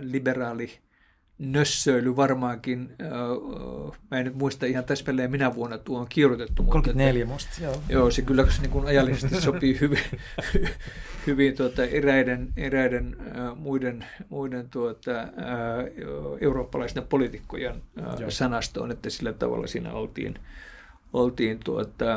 [0.00, 0.78] liberaali
[1.38, 2.96] nössöily varmaankin,
[4.10, 6.62] mä en nyt muista ihan täsmälleen minä vuonna tuo on kirjoitettu.
[6.62, 7.82] 34 musta, joo.
[7.88, 9.98] Joo, se kyllä se niin kuin ajallisesti sopii hyvin,
[11.26, 15.28] hyvin tuota, eräiden, eräiden äh, muiden, muiden tuota, äh,
[16.40, 20.38] eurooppalaisten poliitikkojen äh, sanastoon, että sillä tavalla siinä oltiin,
[21.12, 22.14] oltiin tuota,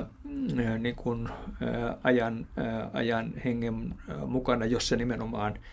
[0.60, 5.60] äh, niin kuin, äh, ajan, äh, ajan hengen äh, mukana, jossa nimenomaan–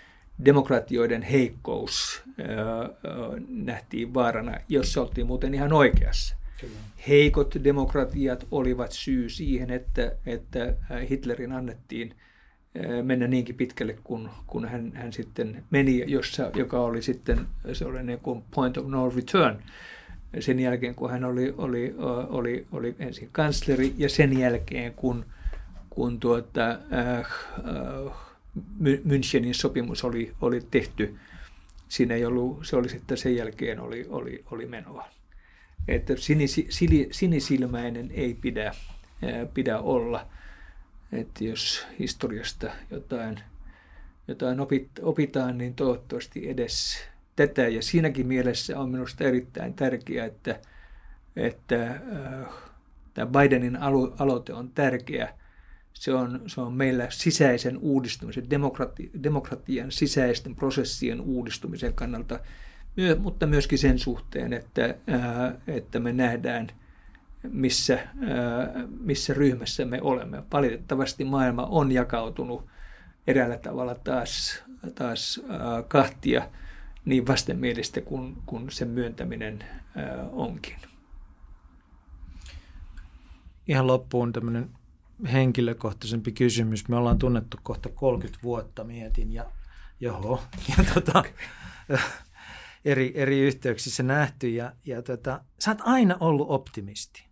[0.44, 2.22] demokratioiden heikkous
[3.48, 6.36] nähtiin vaarana, jos oltiin muuten ihan oikeassa.
[6.60, 6.74] Kyllä.
[7.08, 10.74] Heikot demokratiat olivat syy siihen, että, että
[11.10, 12.14] Hitlerin annettiin
[13.02, 17.40] mennä niinkin pitkälle, kun, kun hän, hän sitten meni, jossa, joka oli sitten
[17.72, 19.56] se oli niin kuin point of no return
[20.40, 21.94] sen jälkeen, kun hän oli, oli,
[22.28, 25.24] oli, oli ensin kansleri ja sen jälkeen, kun,
[25.90, 28.12] kun tuota, äh, äh,
[29.04, 31.16] Münchenin sopimus oli, oli tehty.
[31.88, 35.08] Siinä ei ollut, se oli sitten sen jälkeen oli, oli, oli menoa.
[35.88, 36.66] Että sinisi,
[37.10, 38.74] sinisilmäinen ei pidä,
[39.54, 40.26] pidä olla.
[41.12, 43.40] Että jos historiasta jotain,
[44.28, 46.98] jotain opit, opitaan, niin toivottavasti edes
[47.36, 47.68] tätä.
[47.68, 50.60] Ja siinäkin mielessä on minusta erittäin tärkeää, että,
[51.36, 52.48] että äh,
[53.14, 55.28] tämä Bidenin alo, aloite on tärkeä–
[56.01, 62.40] se on, se on meillä sisäisen uudistumisen, demokrati, demokratian sisäisten prosessien uudistumisen kannalta,
[62.97, 66.66] myö, mutta myöskin sen suhteen, että, ää, että me nähdään,
[67.43, 70.43] missä, ää, missä ryhmässä me olemme.
[70.52, 72.66] Valitettavasti maailma on jakautunut
[73.27, 74.62] eräällä tavalla taas,
[74.94, 76.48] taas ää, kahtia
[77.05, 79.59] niin vastenmielistä kuin, kuin sen myöntäminen
[79.97, 80.77] ää, onkin.
[83.68, 84.70] Ihan loppuun tämmöinen
[85.32, 86.88] henkilökohtaisempi kysymys.
[86.88, 89.47] Me ollaan tunnettu kohta 30 vuotta, mietin, ja
[90.01, 90.43] joho,
[90.78, 91.24] ja tota,
[92.84, 97.26] eri, eri yhteyksissä nähty, ja, ja tota, sä oot aina ollut optimisti.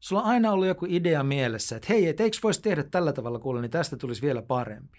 [0.00, 3.38] Sulla on aina ollut joku idea mielessä, että hei, et eikö voisi tehdä tällä tavalla
[3.38, 4.98] kuule, niin tästä tulisi vielä parempi.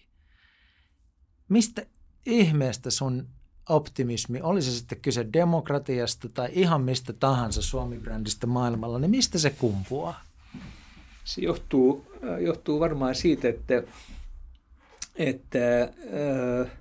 [1.50, 1.86] Mistä
[2.26, 3.28] ihmeestä sun
[3.70, 9.50] optimismi, oli se sitten kyse demokratiasta tai ihan mistä tahansa Suomi-brändistä maailmalla, niin mistä se
[9.50, 10.31] kumpuaa?
[11.24, 13.84] Se johtuu, äh, johtuu varmaan siitä, että,
[15.16, 15.82] että,
[16.62, 16.72] äh,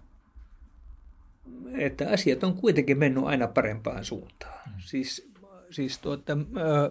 [1.78, 4.60] että asiat on kuitenkin mennyt aina parempaan suuntaan.
[4.66, 4.72] Mm.
[4.78, 5.30] Siis,
[5.70, 6.38] siis tuota, äh,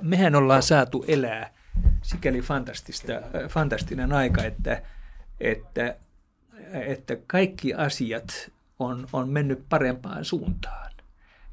[0.02, 1.54] mehän ollaan saatu elää
[2.02, 3.14] sikäli fantastista,
[3.50, 4.82] fantastinen aika, että,
[5.40, 5.96] että,
[6.74, 10.90] että kaikki asiat on, on mennyt parempaan suuntaan.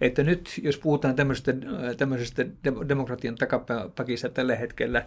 [0.01, 1.53] Että nyt, jos puhutaan tämmöisestä,
[1.97, 2.47] tämmöisestä
[2.89, 5.07] demokratian takapakissa tällä hetkellä,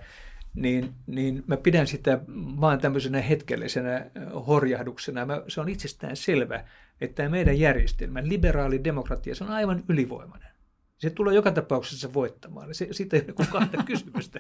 [0.54, 2.20] niin, niin mä pidän sitä
[2.62, 4.12] vaan tämmöisenä hetkellisenä
[4.48, 5.26] horjahduksena.
[5.26, 6.64] Mä, se on itsestään selvä,
[7.02, 10.50] että tämä meidän järjestelmä, liberaali demokratia, se on aivan ylivoimainen.
[10.98, 12.74] Se tulee joka tapauksessa voittamaan.
[12.76, 14.40] Se, siitä ei ole kahta kysymystä.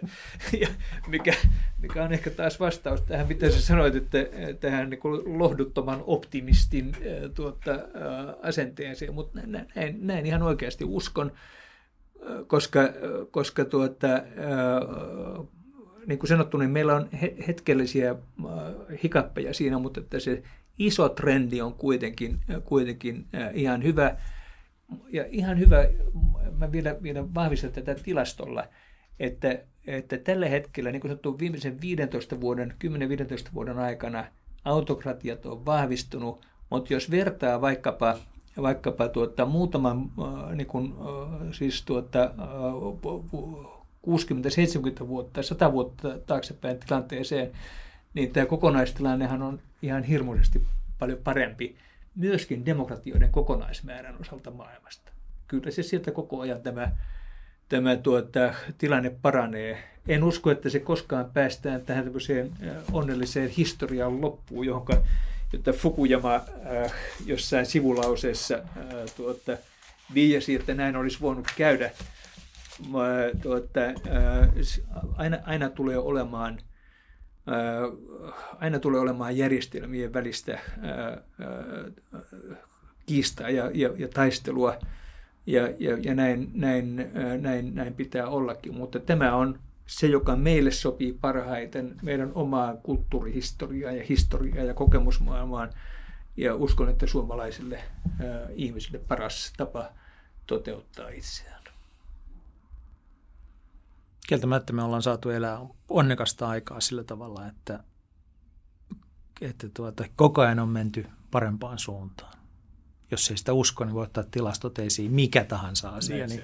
[0.60, 0.68] Ja
[1.07, 1.34] mikä,
[1.77, 4.18] mikä on ehkä taas vastaus tähän, mitä sä sanoit, että
[4.60, 6.95] tähän niin lohduttoman optimistin
[7.34, 7.72] tuota,
[8.41, 9.14] asenteeseen.
[9.14, 11.31] Mutta näin, näin ihan oikeasti uskon,
[12.48, 12.80] koska,
[13.31, 14.07] koska tuota,
[16.10, 17.10] niin kuin sanottu, niin meillä on
[17.48, 18.18] hetkellisiä äh,
[19.03, 20.44] hikappeja siinä, mutta että se
[20.80, 24.18] iso trendi on kuitenkin, äh, kuitenkin äh, ihan hyvä.
[25.11, 25.86] Ja ihan hyvä,
[26.57, 28.68] mä vielä, vielä vahvistan tätä tilastolla,
[29.19, 32.73] että, että tällä hetkellä, niin kuin sanottu, viimeisen 15 vuoden,
[33.48, 34.26] 10-15 vuoden aikana
[34.65, 38.18] autokratiat on vahvistunut, mutta jos vertaa vaikkapa
[38.61, 40.11] vaikkapa tuota, muutaman
[40.56, 40.94] niin kuin,
[41.52, 42.34] siis tuota,
[45.03, 47.52] 60-70 vuotta, 100 vuotta taaksepäin tilanteeseen,
[48.14, 50.64] niin tämä kokonaistilannehan on ihan hirmuisesti
[50.99, 51.76] paljon parempi
[52.15, 55.11] myöskin demokratioiden kokonaismäärän osalta maailmasta.
[55.48, 56.91] Kyllä se sieltä koko ajan tämä,
[57.69, 59.84] tämä tuota, tilanne paranee.
[60.07, 62.52] En usko, että se koskaan päästään tähän tämmöiseen
[62.91, 64.86] onnelliseen historian loppuun, johon
[65.53, 66.94] jota Fukuyama äh,
[67.26, 68.64] jossain sivulauseessa äh,
[69.18, 69.57] tuota,
[70.14, 71.91] viiasi, että näin olisi voinut käydä
[73.42, 73.80] tuota,
[75.18, 76.60] aina, aina tulee olemaan
[78.60, 80.60] aina tulee olemaan järjestelmien välistä
[83.06, 84.76] kiistaa ja, ja, ja taistelua,
[85.46, 87.12] ja, ja, ja näin, näin,
[87.42, 88.74] näin, näin pitää ollakin.
[88.74, 95.70] Mutta tämä on se, joka meille sopii parhaiten meidän omaa kulttuurihistoriaa ja historiaa ja kokemusmaailmaan.
[96.38, 97.80] Ja uskon, että suomalaisille
[98.56, 99.90] ihmisille paras tapa
[100.48, 101.59] toteuttaa itseään
[104.28, 105.60] kieltämättä me ollaan saatu elää
[105.90, 107.84] onnekasta aikaa sillä tavalla, että,
[109.41, 112.40] että tuota, koko ajan on menty parempaan suuntaan.
[113.12, 116.41] jos ei sitä usko, niin voi ottaa tilastot esiin, mikä tahansa asia, niin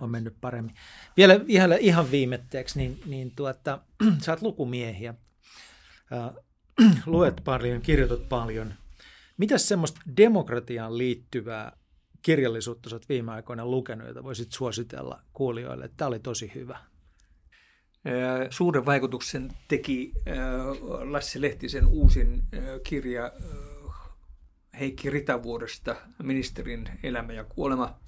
[0.00, 0.74] on mennyt paremmin.
[1.16, 3.78] Vielä ihan, ihan viimetteeksi, niin, niin tuota,
[4.24, 5.14] sä oot lukumiehiä,
[7.06, 8.74] luet paljon, kirjoitat paljon.
[9.36, 11.76] Mitäs semmoista demokratiaan liittyvää
[12.22, 16.78] kirjallisuutta sä oot viime aikoina lukenut, jota voisit suositella kuulijoille, että tämä oli tosi hyvä?
[18.50, 20.12] Suuren vaikutuksen teki
[21.10, 22.42] Lassi Lehtisen uusin
[22.82, 23.32] kirja
[24.80, 27.98] Heikki Ritavuoresta, ministerin elämä ja kuolema.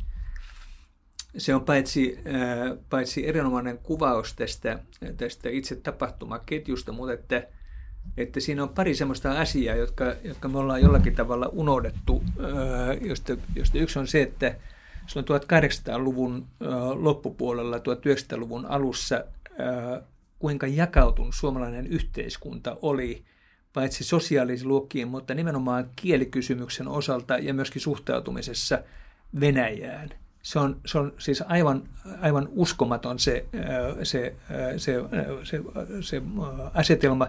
[1.36, 2.18] Se on paitsi,
[2.90, 4.78] paitsi erinomainen kuvaus tästä,
[5.16, 7.46] tästä itse tapahtumaketjusta, mutta että,
[8.16, 12.22] että siinä on pari sellaista asiaa, jotka, jotka me ollaan jollakin tavalla unohdettu,
[13.00, 14.56] josta, josta yksi on se, että
[15.06, 16.46] silloin 1800-luvun
[16.94, 19.24] loppupuolella, 1900-luvun alussa
[20.38, 23.24] kuinka jakautunut suomalainen yhteiskunta oli
[23.72, 28.82] paitsi sosiaalisluokkiin, mutta nimenomaan kielikysymyksen osalta ja myöskin suhtautumisessa
[29.40, 30.08] Venäjään.
[30.42, 31.88] Se on, se on siis aivan,
[32.20, 33.44] aivan uskomaton se,
[34.02, 34.34] se,
[34.76, 34.94] se,
[35.44, 35.62] se,
[36.00, 36.22] se
[36.74, 37.28] asetelma,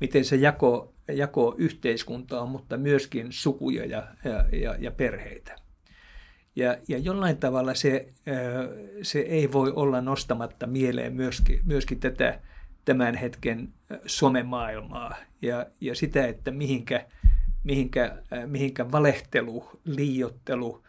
[0.00, 4.06] miten se jako, jako yhteiskuntaa, mutta myöskin sukuja ja,
[4.52, 5.65] ja, ja perheitä.
[6.56, 8.12] Ja, ja jollain tavalla se,
[9.02, 12.40] se ei voi olla nostamatta mieleen myöskin, myöskin tätä
[12.84, 13.72] tämän hetken
[14.06, 17.06] somemaailmaa ja, ja sitä, että mihinkä,
[17.64, 20.82] mihinkä, mihinkä valehtelu, liiottelu,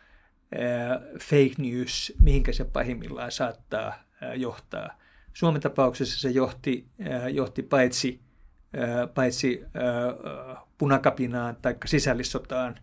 [1.20, 4.04] fake news, mihinkä se pahimmillaan saattaa
[4.36, 4.98] johtaa.
[5.34, 6.88] Suomen tapauksessa se johti,
[7.34, 8.22] johti paitsi,
[9.14, 9.64] paitsi
[10.78, 12.80] punakapinaan tai sisällissotaan,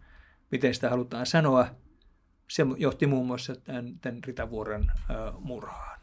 [0.50, 1.66] miten sitä halutaan sanoa,
[2.48, 4.84] se johti muun muassa tämän, tämän Ritavuoren
[5.40, 6.00] murhaan.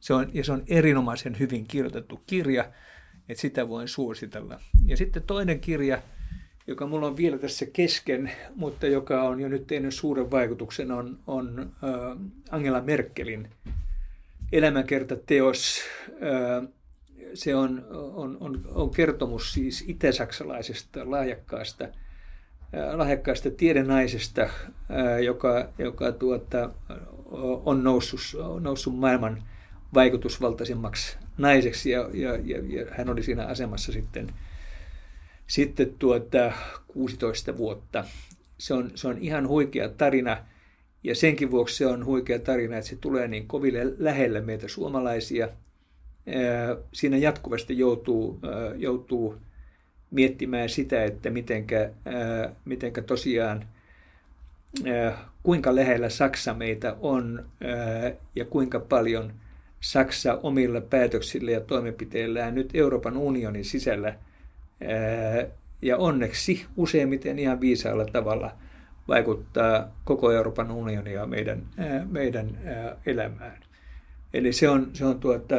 [0.00, 2.72] Se on, ja se on erinomaisen hyvin kirjoitettu kirja,
[3.28, 4.60] että sitä voin suositella.
[4.84, 6.02] Ja sitten toinen kirja,
[6.66, 11.18] joka mulla on vielä tässä kesken, mutta joka on jo nyt tehnyt suuren vaikutuksen, on,
[11.26, 11.72] on
[12.50, 13.50] Angela Merkelin
[14.52, 15.80] elämänkertateos.
[17.34, 21.88] Se on, on, on, on kertomus siis itä-saksalaisesta lahjakkaasta–
[22.92, 24.48] lahjakkaasta tiedenaisesta,
[25.24, 26.70] joka, joka tuota,
[27.64, 28.20] on noussut,
[28.60, 29.42] noussut maailman
[29.94, 34.26] vaikutusvaltaisimmaksi naiseksi ja, ja, ja, ja hän oli siinä asemassa sitten,
[35.46, 36.52] sitten tuota
[36.88, 38.04] 16 vuotta.
[38.58, 40.36] Se on, se on ihan huikea tarina
[41.04, 45.48] ja senkin vuoksi se on huikea tarina, että se tulee niin koville lähellä meitä suomalaisia.
[46.92, 48.40] Siinä jatkuvasti joutuu,
[48.76, 49.36] joutuu
[50.10, 53.64] miettimään sitä, että mitenkä, ää, mitenkä tosiaan
[54.86, 59.32] ää, kuinka lähellä Saksa meitä on ää, ja kuinka paljon
[59.80, 65.46] Saksa omilla päätöksillä ja toimenpiteillään nyt Euroopan unionin sisällä ää,
[65.82, 68.52] ja onneksi useimmiten ihan viisaalla tavalla
[69.08, 73.58] vaikuttaa koko Euroopan unionia meidän, ää, meidän ää, elämään.
[74.34, 75.54] Eli se on, se on tuota,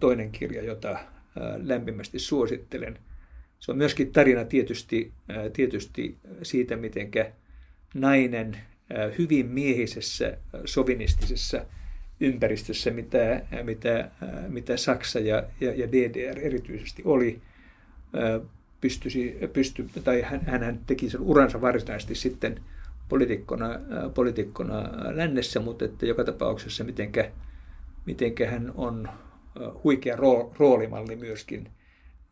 [0.00, 0.98] toinen kirja, jota
[1.62, 2.98] lämpimästi suosittelen–
[3.60, 5.12] se on myöskin tarina tietysti,
[5.52, 7.10] tietysti siitä, miten
[7.94, 8.56] nainen
[9.18, 11.64] hyvin miehisessä sovinistisessa
[12.20, 14.10] ympäristössä, mitä, mitä,
[14.48, 17.40] mitä Saksa ja, ja, ja DDR erityisesti oli,
[18.80, 22.60] pystyisi, pysty, tai hän, hän teki sen uransa varsinaisesti sitten
[23.08, 23.80] poliitikkona,
[24.14, 27.30] poliitikkona lännessä, mutta että joka tapauksessa mitenkä,
[28.06, 29.08] mitenkä hän on
[29.84, 30.16] huikea
[30.58, 31.68] roolimalli myöskin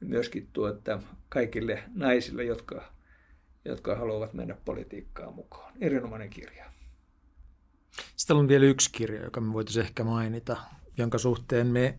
[0.00, 2.92] myöskin tuota, kaikille naisille, jotka,
[3.64, 5.72] jotka haluavat mennä politiikkaan mukaan.
[5.80, 6.66] Erinomainen kirja.
[8.16, 10.56] Sitten on vielä yksi kirja, joka me voitaisiin ehkä mainita,
[10.98, 11.98] jonka suhteen me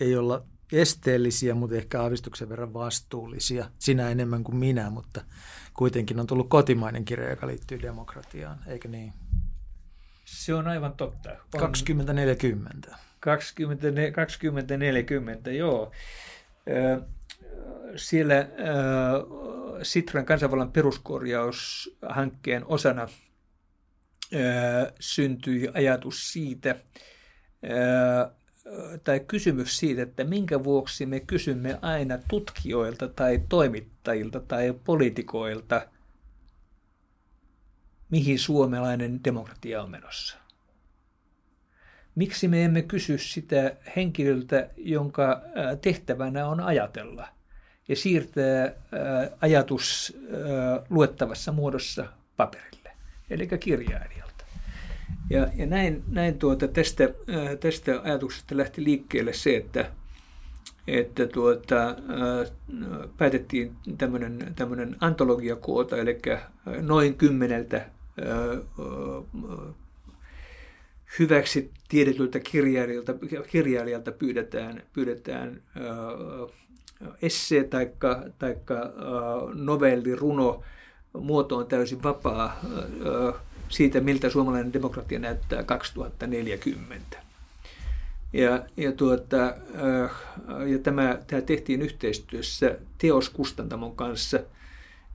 [0.00, 3.70] ei olla esteellisiä, mutta ehkä aavistuksen verran vastuullisia.
[3.78, 5.24] Sinä enemmän kuin minä, mutta
[5.74, 9.12] kuitenkin on tullut kotimainen kirja, joka liittyy demokratiaan, eikö niin?
[10.24, 11.30] Se on aivan totta.
[11.30, 12.96] On 2040.
[13.20, 15.92] 20, 2040, joo
[17.96, 18.46] siellä äh,
[19.82, 23.10] Sitran kansanvallan peruskorjaushankkeen osana äh,
[25.00, 26.78] syntyi ajatus siitä, äh,
[29.04, 35.86] tai kysymys siitä, että minkä vuoksi me kysymme aina tutkijoilta tai toimittajilta tai poliitikoilta,
[38.10, 40.38] mihin suomalainen demokratia on menossa.
[42.14, 45.42] Miksi me emme kysy sitä henkilöltä, jonka
[45.82, 47.28] tehtävänä on ajatella–
[47.88, 48.72] ja siirtää
[49.40, 50.16] ajatus
[50.90, 52.06] luettavassa muodossa
[52.36, 52.90] paperille,
[53.30, 54.44] eli kirjailijalta.
[55.30, 57.08] Ja, ja näin, näin tuota, tästä,
[57.60, 59.90] tästä ajatuksesta lähti liikkeelle se, että,
[60.86, 61.96] että tuota,
[63.16, 66.18] päätettiin tämmöinen, tämmöinen antologiakoota, eli
[66.82, 67.86] noin kymmeneltä
[71.18, 73.14] hyväksi tiedetyltä kirjailijalta,
[73.50, 75.62] kirjailijalta pyydetään, pyydetään
[77.22, 77.90] esse tai
[78.38, 78.74] taikka
[79.54, 80.62] novelli, runo,
[81.12, 82.60] muoto on täysin vapaa
[83.68, 87.22] siitä, miltä suomalainen demokratia näyttää 2040.
[88.32, 89.36] Ja, ja, tuota,
[90.66, 94.40] ja tämä, tämä tehtiin yhteistyössä Teoskustantamon kanssa.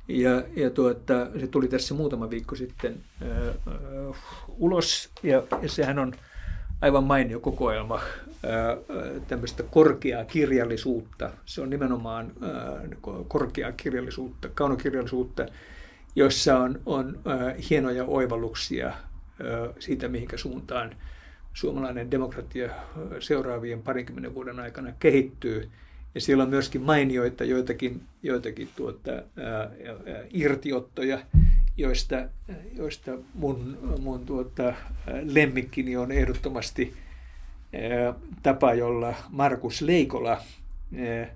[0.08, 3.04] Ja, ja tuota, se tuli tässä muutama viikko sitten
[4.08, 4.16] uh,
[4.58, 6.14] ulos, ja, ja sehän on
[6.84, 11.32] aivan mainio kokoelma uh, tämmöistä korkeaa kirjallisuutta.
[11.46, 12.32] Se on nimenomaan
[13.08, 15.46] uh, korkeaa kirjallisuutta, kaunokirjallisuutta,
[16.16, 18.94] jossa on, on uh, hienoja oivalluksia
[19.80, 20.96] siitä, mihinkä suuntaan
[21.54, 22.70] suomalainen demokratia
[23.20, 25.70] seuraavien parinkymmenen vuoden aikana kehittyy.
[26.16, 29.70] Ja siellä on myöskin mainioita joitakin, joitakin tuota, ää, ää,
[30.34, 31.20] irtiottoja,
[31.78, 32.16] joista,
[32.74, 34.74] joista mun, mun tuota,
[35.24, 36.94] lemmikkini on ehdottomasti
[37.74, 38.14] ää,
[38.44, 40.42] tapa, jolla Markus Leikola
[40.98, 41.36] ää,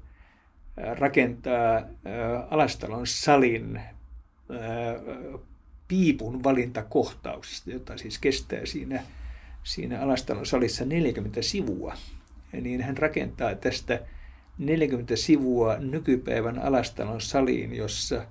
[1.00, 3.82] rakentaa ää, Alastalon salin
[5.88, 9.04] piipun valintakohtauksesta, jota siis kestää siinä–
[9.68, 11.94] siinä Alastalon salissa 40 sivua,
[12.62, 14.00] niin hän rakentaa tästä
[14.58, 18.26] 40 sivua nykypäivän Alastalon saliin, jossa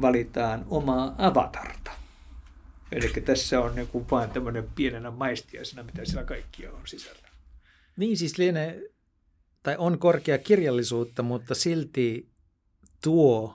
[0.00, 1.90] valitaan omaa avatarta.
[2.92, 7.28] Eli tässä on niin vain tämmöinen pienenä maistiaisena, mitä siellä kaikkia on sisällä.
[7.96, 8.82] Niin siis lienee,
[9.62, 12.30] tai on korkea kirjallisuutta, mutta silti
[13.02, 13.54] tuo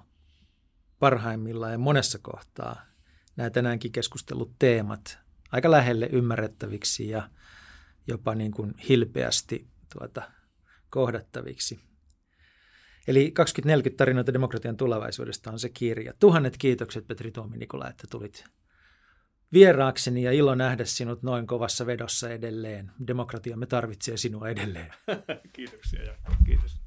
[0.99, 2.81] parhaimmillaan ja monessa kohtaa
[3.35, 5.17] nämä tänäänkin keskustellut teemat
[5.51, 7.29] aika lähelle ymmärrettäviksi ja
[8.07, 10.31] jopa niin kuin hilpeästi tuota,
[10.89, 11.79] kohdattaviksi.
[13.07, 16.13] Eli 2040 tarinoita demokratian tulevaisuudesta on se kirja.
[16.19, 18.45] Tuhannet kiitokset Petri Tuomi Nikola, että tulit
[19.53, 22.91] vieraakseni ja ilo nähdä sinut noin kovassa vedossa edelleen.
[23.07, 24.93] Demokratiamme tarvitsee sinua edelleen.
[25.53, 26.15] Kiitoksia ja
[26.45, 26.81] kiitos.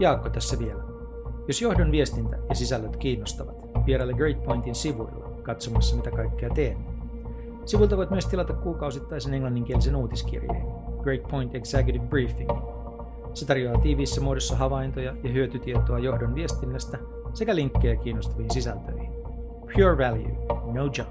[0.00, 0.82] Jaakko tässä vielä.
[1.48, 6.97] Jos johdon viestintä ja sisällöt kiinnostavat, vieraile Great Pointin sivuilla katsomassa mitä kaikkea teemme.
[7.68, 10.66] Sivulta voit myös tilata kuukausittaisen englanninkielisen uutiskirjeen
[11.02, 12.50] Great Point Executive Briefing.
[13.34, 16.98] Se tarjoaa tiiviissä muodossa havaintoja ja hyötytietoa johdon viestinnästä
[17.34, 19.10] sekä linkkejä kiinnostaviin sisältöihin.
[19.60, 20.36] Pure value,
[20.72, 21.08] no junk.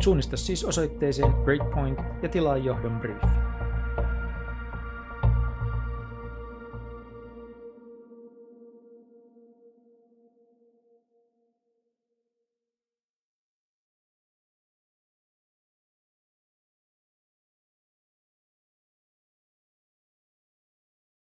[0.00, 3.22] Suunnista siis osoitteeseen Great Point ja tilaa johdon brief.